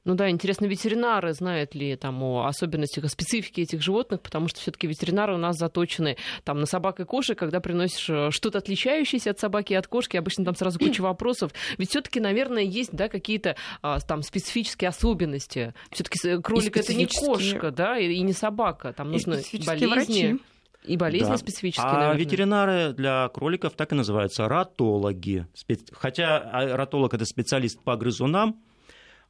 Ну 0.05 0.15
да, 0.15 0.29
интересно, 0.29 0.65
ветеринары 0.65 1.33
знают 1.33 1.75
ли 1.75 1.95
там 1.95 2.21
о 2.23 2.45
особенностях, 2.45 3.05
о 3.05 3.09
специфике 3.09 3.63
этих 3.63 3.81
животных, 3.81 4.21
потому 4.21 4.47
что 4.47 4.59
все-таки 4.59 4.87
ветеринары 4.87 5.33
у 5.33 5.37
нас 5.37 5.57
заточены 5.57 6.17
там 6.43 6.59
на 6.59 6.65
собак 6.65 6.99
и 6.99 7.05
кошек, 7.05 7.37
когда 7.37 7.59
приносишь 7.59 8.09
э, 8.09 8.29
что-то 8.31 8.59
отличающееся 8.59 9.31
от 9.31 9.39
собаки 9.39 9.73
и 9.73 9.75
от 9.75 9.87
кошки, 9.87 10.17
обычно 10.17 10.45
там 10.45 10.55
сразу 10.55 10.79
куча 10.79 11.01
вопросов. 11.01 11.51
Ведь 11.77 11.89
все-таки, 11.89 12.19
наверное, 12.19 12.63
есть 12.63 12.91
да, 12.93 13.09
какие-то 13.09 13.55
а, 13.81 13.99
там 13.99 14.21
специфические 14.21 14.89
особенности. 14.89 15.73
Все-таки 15.91 16.41
кролик 16.41 16.77
это 16.77 16.93
не 16.93 17.07
кошка, 17.07 17.71
да, 17.71 17.97
и, 17.97 18.13
и 18.13 18.21
не 18.21 18.33
собака. 18.33 18.93
Там 18.93 19.14
нужны 19.15 19.35
специфические 19.37 19.89
болезни. 19.89 20.13
врачи. 20.31 20.39
И 20.85 20.97
болезни 20.97 21.29
Да. 21.31 21.37
специфические, 21.37 21.87
А 21.87 21.93
наверное. 21.93 22.17
ветеринары 22.19 22.93
для 22.93 23.27
кроликов 23.29 23.73
так 23.73 23.91
и 23.91 23.95
называются 23.95 24.47
ратологи. 24.47 25.47
Хотя 25.93 26.37
а, 26.37 26.77
ратолог 26.77 27.13
это 27.15 27.25
специалист 27.25 27.81
по 27.83 27.95
грызунам, 27.95 28.61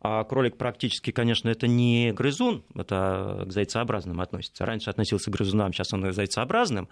а 0.01 0.23
кролик 0.25 0.57
практически, 0.57 1.11
конечно, 1.11 1.47
это 1.49 1.67
не 1.67 2.11
грызун, 2.11 2.63
это 2.75 3.45
к 3.47 3.51
зайцеобразным 3.53 4.19
относится. 4.19 4.65
Раньше 4.65 4.89
относился 4.89 5.31
к 5.31 5.33
грызунам, 5.33 5.71
сейчас 5.71 5.93
он 5.93 6.03
к 6.03 6.11
зайцеобразным. 6.13 6.89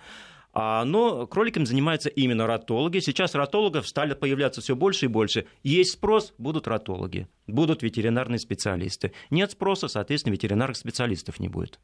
А, 0.55 0.85
Но 0.85 1.25
кроликами 1.27 1.65
занимаются 1.65 2.09
именно 2.09 2.45
ратологи. 2.47 2.99
Сейчас 2.99 3.33
ратологов 3.35 3.87
стали 3.87 4.13
появляться 4.13 4.61
все 4.61 4.75
больше 4.75 5.05
и 5.05 5.09
больше. 5.09 5.45
Есть 5.63 5.93
спрос, 5.93 6.33
будут 6.37 6.67
ратологи, 6.67 7.27
будут 7.47 7.83
ветеринарные 7.83 8.39
специалисты. 8.39 9.11
Нет 9.29 9.51
спроса, 9.51 9.87
соответственно, 9.87 10.33
ветеринарных 10.33 10.77
специалистов 10.77 11.39
не 11.39 11.49
будет. 11.49 11.79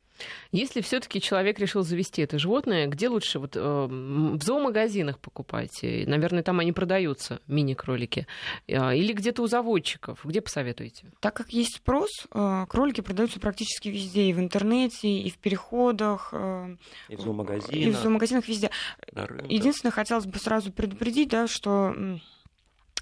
Если 0.51 0.81
все-таки 0.81 1.21
человек 1.21 1.59
решил 1.59 1.83
завести 1.83 2.21
это 2.21 2.39
животное, 2.39 2.87
где 2.87 3.09
лучше 3.09 3.39
вот, 3.39 3.55
э, 3.55 3.59
в 3.59 4.41
зоомагазинах 4.41 5.19
покупать? 5.19 5.79
И, 5.83 6.05
Наверное, 6.05 6.43
там 6.43 6.59
они 6.59 6.71
продаются, 6.71 7.39
мини-кролики. 7.47 8.25
Э, 8.67 8.95
Или 8.95 9.13
где-то 9.13 9.41
у 9.43 9.47
заводчиков? 9.47 10.19
Где 10.25 10.41
посоветуете? 10.41 11.11
Так 11.19 11.35
как 11.35 11.49
есть 11.51 11.75
спрос, 11.77 12.09
э, 12.33 12.65
кролики 12.69 13.01
продаются 13.01 13.39
практически 13.39 13.89
везде, 13.89 14.23
и 14.29 14.33
в 14.33 14.39
интернете, 14.39 15.09
и 15.09 15.29
в 15.29 15.37
переходах, 15.37 16.29
э, 16.31 16.75
И 17.09 17.15
в 17.15 17.19
и 17.19 17.21
в 17.21 17.21
зоомагазинах, 17.21 18.01
зоомагазинах 18.01 18.47
везде. 18.47 18.69
на 19.13 19.27
рынках. 19.27 19.49
Единственное, 19.51 19.91
хотелось 19.91 20.25
бы 20.25 20.37
сразу 20.39 20.71
предупредить, 20.71 21.29
да, 21.29 21.47
что 21.47 21.93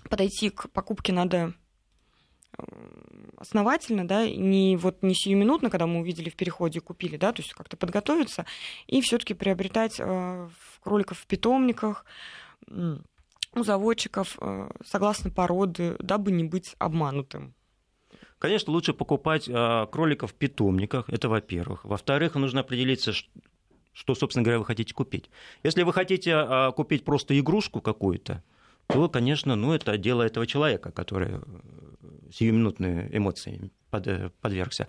подойти 0.10 0.50
к 0.50 0.70
покупке 0.72 1.14
надо 1.14 1.54
основательно, 3.38 4.08
да, 4.08 4.28
не 4.28 4.78
вот 4.78 5.04
не 5.04 5.14
сиюминутно, 5.14 5.70
когда 5.70 5.88
мы 5.88 6.00
увидели 6.00 6.30
в 6.30 6.36
переходе 6.36 6.80
и 6.80 6.82
купили, 6.82 7.18
да, 7.18 7.32
то 7.32 7.42
есть 7.42 7.54
как-то 7.54 7.78
подготовиться 7.78 8.46
и 8.88 9.02
все-таки 9.02 9.34
приобретать 9.34 10.00
э, 10.00 10.50
кроликов 10.82 11.20
в 11.20 11.28
питомниках 11.28 12.06
у 12.68 13.64
заводчиков 13.64 14.38
э, 14.42 14.70
согласно 14.86 15.30
породы, 15.30 15.96
дабы 16.00 16.32
не 16.32 16.44
быть 16.44 16.76
обманутым. 16.80 17.54
Конечно, 18.40 18.72
лучше 18.72 18.94
покупать 18.94 19.50
а, 19.52 19.88
кроликов 19.88 20.32
в 20.32 20.36
питомниках, 20.36 21.10
это 21.10 21.28
во-первых. 21.28 21.84
Во-вторых, 21.84 22.36
нужно 22.36 22.60
определиться, 22.60 23.12
что, 23.94 24.14
собственно 24.14 24.44
говоря, 24.44 24.60
вы 24.60 24.66
хотите 24.66 24.94
купить. 24.94 25.32
Если 25.64 25.82
вы 25.82 25.92
хотите 25.92 26.72
купить 26.76 27.04
просто 27.04 27.40
игрушку 27.40 27.82
какую-то, 27.82 28.44
то, 28.88 29.10
конечно, 29.10 29.56
ну, 29.56 29.74
это 29.74 29.98
дело 29.98 30.24
этого 30.24 30.48
человека, 30.48 30.92
который 30.92 31.30
э, 31.34 31.42
сиюминутные 32.32 33.10
эмоции 33.16 33.72
под- 33.90 34.08
э, 34.08 34.30
подвергся. 34.42 34.88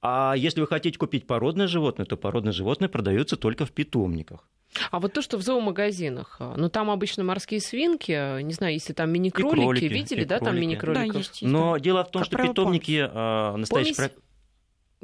А 0.00 0.34
если 0.36 0.60
вы 0.60 0.66
хотите 0.66 0.98
купить 0.98 1.26
породное 1.26 1.68
животное, 1.68 2.06
то 2.06 2.16
породное 2.16 2.52
животное 2.52 2.88
продается 2.88 3.36
только 3.36 3.64
в 3.66 3.72
питомниках. 3.72 4.48
А 4.90 4.98
вот 5.00 5.12
то, 5.12 5.20
что 5.22 5.36
в 5.36 5.42
зоомагазинах, 5.42 6.40
ну 6.56 6.68
там 6.70 6.90
обычно 6.90 7.22
морские 7.24 7.60
свинки, 7.60 8.40
не 8.42 8.52
знаю, 8.54 8.72
если 8.72 8.94
там 8.94 9.10
мини-кролики, 9.10 9.54
кролики, 9.54 9.84
видели, 9.84 10.24
да, 10.24 10.38
там 10.40 10.58
мини-кроликов? 10.58 11.12
Да, 11.12 11.18
есть, 11.18 11.42
есть, 11.42 11.52
Но 11.52 11.74
да. 11.74 11.80
дело 11.80 12.04
в 12.04 12.10
том, 12.10 12.22
Как 12.22 12.26
что 12.32 12.42
питомники 12.48 13.06
э, 13.08 13.56
настоящие 13.56 13.94
Помесь? 13.94 14.12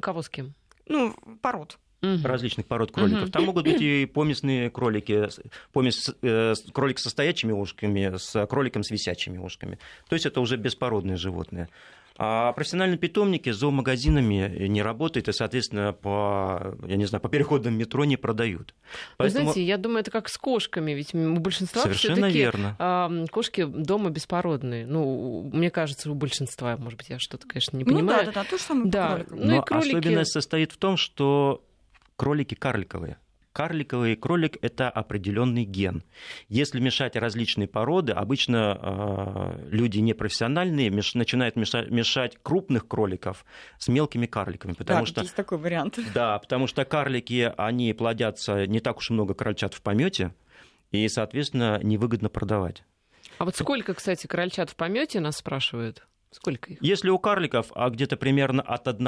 Кого 0.01 0.23
с 0.23 0.29
кем? 0.31 0.55
Ну, 0.87 1.15
пород. 1.43 1.79
Мгм. 2.01 2.25
различных 2.25 2.67
пород 2.67 2.93
кроликов. 2.93 3.23
Мгм. 3.23 3.31
Там 3.33 3.45
могут 3.45 3.65
быть 3.65 3.81
и 3.83 4.07
помесные 4.07 4.71
кролики, 4.71 5.29
с- 5.29 5.41
помесь 5.73 6.05
с- 6.05 6.17
э, 6.23 6.55
кролик 6.73 6.99
со 6.99 7.11
стоячими 7.11 7.53
ушками, 7.53 8.17
с 8.17 8.47
кроликом 8.47 8.83
с 8.85 8.91
висячими 8.91 9.39
ушками. 9.39 9.79
То 10.09 10.15
есть 10.15 10.25
это 10.27 10.41
уже 10.41 10.57
беспородные 10.57 11.17
животные. 11.17 11.69
А 12.21 12.53
профессиональные 12.53 12.99
питомники 12.99 13.53
с 13.53 13.57
зоомагазинами 13.59 14.67
не 14.67 14.83
работают 14.83 15.29
и, 15.29 15.33
соответственно, 15.33 15.93
по, 15.93 16.77
я 16.89 16.97
не 16.97 17.05
знаю, 17.05 17.23
по 17.23 17.29
переходам 17.29 17.75
метро 17.75 18.05
не 18.05 18.17
продают. 18.17 18.75
Вы 19.21 19.31
знаете, 19.31 19.63
я 19.63 19.77
думаю, 19.77 20.01
это 20.01 20.11
как 20.11 20.29
с 20.29 20.37
кошками, 20.37 20.91
ведь 20.93 21.15
у 21.15 21.37
большинства 21.37 21.83
Совершенно 21.83 22.27
верно. 22.27 22.75
а, 22.81 23.09
кошки 23.31 23.65
дома 23.65 24.11
беспородные. 24.11 24.85
Ну, 24.85 25.49
мне 25.53 25.71
кажется, 25.71 26.11
у 26.11 26.15
большинства, 26.15 26.77
может 26.77 26.99
быть, 26.99 27.09
я 27.09 27.21
что-то, 27.21 27.47
конечно, 27.47 27.77
не 27.77 27.85
Ну, 27.85 27.93
понимаю. 27.93 28.27
да, 28.27 28.33
да, 28.33 28.43
да, 28.43 28.51
то 28.51 28.59
же 28.59 28.63
самое 28.65 28.91
Да. 28.91 29.09
кроликам. 29.15 29.39
Ну 29.39 29.53
и 29.53 29.57
Но 29.57 29.63
кролики- 29.63 29.91
особенность 29.99 30.33
состоит 30.33 30.73
в 30.73 30.77
том, 30.77 30.97
что 30.97 31.63
кролики 32.19 32.55
карликовые. 32.55 33.17
Карликовый 33.53 34.15
кролик– 34.15 34.59
это 34.63 34.91
определенный 34.91 35.65
ген. 35.65 36.05
Если 36.49 36.79
мешать 36.79 37.17
различные 37.17 37.67
породы, 37.67 38.13
обычно 38.13 38.79
э, 38.81 39.69
люди 39.71 39.99
непрофессиональные 39.99 40.91
меш- 40.91 41.17
начинают 41.17 41.57
мешать, 41.57 41.91
мешать 41.91 42.37
крупных 42.43 42.87
кроликов 42.87 43.45
с 43.79 43.89
мелкими 43.89 44.27
карликами, 44.27 44.75
потому 44.75 45.01
Да, 45.01 45.07
что 45.07 45.23
есть 45.23 45.35
такой 45.35 45.59
вариант. 45.59 45.99
да, 46.15 46.39
потому 46.39 46.67
что 46.67 46.85
карлики, 46.85 47.53
они 47.57 47.93
плодятся 47.95 48.67
не 48.67 48.81
так 48.81 48.99
уж 48.99 49.11
и 49.11 49.15
много 49.15 49.35
крольчат 49.35 49.75
в 49.75 49.81
помете, 49.83 50.35
и, 50.93 51.09
соответственно, 51.09 51.81
невыгодно 51.83 52.29
продавать. 52.29 52.85
А 53.39 53.45
вот 53.45 53.57
сколько, 53.57 53.95
кстати, 53.95 54.27
крольчат 54.27 54.71
в 54.71 54.77
помете 54.77 55.21
нас 55.21 55.39
спрашивают? 55.39 56.07
Сколько 56.31 56.73
их? 56.73 56.79
Если 56.83 57.09
у 57.09 57.19
карликов 57.19 57.73
а 57.75 57.89
где-то 57.89 58.17
примерно 58.17 58.63
от 58.63 58.87
1 58.87 59.05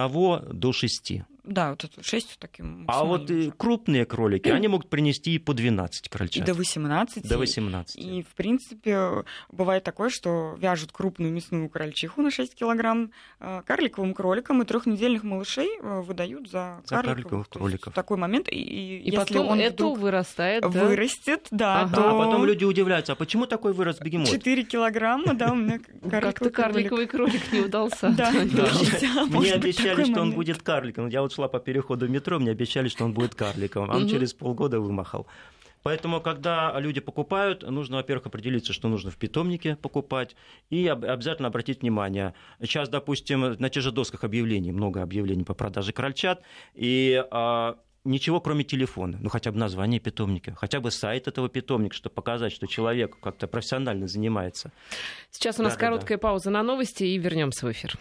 до 0.58 0.72
6. 0.72 1.22
Да, 1.44 1.70
вот 1.70 1.84
это 1.84 2.02
6 2.02 2.36
таким 2.38 2.84
А 2.88 3.04
вот 3.04 3.30
и 3.30 3.50
крупные 3.56 4.04
кролики, 4.04 4.48
они 4.48 4.68
могут 4.68 4.88
принести 4.90 5.34
и 5.34 5.38
по 5.38 5.54
12 5.54 6.06
И 6.06 6.08
крольчат. 6.10 6.44
до 6.44 6.54
18. 6.54 7.28
До 7.28 7.38
18. 7.38 7.96
И, 7.96 8.22
в 8.22 8.34
принципе, 8.34 9.24
бывает 9.50 9.82
такое, 9.84 10.10
что 10.10 10.54
вяжут 10.58 10.92
крупную 10.92 11.32
мясную 11.32 11.68
крольчиху 11.68 12.22
на 12.22 12.30
6 12.30 12.54
килограмм, 12.54 13.10
э, 13.40 13.62
карликовым 13.66 14.14
кроликам 14.14 14.62
и 14.62 14.64
трехнедельных 14.64 15.22
малышей 15.24 15.78
э, 15.80 16.00
выдают 16.00 16.50
за, 16.50 16.82
За 16.84 17.02
карликовых 17.02 17.48
кроликов. 17.48 17.94
Такой 17.94 18.16
момент. 18.18 18.48
И, 18.48 18.56
и 18.60 18.98
И 18.98 19.04
если 19.06 19.16
потом 19.16 19.48
он 19.48 19.60
это 19.60 19.72
вдруг 19.74 19.98
вырастает, 19.98 20.62
да? 20.62 20.68
вырастет, 20.68 21.46
да, 21.50 21.80
Ага. 21.82 21.96
то 21.96 22.10
А 22.10 22.24
потом 22.24 22.44
люди 22.44 22.64
удивляются, 22.64 23.12
а 23.12 23.16
почему 23.16 23.46
такой 23.46 23.72
вырос 23.72 23.98
бегемот? 24.00 24.28
4 24.28 24.64
килограмма, 24.64 25.34
да, 25.34 25.52
у 25.52 25.54
меня 25.56 25.78
карликовый 25.78 26.20
Как-то 26.20 26.50
карликовый 26.50 27.06
кролик 27.06 27.52
не 27.52 27.60
удался. 27.60 28.10
Да, 28.10 28.28
а 28.30 29.24
мне 29.26 29.52
обещали, 29.54 30.04
что 30.04 30.20
он 30.20 30.32
будет 30.32 30.62
карликом. 30.62 31.08
Я 31.08 31.22
вот 31.22 31.29
шла 31.32 31.48
по 31.48 31.58
переходу 31.60 32.08
метро, 32.08 32.38
мне 32.38 32.50
обещали, 32.50 32.88
что 32.88 33.04
он 33.04 33.12
будет 33.12 33.34
карликом. 33.34 33.90
А 33.90 33.96
он 33.96 34.08
через 34.08 34.34
полгода 34.34 34.80
вымахал. 34.80 35.26
Поэтому, 35.82 36.20
когда 36.20 36.78
люди 36.78 37.00
покупают, 37.00 37.62
нужно, 37.62 37.96
во-первых, 37.96 38.26
определиться, 38.26 38.72
что 38.74 38.88
нужно 38.88 39.10
в 39.10 39.16
питомнике 39.16 39.76
покупать, 39.76 40.36
и 40.68 40.86
об- 40.86 41.04
обязательно 41.04 41.48
обратить 41.48 41.80
внимание. 41.80 42.34
Сейчас, 42.60 42.90
допустим, 42.90 43.56
на 43.58 43.70
тех 43.70 43.82
же 43.82 43.90
досках 43.90 44.24
объявлений, 44.24 44.72
много 44.72 45.02
объявлений 45.02 45.44
по 45.44 45.54
продаже 45.54 45.92
крольчат, 45.92 46.42
и 46.74 47.24
а, 47.30 47.78
ничего, 48.04 48.40
кроме 48.42 48.64
телефона, 48.64 49.18
ну 49.22 49.30
хотя 49.30 49.52
бы 49.52 49.58
название 49.58 50.00
питомника, 50.00 50.54
хотя 50.54 50.80
бы 50.80 50.90
сайт 50.90 51.28
этого 51.28 51.48
питомника, 51.48 51.94
чтобы 51.94 52.14
показать, 52.14 52.52
что 52.52 52.66
человек 52.66 53.16
как-то 53.18 53.46
профессионально 53.46 54.06
занимается. 54.06 54.72
Сейчас 55.30 55.58
у 55.60 55.62
нас 55.62 55.72
Да-да-да. 55.74 55.86
короткая 55.92 56.18
пауза 56.18 56.50
на 56.50 56.62
новости 56.62 57.04
и 57.04 57.16
вернемся 57.16 57.66
в 57.66 57.72
эфир. 57.72 57.94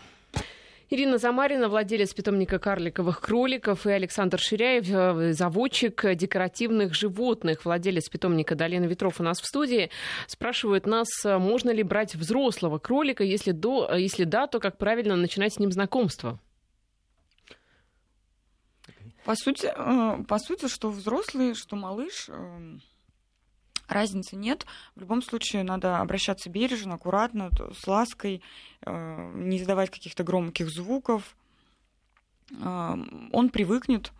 Ирина 0.91 1.19
Замарина, 1.19 1.69
владелец 1.69 2.13
питомника 2.15 2.57
карликовых 2.57 3.21
кроликов, 3.21 3.85
и 3.85 3.91
Александр 3.91 4.39
Ширяев, 4.39 4.89
э, 4.89 5.33
заводчик 5.33 6.15
декоративных 6.15 6.95
животных, 6.95 7.63
владелец 7.63 8.09
питомника 8.09 8.55
Долина 8.55 8.85
ветров 8.85 9.19
у 9.19 9.23
нас 9.23 9.39
в 9.39 9.45
студии. 9.45 9.91
Спрашивают 10.25 10.87
нас, 10.87 11.07
э, 11.23 11.37
можно 11.37 11.69
ли 11.69 11.83
брать 11.83 12.15
взрослого 12.15 12.79
кролика, 12.79 13.23
если, 13.23 13.51
до, 13.51 13.87
э, 13.91 14.01
если 14.01 14.23
да, 14.23 14.47
то 14.47 14.59
как 14.59 14.79
правильно 14.79 15.15
начинать 15.15 15.53
с 15.53 15.59
ним 15.59 15.71
знакомство? 15.71 16.39
По 19.25 19.35
сути, 19.35 19.71
по 20.27 20.39
сути, 20.39 20.67
что 20.67 20.89
взрослый, 20.89 21.53
что 21.53 21.75
малыш, 21.75 22.29
э, 22.29 22.79
разницы 23.89 24.35
нет. 24.35 24.65
В 24.95 25.01
любом 25.01 25.21
случае 25.21 25.63
надо 25.63 25.97
обращаться 25.97 26.49
бережно, 26.49 26.95
аккуратно, 26.95 27.49
с 27.77 27.87
лаской, 27.87 28.41
э, 28.85 29.31
не 29.35 29.57
издавать 29.57 29.89
каких-то 29.89 30.23
громких 30.23 30.69
звуков. 30.69 31.35
Э, 32.51 32.95
Он 33.31 33.49
привыкнет. 33.49 34.11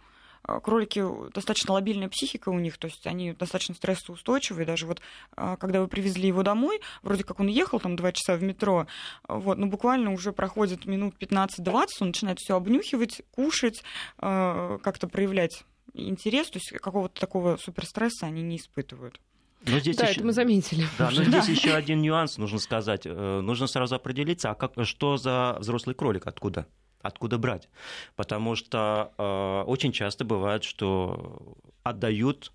Э, 0.48 0.60
Кролики 0.62 1.04
достаточно 1.34 1.74
лобильная 1.74 2.10
психика 2.10 2.50
у 2.50 2.60
них, 2.60 2.78
то 2.78 2.88
есть 2.88 3.06
они 3.08 3.34
достаточно 3.34 3.76
стрессоустойчивые. 3.76 4.66
Даже 4.66 4.86
вот 4.86 5.02
э, 5.36 5.58
когда 5.60 5.82
вы 5.82 5.88
привезли 5.88 6.28
его 6.28 6.44
домой, 6.44 6.82
вроде 7.04 7.24
как 7.24 7.40
он 7.40 7.48
ехал 7.48 7.80
там 7.80 7.96
два 7.96 8.12
часа 8.12 8.36
в 8.36 8.44
метро, 8.44 8.88
вот, 9.28 9.58
но 9.58 9.68
буквально 9.68 10.12
уже 10.12 10.32
проходит 10.32 10.86
минут 10.86 11.16
15-20, 11.20 11.88
он 12.02 12.08
начинает 12.08 12.40
все 12.40 12.56
обнюхивать, 12.56 13.22
кушать, 13.32 13.84
как-то 14.18 15.08
проявлять 15.08 15.64
интерес, 15.94 16.50
то 16.50 16.58
есть 16.58 16.72
какого-то 16.72 17.20
такого 17.20 17.58
суперстресса 17.58 18.26
они 18.26 18.42
не 18.42 18.58
испытывают. 18.58 19.20
Но 19.66 19.80
здесь 19.80 19.98
да, 19.98 20.06
еще- 20.06 20.16
это 20.20 20.26
мы 20.26 20.34
заметили. 20.34 20.86
Да, 20.98 21.06
но 21.12 21.22
уже. 21.22 21.26
здесь 21.26 21.50
еще 21.50 21.74
один 21.74 22.02
нюанс 22.02 22.38
нужно 22.38 22.60
сказать. 22.60 23.02
Э, 23.06 23.42
Нужно 23.42 23.68
сразу 23.68 23.96
определиться, 23.96 24.52
а 24.52 24.56
как, 24.56 24.74
что 24.86 25.18
за 25.18 25.58
взрослый 25.60 25.96
кролик, 25.96 26.28
откуда? 26.28 26.66
Откуда 27.02 27.38
брать? 27.38 27.70
Потому 28.16 28.56
что 28.56 29.12
э, 29.18 29.64
очень 29.70 29.92
часто 29.92 30.26
бывает, 30.26 30.64
что 30.64 31.56
отдают 31.84 32.52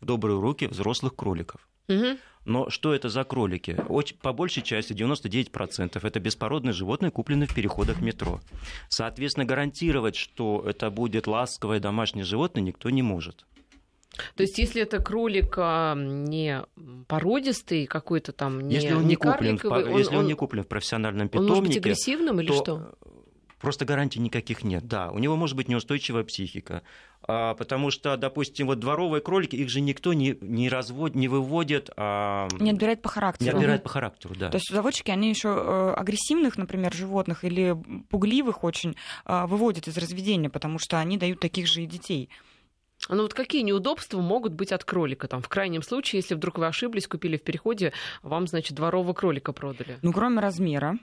в 0.00 0.06
добрые 0.06 0.40
руки 0.40 0.66
взрослых 0.66 1.14
кроликов. 1.16 1.68
Мгм. 1.88 2.18
Но 2.44 2.70
что 2.70 2.94
это 2.94 3.08
за 3.08 3.24
кролики? 3.24 3.76
Очень, 3.88 4.16
по 4.18 4.32
большей 4.32 4.62
части 4.62 4.92
99% 4.92 6.04
это 6.06 6.20
беспородные 6.20 6.72
животные, 6.72 7.10
купленные 7.10 7.46
в 7.46 7.54
переходах 7.54 8.00
метро. 8.00 8.40
Соответственно, 8.88 9.44
гарантировать, 9.46 10.16
что 10.16 10.62
это 10.66 10.90
будет 10.90 11.26
ласковое 11.26 11.80
домашнее 11.80 12.24
животное, 12.24 12.62
никто 12.62 12.90
не 12.90 13.02
может. 13.02 13.46
То 14.36 14.42
есть, 14.42 14.58
если 14.58 14.82
это 14.82 15.00
кролик 15.00 15.54
а, 15.58 15.94
не 15.94 16.62
породистый, 17.08 17.86
какой-то 17.86 18.32
там 18.32 18.60
не, 18.60 18.76
если 18.76 18.94
он 18.94 19.02
не 19.02 19.08
не, 19.10 19.16
куплен, 19.16 19.58
карликовый, 19.58 19.92
он, 19.92 19.98
если 19.98 20.14
он, 20.14 20.20
он- 20.22 20.26
не 20.26 20.34
куплен 20.34 20.64
в 20.64 20.68
профессиональном 20.68 21.30
он 21.32 21.46
может 21.46 21.62
быть 21.62 21.72
питомнике, 21.74 21.80
агрессивным 21.80 22.40
или 22.40 22.48
то 22.48 22.54
что? 22.54 22.94
Просто 23.60 23.86
гарантий 23.86 24.20
никаких 24.20 24.62
нет. 24.62 24.86
Да, 24.86 25.10
у 25.10 25.18
него 25.18 25.36
может 25.36 25.56
быть 25.56 25.68
неустойчивая 25.68 26.22
психика. 26.22 26.82
А, 27.26 27.54
потому 27.54 27.90
что, 27.90 28.16
допустим, 28.18 28.66
вот 28.66 28.78
дворовые 28.78 29.22
кролики, 29.22 29.56
их 29.56 29.70
же 29.70 29.80
никто 29.80 30.12
не, 30.12 30.36
не, 30.42 30.68
разводит, 30.68 31.16
не 31.16 31.28
выводит, 31.28 31.88
а, 31.96 32.46
Не 32.60 32.72
отбирает 32.72 33.00
по 33.00 33.08
не 33.08 33.12
характеру. 33.12 33.56
отбирает 33.56 33.82
по 33.82 33.88
характеру. 33.88 34.34
Да. 34.38 34.50
То 34.50 34.56
есть 34.56 34.70
заводчики, 34.70 35.10
они 35.10 35.30
еще 35.30 35.94
агрессивных, 35.94 36.58
например, 36.58 36.92
животных 36.92 37.44
или 37.44 37.74
пугливых 38.10 38.64
очень 38.64 38.96
э, 39.24 39.46
выводят 39.46 39.88
из 39.88 39.96
разведения, 39.96 40.50
потому 40.50 40.78
что 40.78 40.98
они 40.98 41.16
дают 41.16 41.40
таких 41.40 41.66
же 41.66 41.82
и 41.82 41.86
детей. 41.86 42.28
Ну 43.08 43.22
вот 43.22 43.34
какие 43.34 43.62
неудобства 43.62 44.20
могут 44.20 44.52
быть 44.52 44.72
от 44.72 44.84
кролика? 44.84 45.28
Там, 45.28 45.42
в 45.42 45.48
крайнем 45.48 45.82
случае, 45.82 46.20
если 46.20 46.34
вдруг 46.34 46.58
вы 46.58 46.66
ошиблись, 46.66 47.06
купили 47.06 47.36
в 47.36 47.42
переходе, 47.42 47.92
вам, 48.22 48.46
значит, 48.46 48.76
дворового 48.76 49.12
кролика 49.12 49.52
продали. 49.52 49.98
Ну, 50.02 50.12
кроме 50.12 50.40
размера, 50.40 50.98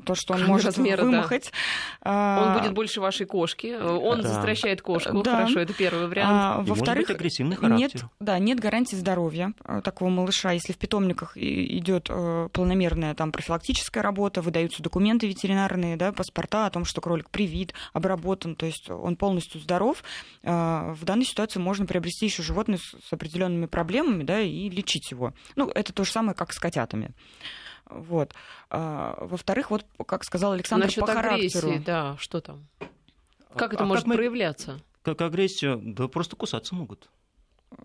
то, 0.00 0.14
что 0.14 0.34
он 0.34 0.44
может 0.44 0.66
размера, 0.66 0.98
да. 0.98 1.04
вымахать. 1.04 1.52
а, 2.00 2.46
Он 2.54 2.60
будет 2.60 2.74
больше 2.74 3.00
вашей 3.00 3.26
кошки, 3.26 3.74
он 3.80 4.20
Да. 4.22 4.28
застращает 4.28 4.82
кошку, 4.82 5.22
Да. 5.22 5.36
хорошо, 5.36 5.60
это 5.60 5.72
первый 5.74 6.06
вариант. 6.08 6.30
а, 6.32 6.62
И 6.64 6.68
Во-вторых, 6.68 7.08
быть 7.08 7.16
агрессивный 7.16 7.56
характер. 7.56 7.78
нет, 7.78 8.04
да, 8.20 8.38
нет 8.38 8.60
гарантии 8.60 8.96
здоровья 8.96 9.52
э, 9.64 9.80
такого 9.82 10.08
малыша. 10.08 10.52
Если 10.52 10.72
в 10.72 10.78
питомниках 10.78 11.36
идет 11.36 12.06
э, 12.08 12.48
полномерная 12.52 13.14
там 13.14 13.32
профилактическая 13.32 14.02
работа, 14.02 14.42
выдаются 14.42 14.82
документы 14.82 15.26
ветеринарные, 15.26 15.96
да, 15.96 16.12
паспорта 16.12 16.66
о 16.66 16.70
том, 16.70 16.84
что 16.84 17.00
кролик 17.00 17.30
привит, 17.30 17.74
обработан, 17.92 18.54
то 18.56 18.66
есть 18.66 18.88
он 18.90 19.16
полностью 19.16 19.60
здоров, 19.60 20.02
э, 20.42 20.92
в 20.92 21.04
данной 21.04 21.24
ситуации 21.24 21.58
можно 21.60 21.86
приобрести 21.86 22.26
еще 22.26 22.42
животное 22.42 22.78
с, 22.78 22.96
с 23.08 23.12
определенными 23.12 23.66
проблемами, 23.66 24.22
да, 24.24 24.40
и 24.40 24.68
лечить 24.68 25.10
его. 25.10 25.32
Ну, 25.56 25.68
это 25.74 25.92
то 25.92 26.04
же 26.04 26.10
самое, 26.10 26.34
как 26.34 26.52
с 26.52 26.58
котятами. 26.58 27.10
Вот. 27.90 28.32
А, 28.70 29.18
во-вторых, 29.20 29.70
вот, 29.70 29.84
как 30.06 30.24
сказал 30.24 30.52
Александр, 30.52 30.86
Насчет 30.86 31.04
по 31.04 31.12
агрессии, 31.12 31.58
характеру. 31.58 31.84
да, 31.84 32.16
что 32.18 32.40
там? 32.40 32.66
Как 33.56 33.72
А 33.72 33.74
это 33.76 33.84
может 33.84 34.06
мы- 34.06 34.14
проявляться? 34.16 34.80
Как 35.02 35.20
агрессию? 35.20 35.80
Да 35.82 36.08
просто 36.08 36.36
кусаться 36.36 36.74
могут. 36.74 37.08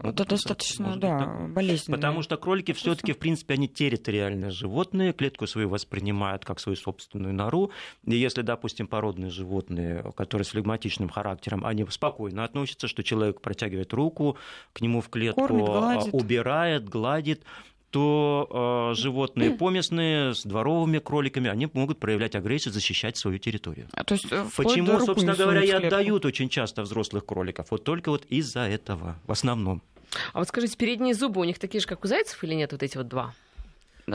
Ну, 0.04 0.10
это 0.10 0.26
достаточно, 0.26 0.98
да, 0.98 1.18
так. 1.20 1.54
болезненно. 1.54 1.96
Потому 1.98 2.22
что 2.22 2.36
кролики 2.36 2.74
все-таки, 2.74 3.14
в 3.14 3.18
принципе, 3.20 3.54
они 3.54 3.70
территориальные 3.70 4.52
животные, 4.52 5.14
клетку 5.14 5.48
свою 5.48 5.70
воспринимают 5.70 6.44
как 6.44 6.60
свою 6.60 6.76
собственную 6.76 7.34
нору. 7.34 7.72
И 8.06 8.16
если, 8.18 8.42
допустим, 8.42 8.88
породные 8.88 9.30
животные, 9.32 10.04
которые 10.18 10.44
с 10.46 10.50
флегматичным 10.50 11.08
характером, 11.08 11.66
они 11.66 11.86
спокойно 11.90 12.44
относятся, 12.44 12.88
что 12.90 13.02
человек 13.02 13.40
протягивает 13.40 13.94
руку 13.94 14.38
к 14.74 14.82
нему 14.82 15.00
в 15.00 15.08
клетку, 15.10 15.42
Кормит, 15.48 15.66
гладит. 15.66 16.14
убирает, 16.14 16.90
гладит, 16.90 17.44
то 17.92 18.92
э, 18.92 18.96
животные 18.96 19.52
поместные 19.52 20.34
с 20.34 20.44
дворовыми 20.44 21.00
кроликами, 21.00 21.50
они 21.50 21.70
могут 21.74 22.00
проявлять 22.00 22.36
агрессию, 22.36 22.74
защищать 22.74 23.18
свою 23.18 23.38
территорию. 23.38 23.88
А, 23.94 24.04
то 24.04 24.16
есть, 24.16 24.28
э, 24.32 24.46
Почему, 24.56 25.00
собственно 25.00 25.36
говоря, 25.36 25.64
и 25.64 25.70
отдают 25.70 26.26
очень 26.26 26.50
часто 26.50 26.82
взрослых 26.82 27.26
кроликов? 27.26 27.68
Вот 27.72 27.84
только 27.84 28.10
вот 28.10 28.26
из-за 28.26 28.62
этого, 28.62 29.16
в 29.26 29.32
основном. 29.32 29.82
А 30.34 30.40
вот 30.40 30.48
скажите, 30.48 30.78
передние 30.78 31.14
зубы 31.14 31.42
у 31.42 31.44
них 31.44 31.60
такие 31.60 31.82
же, 31.82 31.88
как 31.88 32.04
у 32.04 32.08
зайцев, 32.08 32.44
или 32.44 32.54
нет, 32.54 32.72
вот 32.72 32.84
эти 32.84 32.98
вот 32.98 33.08
два? 33.08 33.34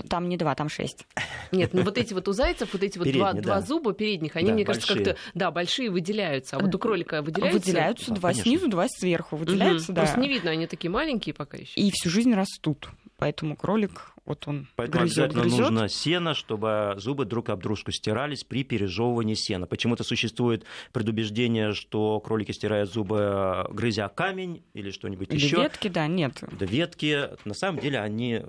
Там 0.09 0.31
не 0.31 0.39
два, 0.39 0.55
там 0.55 0.70
шесть. 0.70 1.07
Нет, 1.53 1.75
ну 1.75 1.83
вот 1.83 1.99
эти 1.99 2.14
вот 2.14 2.27
у 2.27 2.33
зайцев, 2.33 2.73
вот 2.73 2.83
эти 2.83 2.97
вот 2.97 3.05
Передние, 3.05 3.23
два, 3.23 3.33
да. 3.35 3.41
два 3.43 3.61
зуба 3.61 3.93
передних, 3.93 4.37
они, 4.37 4.49
да, 4.49 4.55
мне 4.55 4.64
кажется, 4.64 4.95
как-то, 4.95 5.16
да, 5.35 5.51
большие 5.51 5.91
выделяются. 5.91 6.57
А 6.57 6.61
вот 6.61 6.75
у 6.75 6.79
кролика 6.79 7.20
выделяются? 7.20 7.59
Выделяются, 7.59 8.09
да, 8.09 8.16
два 8.16 8.31
конечно. 8.31 8.43
снизу, 8.51 8.68
два 8.68 8.87
сверху. 8.89 9.37
Выделяются, 9.37 9.93
угу. 9.93 9.97
да. 9.97 10.03
Просто 10.03 10.20
не 10.20 10.29
видно, 10.29 10.51
они 10.51 10.66
такие 10.66 10.91
маленькие 10.91 11.35
пока 11.35 11.59
еще. 11.59 11.79
И 11.79 11.91
всю 11.91 12.09
жизнь 12.09 12.33
растут. 12.33 12.89
Поэтому 13.23 13.57
кролик, 13.57 14.14
вот 14.25 14.47
он 14.49 14.68
Поэтому 14.77 15.03
грызет, 15.03 15.18
обязательно 15.18 15.43
грызет. 15.43 15.61
нужно 15.61 15.89
сено, 15.89 16.35
чтобы 16.35 16.95
зубы 16.97 17.25
друг 17.25 17.49
об 17.51 17.62
дружку 17.62 17.93
стирались 17.93 18.45
при 18.45 18.64
пережевывании 18.64 19.35
сена. 19.35 19.66
Почему-то 19.66 20.05
существует 20.05 20.64
предубеждение, 20.93 21.73
что 21.73 22.18
кролики 22.20 22.53
стирают 22.53 22.91
зубы, 22.91 23.66
грызя 23.70 24.09
камень 24.09 24.64
или 24.75 24.91
что-нибудь 24.91 25.29
или 25.31 25.37
еще. 25.37 25.57
ветки, 25.57 25.89
да, 25.89 26.07
нет. 26.07 26.43
Да, 26.59 26.66
ветки. 26.66 27.29
На 27.45 27.55
самом 27.55 27.81
деле 27.81 28.01
они 28.01 28.43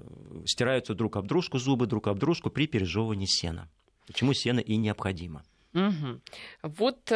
стираются 0.45 0.95
друг 0.95 1.17
об 1.17 1.27
дружку, 1.27 1.59
зубы 1.59 1.85
друг 1.85 2.07
об 2.07 2.17
дружку 2.17 2.49
при 2.49 2.67
пережевывании 2.67 3.27
сена. 3.27 3.69
Почему 4.07 4.33
сено 4.33 4.59
и 4.59 4.75
необходимо. 4.75 5.43
Угу. 5.73 6.19
Вот 6.63 7.11
э, 7.11 7.15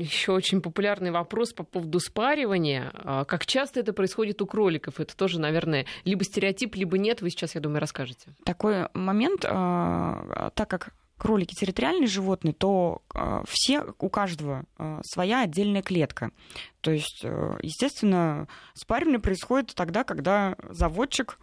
еще 0.00 0.32
очень 0.32 0.60
популярный 0.60 1.10
вопрос 1.10 1.52
по 1.52 1.64
поводу 1.64 2.00
спаривания. 2.00 2.90
А 2.94 3.24
как 3.24 3.46
часто 3.46 3.80
это 3.80 3.92
происходит 3.92 4.40
у 4.40 4.46
кроликов? 4.46 5.00
Это 5.00 5.16
тоже, 5.16 5.38
наверное, 5.38 5.86
либо 6.04 6.24
стереотип, 6.24 6.76
либо 6.76 6.98
нет. 6.98 7.20
Вы 7.20 7.30
сейчас, 7.30 7.54
я 7.54 7.60
думаю, 7.60 7.80
расскажете. 7.80 8.34
Такой 8.44 8.88
момент, 8.94 9.44
э, 9.44 10.50
так 10.54 10.68
как 10.68 10.94
кролики 11.16 11.54
территориальные 11.54 12.08
животные, 12.08 12.54
то 12.54 13.02
э, 13.14 13.42
все, 13.48 13.84
у 13.98 14.08
каждого 14.08 14.64
э, 14.78 15.00
своя 15.02 15.42
отдельная 15.42 15.82
клетка. 15.82 16.30
То 16.80 16.90
есть, 16.90 17.20
э, 17.22 17.58
естественно, 17.62 18.48
спаривание 18.74 19.20
происходит 19.20 19.74
тогда, 19.74 20.04
когда 20.04 20.56
заводчик 20.70 21.38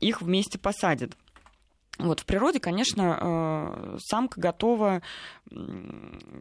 их 0.00 0.22
вместе 0.22 0.58
посадит. 0.58 1.12
Вот, 1.98 2.20
в 2.20 2.24
природе, 2.24 2.58
конечно, 2.58 3.18
э, 3.20 3.98
самка 4.00 4.40
готова, 4.40 5.02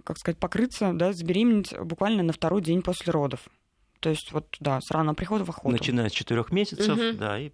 как 0.03 0.17
сказать, 0.17 0.37
покрыться, 0.37 0.93
да, 0.93 1.11
забеременеть 1.13 1.77
буквально 1.77 2.23
на 2.23 2.33
второй 2.33 2.61
день 2.61 2.81
после 2.81 3.11
родов. 3.11 3.47
То 3.99 4.09
есть 4.09 4.31
вот, 4.31 4.47
да, 4.59 4.79
с 4.81 4.89
раннего 4.91 5.13
прихода 5.13 5.45
в 5.45 5.49
охоту. 5.49 5.69
Начиная 5.69 6.09
с 6.09 6.13
четырех 6.13 6.51
месяцев, 6.51 6.97
угу. 6.97 7.17
да, 7.17 7.39
и 7.39 7.51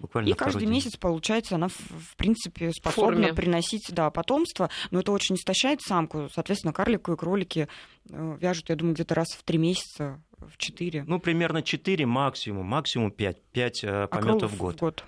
буквально 0.00 0.28
И 0.28 0.32
каждый 0.32 0.60
день. 0.60 0.70
месяц, 0.70 0.96
получается, 0.96 1.54
она, 1.54 1.68
в 1.68 2.16
принципе, 2.16 2.72
способна 2.72 3.28
Форме. 3.28 3.34
приносить 3.34 3.90
да, 3.92 4.10
потомство, 4.10 4.70
но 4.90 5.00
это 5.00 5.12
очень 5.12 5.36
истощает 5.36 5.80
самку. 5.80 6.28
Соответственно, 6.32 6.72
карлику 6.72 7.12
и 7.12 7.16
кролики 7.16 7.68
э, 8.10 8.36
вяжут, 8.40 8.70
я 8.70 8.76
думаю, 8.76 8.94
где-то 8.94 9.14
раз 9.14 9.28
в 9.28 9.44
три 9.44 9.58
месяца, 9.58 10.20
в 10.38 10.56
четыре. 10.56 11.04
Ну, 11.06 11.20
примерно 11.20 11.62
четыре 11.62 12.06
максимум, 12.06 12.66
максимум 12.66 13.12
пять, 13.12 13.40
пять 13.52 13.84
э, 13.84 14.08
пометов 14.08 14.52
а 14.52 14.54
в 14.54 14.58
год. 14.58 14.76
В 14.76 14.80
год. 14.80 15.04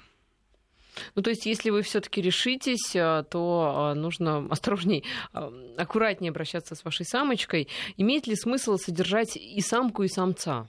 Ну, 1.14 1.22
то 1.22 1.30
есть, 1.30 1.46
если 1.46 1.70
вы 1.70 1.82
все-таки 1.82 2.20
решитесь, 2.20 2.94
э, 2.94 3.24
то 3.30 3.92
э, 3.92 3.98
нужно 3.98 4.46
осторожней, 4.50 5.04
э, 5.32 5.74
аккуратнее 5.76 6.30
обращаться 6.30 6.74
с 6.74 6.84
вашей 6.84 7.06
самочкой. 7.06 7.68
Имеет 7.96 8.26
ли 8.26 8.36
смысл 8.36 8.76
содержать 8.76 9.36
и 9.36 9.60
самку, 9.60 10.02
и 10.02 10.08
самца? 10.08 10.68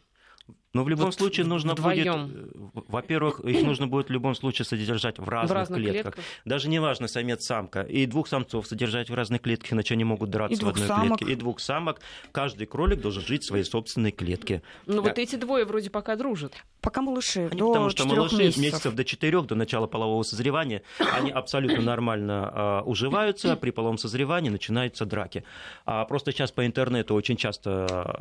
Но 0.75 0.83
в 0.83 0.89
любом 0.89 1.05
вот 1.05 1.15
случае 1.15 1.45
нужно 1.45 1.71
вдвоем. 1.71 2.27
будет, 2.73 2.85
во-первых, 2.89 3.39
их 3.39 3.63
нужно 3.63 3.87
будет 3.87 4.09
в 4.09 4.11
любом 4.11 4.35
случае 4.35 4.65
содержать 4.65 5.17
в 5.17 5.29
разных, 5.29 5.51
в 5.51 5.53
разных 5.53 5.79
клетках. 5.79 6.15
клетках. 6.15 6.25
Даже 6.43 6.67
неважно, 6.67 7.07
самец-самка. 7.07 7.83
И 7.83 8.05
двух 8.05 8.27
самцов 8.27 8.67
содержать 8.67 9.09
в 9.09 9.13
разных 9.13 9.41
клетках, 9.41 9.71
иначе 9.71 9.93
они 9.93 10.03
могут 10.03 10.31
драться 10.31 10.61
и 10.61 10.65
в 10.65 10.67
одной 10.67 10.85
самок. 10.85 11.19
клетке. 11.19 11.33
И 11.33 11.37
двух 11.37 11.61
самок. 11.61 12.01
Каждый 12.33 12.67
кролик 12.67 12.99
должен 12.99 13.23
жить 13.23 13.43
в 13.43 13.47
своей 13.47 13.63
собственной 13.63 14.11
клетке. 14.11 14.63
Ну 14.85 15.01
вот 15.01 15.17
эти 15.17 15.37
двое 15.37 15.63
вроде 15.63 15.89
пока 15.89 16.17
дружат. 16.17 16.51
Пока 16.81 17.01
малыши, 17.01 17.47
они, 17.49 17.57
до 17.57 17.69
Потому 17.69 17.89
что 17.89 18.05
малыши 18.05 18.35
месяцев. 18.35 18.61
месяцев 18.61 18.95
до 18.95 19.05
четырех, 19.05 19.47
до 19.47 19.55
начала 19.55 19.87
полового 19.87 20.23
созревания, 20.23 20.81
они 20.99 21.31
абсолютно 21.31 21.81
нормально 21.81 22.53
uh, 22.53 22.81
уживаются. 22.83 23.55
При 23.55 23.71
половом 23.71 23.97
созревании 23.97 24.49
начинаются 24.49 25.05
драки. 25.05 25.45
А 25.85 26.03
просто 26.03 26.33
сейчас 26.33 26.51
по 26.51 26.65
интернету 26.65 27.15
очень 27.15 27.37
часто 27.37 27.69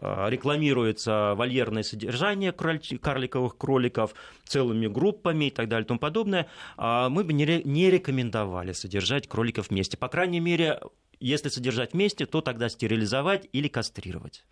uh, 0.00 0.30
рекламируется 0.30 1.34
вольерное 1.34 1.82
содержание 1.82 2.43
содержание 2.52 2.98
карликовых 2.98 3.56
кроликов 3.56 4.14
целыми 4.44 4.86
группами 4.86 5.46
и 5.46 5.50
так 5.50 5.68
далее 5.68 5.84
и 5.84 5.88
тому 5.88 6.00
подобное, 6.00 6.48
а 6.76 7.08
мы 7.08 7.24
бы 7.24 7.32
не 7.32 7.90
рекомендовали 7.90 8.72
содержать 8.72 9.28
кроликов 9.28 9.70
вместе. 9.70 9.96
По 9.96 10.08
крайней 10.08 10.40
мере, 10.40 10.80
если 11.20 11.48
содержать 11.48 11.92
вместе, 11.92 12.26
то 12.26 12.40
тогда 12.40 12.68
стерилизовать 12.68 13.48
или 13.52 13.68
кастрировать. 13.68 14.42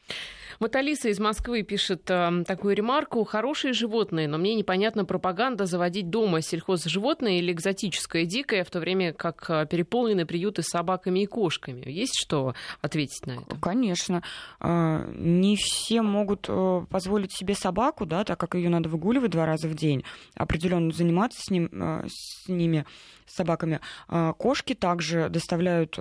Вот 0.62 0.76
Алиса 0.76 1.08
из 1.08 1.18
Москвы 1.18 1.62
пишет 1.62 2.08
э, 2.08 2.44
такую 2.46 2.76
ремарку. 2.76 3.24
Хорошие 3.24 3.72
животные, 3.72 4.28
но 4.28 4.38
мне 4.38 4.54
непонятна 4.54 5.04
пропаганда 5.04 5.66
заводить 5.66 6.08
дома 6.10 6.40
сельхозживотное 6.40 7.38
или 7.38 7.52
экзотическое 7.52 8.24
дикое, 8.26 8.62
в 8.62 8.70
то 8.70 8.78
время 8.78 9.12
как 9.12 9.44
э, 9.48 9.66
переполнены 9.66 10.24
приюты 10.24 10.62
с 10.62 10.66
собаками 10.66 11.24
и 11.24 11.26
кошками. 11.26 11.90
Есть 11.90 12.14
что 12.16 12.54
ответить 12.80 13.26
на 13.26 13.32
это? 13.32 13.56
Конечно. 13.60 14.22
А, 14.60 15.04
не 15.16 15.56
все 15.56 16.00
могут 16.02 16.46
э, 16.48 16.86
позволить 16.88 17.32
себе 17.32 17.54
собаку, 17.54 18.06
да, 18.06 18.22
так 18.22 18.38
как 18.38 18.54
ее 18.54 18.68
надо 18.68 18.88
выгуливать 18.88 19.32
два 19.32 19.46
раза 19.46 19.68
в 19.68 19.74
день, 19.74 20.04
определенно 20.36 20.92
заниматься 20.92 21.40
с, 21.42 21.50
ним, 21.50 21.70
э, 21.72 22.06
с 22.08 22.48
ними, 22.48 22.86
с 23.26 23.34
собаками. 23.34 23.80
А, 24.06 24.32
кошки 24.34 24.74
также 24.74 25.28
доставляют 25.28 25.98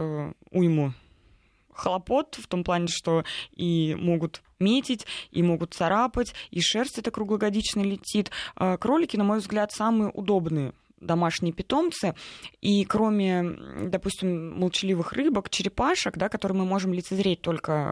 уйму 0.51 0.93
хлопот 1.73 2.35
в 2.35 2.47
том 2.47 2.63
плане, 2.63 2.87
что 2.87 3.23
и 3.55 3.95
могут 3.99 4.41
метить, 4.59 5.07
и 5.31 5.41
могут 5.41 5.73
царапать, 5.73 6.33
и 6.51 6.61
шерсть 6.61 6.99
это 6.99 7.11
круглогодично 7.11 7.81
летит. 7.81 8.31
А 8.55 8.77
кролики, 8.77 9.17
на 9.17 9.23
мой 9.23 9.39
взгляд, 9.39 9.71
самые 9.71 10.11
удобные 10.11 10.73
домашние 11.01 11.53
питомцы. 11.53 12.15
И 12.61 12.85
кроме, 12.85 13.43
допустим, 13.83 14.57
молчаливых 14.57 15.13
рыбок, 15.13 15.49
черепашек, 15.49 16.17
да, 16.17 16.29
которые 16.29 16.57
мы 16.59 16.65
можем 16.65 16.93
лицезреть 16.93 17.41
только 17.41 17.91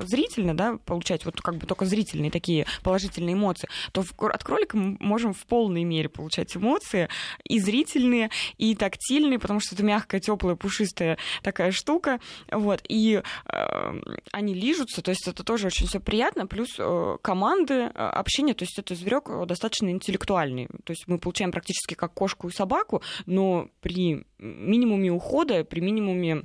зрительно, 0.06 0.56
да, 0.56 0.78
получать 0.84 1.24
вот 1.24 1.40
как 1.40 1.56
бы 1.56 1.66
только 1.66 1.84
зрительные 1.84 2.30
такие 2.30 2.66
положительные 2.82 3.34
эмоции, 3.34 3.68
то 3.92 4.04
от 4.20 4.44
кролика 4.44 4.76
мы 4.76 4.96
можем 5.00 5.32
в 5.32 5.44
полной 5.46 5.84
мере 5.84 6.08
получать 6.08 6.56
эмоции 6.56 7.08
и 7.44 7.60
зрительные, 7.60 8.30
и 8.56 8.74
тактильные, 8.74 9.38
потому 9.38 9.60
что 9.60 9.74
это 9.74 9.84
мягкая, 9.84 10.20
теплая, 10.20 10.56
пушистая 10.56 11.18
такая 11.42 11.70
штука. 11.70 12.20
Вот, 12.50 12.80
и 12.88 13.22
э, 13.46 14.00
они 14.32 14.54
лижутся, 14.54 15.02
то 15.02 15.10
есть 15.10 15.28
это 15.28 15.44
тоже 15.44 15.66
очень 15.66 15.86
все 15.86 16.00
приятно, 16.00 16.46
плюс 16.46 16.68
э, 16.78 17.16
команды, 17.22 17.74
э, 17.74 17.88
общение, 17.90 18.54
то 18.54 18.64
есть 18.64 18.78
это 18.78 18.94
зверек 18.94 19.28
достаточно 19.46 19.90
интеллектуальный. 19.90 20.68
То 20.84 20.92
есть 20.92 21.04
мы 21.06 21.18
получаем 21.18 21.52
практически 21.52 21.94
как 21.94 22.14
кошку 22.14 22.45
и 22.48 22.52
собаку, 22.52 23.02
но 23.26 23.68
при 23.80 24.26
минимуме 24.38 25.10
ухода, 25.10 25.64
при 25.64 25.80
минимуме 25.80 26.44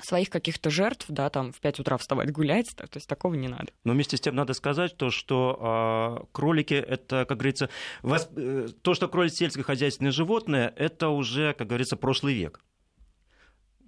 своих 0.00 0.30
каких-то 0.30 0.70
жертв, 0.70 1.06
да, 1.08 1.28
там 1.30 1.52
в 1.52 1.60
5 1.60 1.80
утра 1.80 1.96
вставать 1.96 2.30
гулять, 2.30 2.68
то 2.76 2.88
есть 2.94 3.08
такого 3.08 3.34
не 3.34 3.48
надо. 3.48 3.72
Но 3.84 3.92
вместе 3.92 4.16
с 4.16 4.20
тем 4.20 4.34
надо 4.34 4.54
сказать 4.54 4.96
то, 4.96 5.10
что 5.10 6.20
э, 6.22 6.26
кролики 6.32 6.74
это, 6.74 7.24
как 7.24 7.38
говорится, 7.38 7.68
восп... 8.02 8.30
Э, 8.36 8.68
то, 8.82 8.94
что 8.94 9.08
кролик 9.08 9.32
сельскохозяйственное 9.32 10.12
животное, 10.12 10.72
это 10.76 11.08
уже, 11.08 11.52
как 11.54 11.66
говорится, 11.66 11.96
прошлый 11.96 12.34
век. 12.34 12.60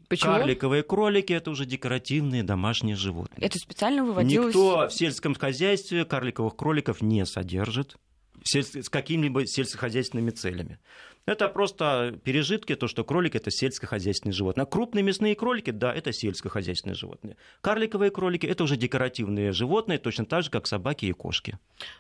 Почему? 0.09 0.33
Карликовые 0.33 0.83
кролики 0.83 1.33
это 1.33 1.53
уже 1.53 1.67
декоративные 1.67 2.43
домашние 2.43 2.97
животные. 2.97 3.47
Это 3.47 3.59
специально 3.59 4.05
выводилось. 4.05 4.49
Никто 4.49 4.89
в 4.89 4.93
сельском 4.93 5.37
хозяйстве 5.37 6.05
карликовых 6.05 6.57
кроликов 6.57 7.01
не 7.01 7.25
содержит 7.25 7.97
с 8.43 8.89
какими-либо 8.89 9.47
сельскохозяйственными 9.47 10.31
целями. 10.31 10.81
Это 11.31 11.49
просто 11.49 12.19
пережитки, 12.25 12.75
то, 12.75 12.89
что 12.89 13.05
кролик 13.05 13.37
это 13.37 13.53
сельскохозяйственное 13.53 14.33
животное. 14.35 14.65
А 14.65 14.67
крупные 14.67 15.05
мясные 15.05 15.37
кролики, 15.37 15.71
да, 15.71 15.95
это 15.95 16.13
сельскохозяйственные 16.13 16.97
животные. 16.97 17.37
Карликовые 17.61 18.11
кролики 18.11 18.47
это 18.47 18.65
уже 18.65 18.77
декоративные 18.77 19.53
животные, 19.53 20.01
точно 20.01 20.25
так 20.25 20.43
же, 20.43 20.51
как 20.51 20.67
собаки 20.67 21.05
и 21.07 21.13
кошки. 21.13 21.57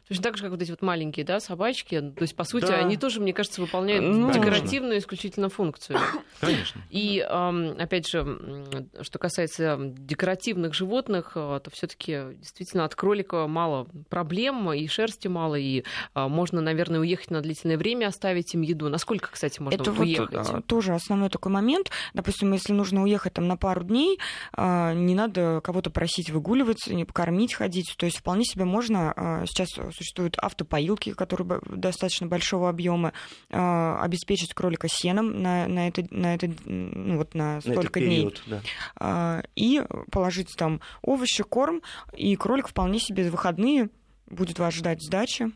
Точно 0.08 0.24
так 0.24 0.36
же, 0.36 0.42
как 0.42 0.50
вот 0.50 0.60
эти 0.62 0.72
вот 0.72 0.82
маленькие, 0.82 1.24
да, 1.24 1.38
собачки. 1.38 2.00
То 2.00 2.22
есть, 2.22 2.34
по 2.34 2.42
сути, 2.42 2.66
Да. 2.66 2.78
они 2.78 2.96
тоже, 2.96 3.20
мне 3.20 3.32
кажется, 3.32 3.60
выполняют 3.60 4.04
Ну, 4.04 4.32
декоративную 4.32 4.98
исключительно 4.98 5.48
функцию. 5.48 6.00
Конечно. 6.40 6.82
И 6.90 7.20
опять 7.20 8.08
же, 8.08 8.66
что 9.02 9.20
касается 9.20 9.76
декоративных 9.80 10.74
животных, 10.74 11.32
а, 11.36 11.60
то 11.60 11.70
все-таки 11.70 12.18
действительно 12.38 12.84
от 12.84 12.96
кролика 12.96 13.46
мало 13.46 13.86
проблем, 14.08 14.72
и 14.72 14.88
шерсти 14.88 15.28
мало, 15.28 15.54
и 15.54 15.84
а, 16.14 16.26
можно, 16.26 16.60
наверное, 16.60 16.98
уехать 16.98 17.30
на 17.30 17.40
длительное 17.42 17.78
время, 17.78 18.06
оставить 18.08 18.52
им 18.54 18.62
еду. 18.62 18.88
Насколько, 18.88 19.19
кстати, 19.28 19.60
можно 19.60 19.80
это 19.80 19.92
вот 19.92 20.04
уехать? 20.04 20.34
а, 20.34 20.60
тоже 20.62 20.94
основной 20.94 21.28
такой 21.28 21.52
момент. 21.52 21.90
Допустим, 22.14 22.52
если 22.52 22.72
нужно 22.72 23.02
уехать 23.02 23.34
там 23.34 23.46
на 23.48 23.56
пару 23.56 23.82
дней, 23.82 24.18
а, 24.52 24.94
не 24.94 25.14
надо 25.14 25.60
кого-то 25.62 25.90
просить 25.90 26.30
выгуливать, 26.30 26.86
не 26.86 27.04
покормить, 27.04 27.54
ходить. 27.54 27.94
То 27.96 28.06
есть 28.06 28.18
вполне 28.18 28.44
себе 28.44 28.64
можно. 28.64 29.12
а, 29.16 29.44
Сейчас 29.46 29.68
существуют 29.94 30.36
автопоилки, 30.38 31.12
которые 31.12 31.60
достаточно 31.66 32.26
большого 32.26 32.68
объема, 32.68 33.12
а, 33.50 34.00
обеспечить 34.02 34.54
кролика 34.54 34.86
сеном 34.88 35.42
на, 35.42 35.66
на 35.66 35.88
это, 35.88 36.06
на 36.10 36.34
это, 36.34 36.48
ну, 36.64 37.16
вот 37.18 37.34
на 37.34 37.56
На 37.56 37.60
столько 37.60 38.00
дней. 38.00 38.18
период, 38.18 38.42
да. 38.46 38.60
А, 38.96 39.42
и 39.56 39.82
положить 40.12 40.54
там 40.56 40.80
овощи, 41.02 41.42
корм, 41.42 41.82
и 42.16 42.36
кролик 42.36 42.68
вполне 42.68 43.00
себе 43.00 43.28
в 43.28 43.32
выходные 43.32 43.88
будет 44.28 44.58
вас 44.58 44.74
ждать 44.74 45.02
сдачи. 45.02 45.50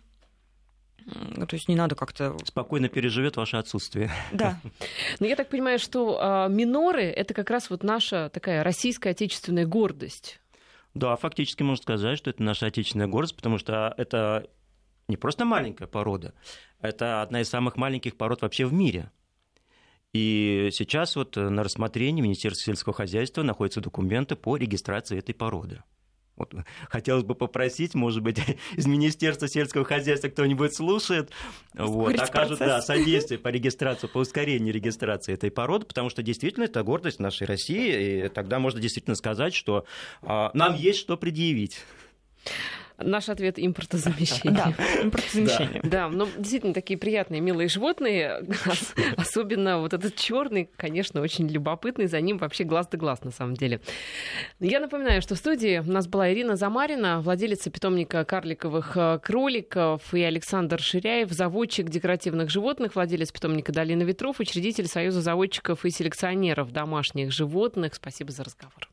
То 1.04 1.54
есть 1.54 1.68
не 1.68 1.76
надо 1.76 1.94
как-то... 1.94 2.36
Спокойно 2.44 2.88
переживет 2.88 3.36
ваше 3.36 3.56
отсутствие. 3.56 4.10
Да, 4.32 4.60
Но 5.20 5.26
я 5.26 5.36
так 5.36 5.48
понимаю, 5.48 5.78
что 5.78 6.18
а, 6.20 6.48
миноры— 6.48 7.02
это 7.16 7.34
как 7.34 7.50
раз 7.50 7.70
вот 7.70 7.82
наша 7.82 8.30
такая 8.30 8.64
российская 8.64 9.10
отечественная 9.10 9.66
гордость. 9.66 10.40
Да, 10.94 11.16
фактически 11.16 11.62
можно 11.62 11.82
сказать, 11.82 12.18
что 12.18 12.30
это 12.30 12.42
наша 12.42 12.66
отечественная 12.66 13.08
гордость, 13.08 13.36
потому 13.36 13.58
что 13.58 13.94
это 13.96 14.48
не 15.08 15.16
просто 15.16 15.44
маленькая 15.44 15.86
порода, 15.86 16.32
это 16.80 17.20
одна 17.22 17.40
из 17.40 17.48
самых 17.48 17.76
маленьких 17.76 18.16
пород 18.16 18.42
вообще 18.42 18.64
в 18.64 18.72
мире. 18.72 19.10
И 20.12 20.68
сейчас 20.72 21.16
вот 21.16 21.36
на 21.36 21.64
рассмотрении 21.64 22.22
Министерства 22.22 22.66
сельского 22.66 22.94
хозяйства 22.94 23.42
находятся 23.42 23.80
документы 23.80 24.36
по 24.36 24.56
регистрации 24.56 25.18
этой 25.18 25.34
породы. 25.34 25.82
Вот, 26.36 26.52
хотелось 26.88 27.22
бы 27.22 27.34
попросить, 27.34 27.94
может 27.94 28.22
быть, 28.22 28.38
из 28.76 28.86
Министерства 28.86 29.48
сельского 29.48 29.84
хозяйства 29.84 30.28
кто-нибудь 30.28 30.74
слушает, 30.74 31.30
вот, 31.74 32.18
окажут 32.18 32.58
да, 32.58 32.80
содействие 32.82 33.38
по 33.38 33.48
регистрации, 33.48 34.08
по 34.08 34.18
ускорению 34.18 34.74
регистрации 34.74 35.34
этой 35.34 35.50
породы, 35.50 35.86
потому 35.86 36.10
что 36.10 36.22
действительно 36.22 36.64
это 36.64 36.82
гордость 36.82 37.20
нашей 37.20 37.46
России, 37.46 38.26
и 38.26 38.28
тогда 38.28 38.58
можно 38.58 38.80
действительно 38.80 39.16
сказать, 39.16 39.54
что 39.54 39.84
а, 40.22 40.50
нам 40.54 40.74
есть 40.74 40.98
что 40.98 41.16
предъявить. 41.16 41.78
Наш 43.04 43.28
ответ— 43.28 43.54
импортозамещение. 43.58 44.74
да, 44.76 45.02
импортозамещение. 45.02 45.80
Да, 45.84 46.08
ну 46.08 46.26
действительно 46.38 46.74
такие 46.74 46.98
приятные, 46.98 47.40
милые 47.40 47.68
животные. 47.68 48.40
Ос- 48.66 48.94
Особенно 49.16 49.78
вот 49.80 49.92
этот 49.94 50.16
черный, 50.16 50.68
конечно, 50.76 51.20
очень 51.20 51.48
любопытный. 51.48 52.06
За 52.06 52.20
ним 52.20 52.38
вообще 52.38 52.64
глаз 52.64 52.88
да 52.90 52.98
глаз, 52.98 53.22
на 53.24 53.30
самом 53.30 53.54
деле. 53.54 53.80
Я 54.60 54.80
напоминаю, 54.80 55.20
что 55.22 55.34
в 55.34 55.38
студии 55.38 55.78
у 55.78 55.90
нас 55.90 56.06
была 56.08 56.32
Ирина 56.32 56.56
Замарина, 56.56 57.20
владелица 57.20 57.70
питомника 57.70 58.24
карликовых 58.24 58.96
э, 58.96 59.18
кроликов, 59.22 60.14
и 60.14 60.22
Александр 60.22 60.80
Ширяев, 60.80 61.30
заводчик 61.30 61.88
декоративных 61.90 62.50
животных, 62.50 62.94
владелец 62.94 63.30
питомника 63.32 63.72
Долина 63.72 64.02
ветров, 64.02 64.40
учредитель 64.40 64.86
Союза 64.86 65.20
заводчиков 65.20 65.84
и 65.84 65.90
селекционеров 65.90 66.72
домашних 66.72 67.32
животных. 67.32 67.94
Спасибо 67.94 68.32
за 68.32 68.44
разговор. 68.44 68.88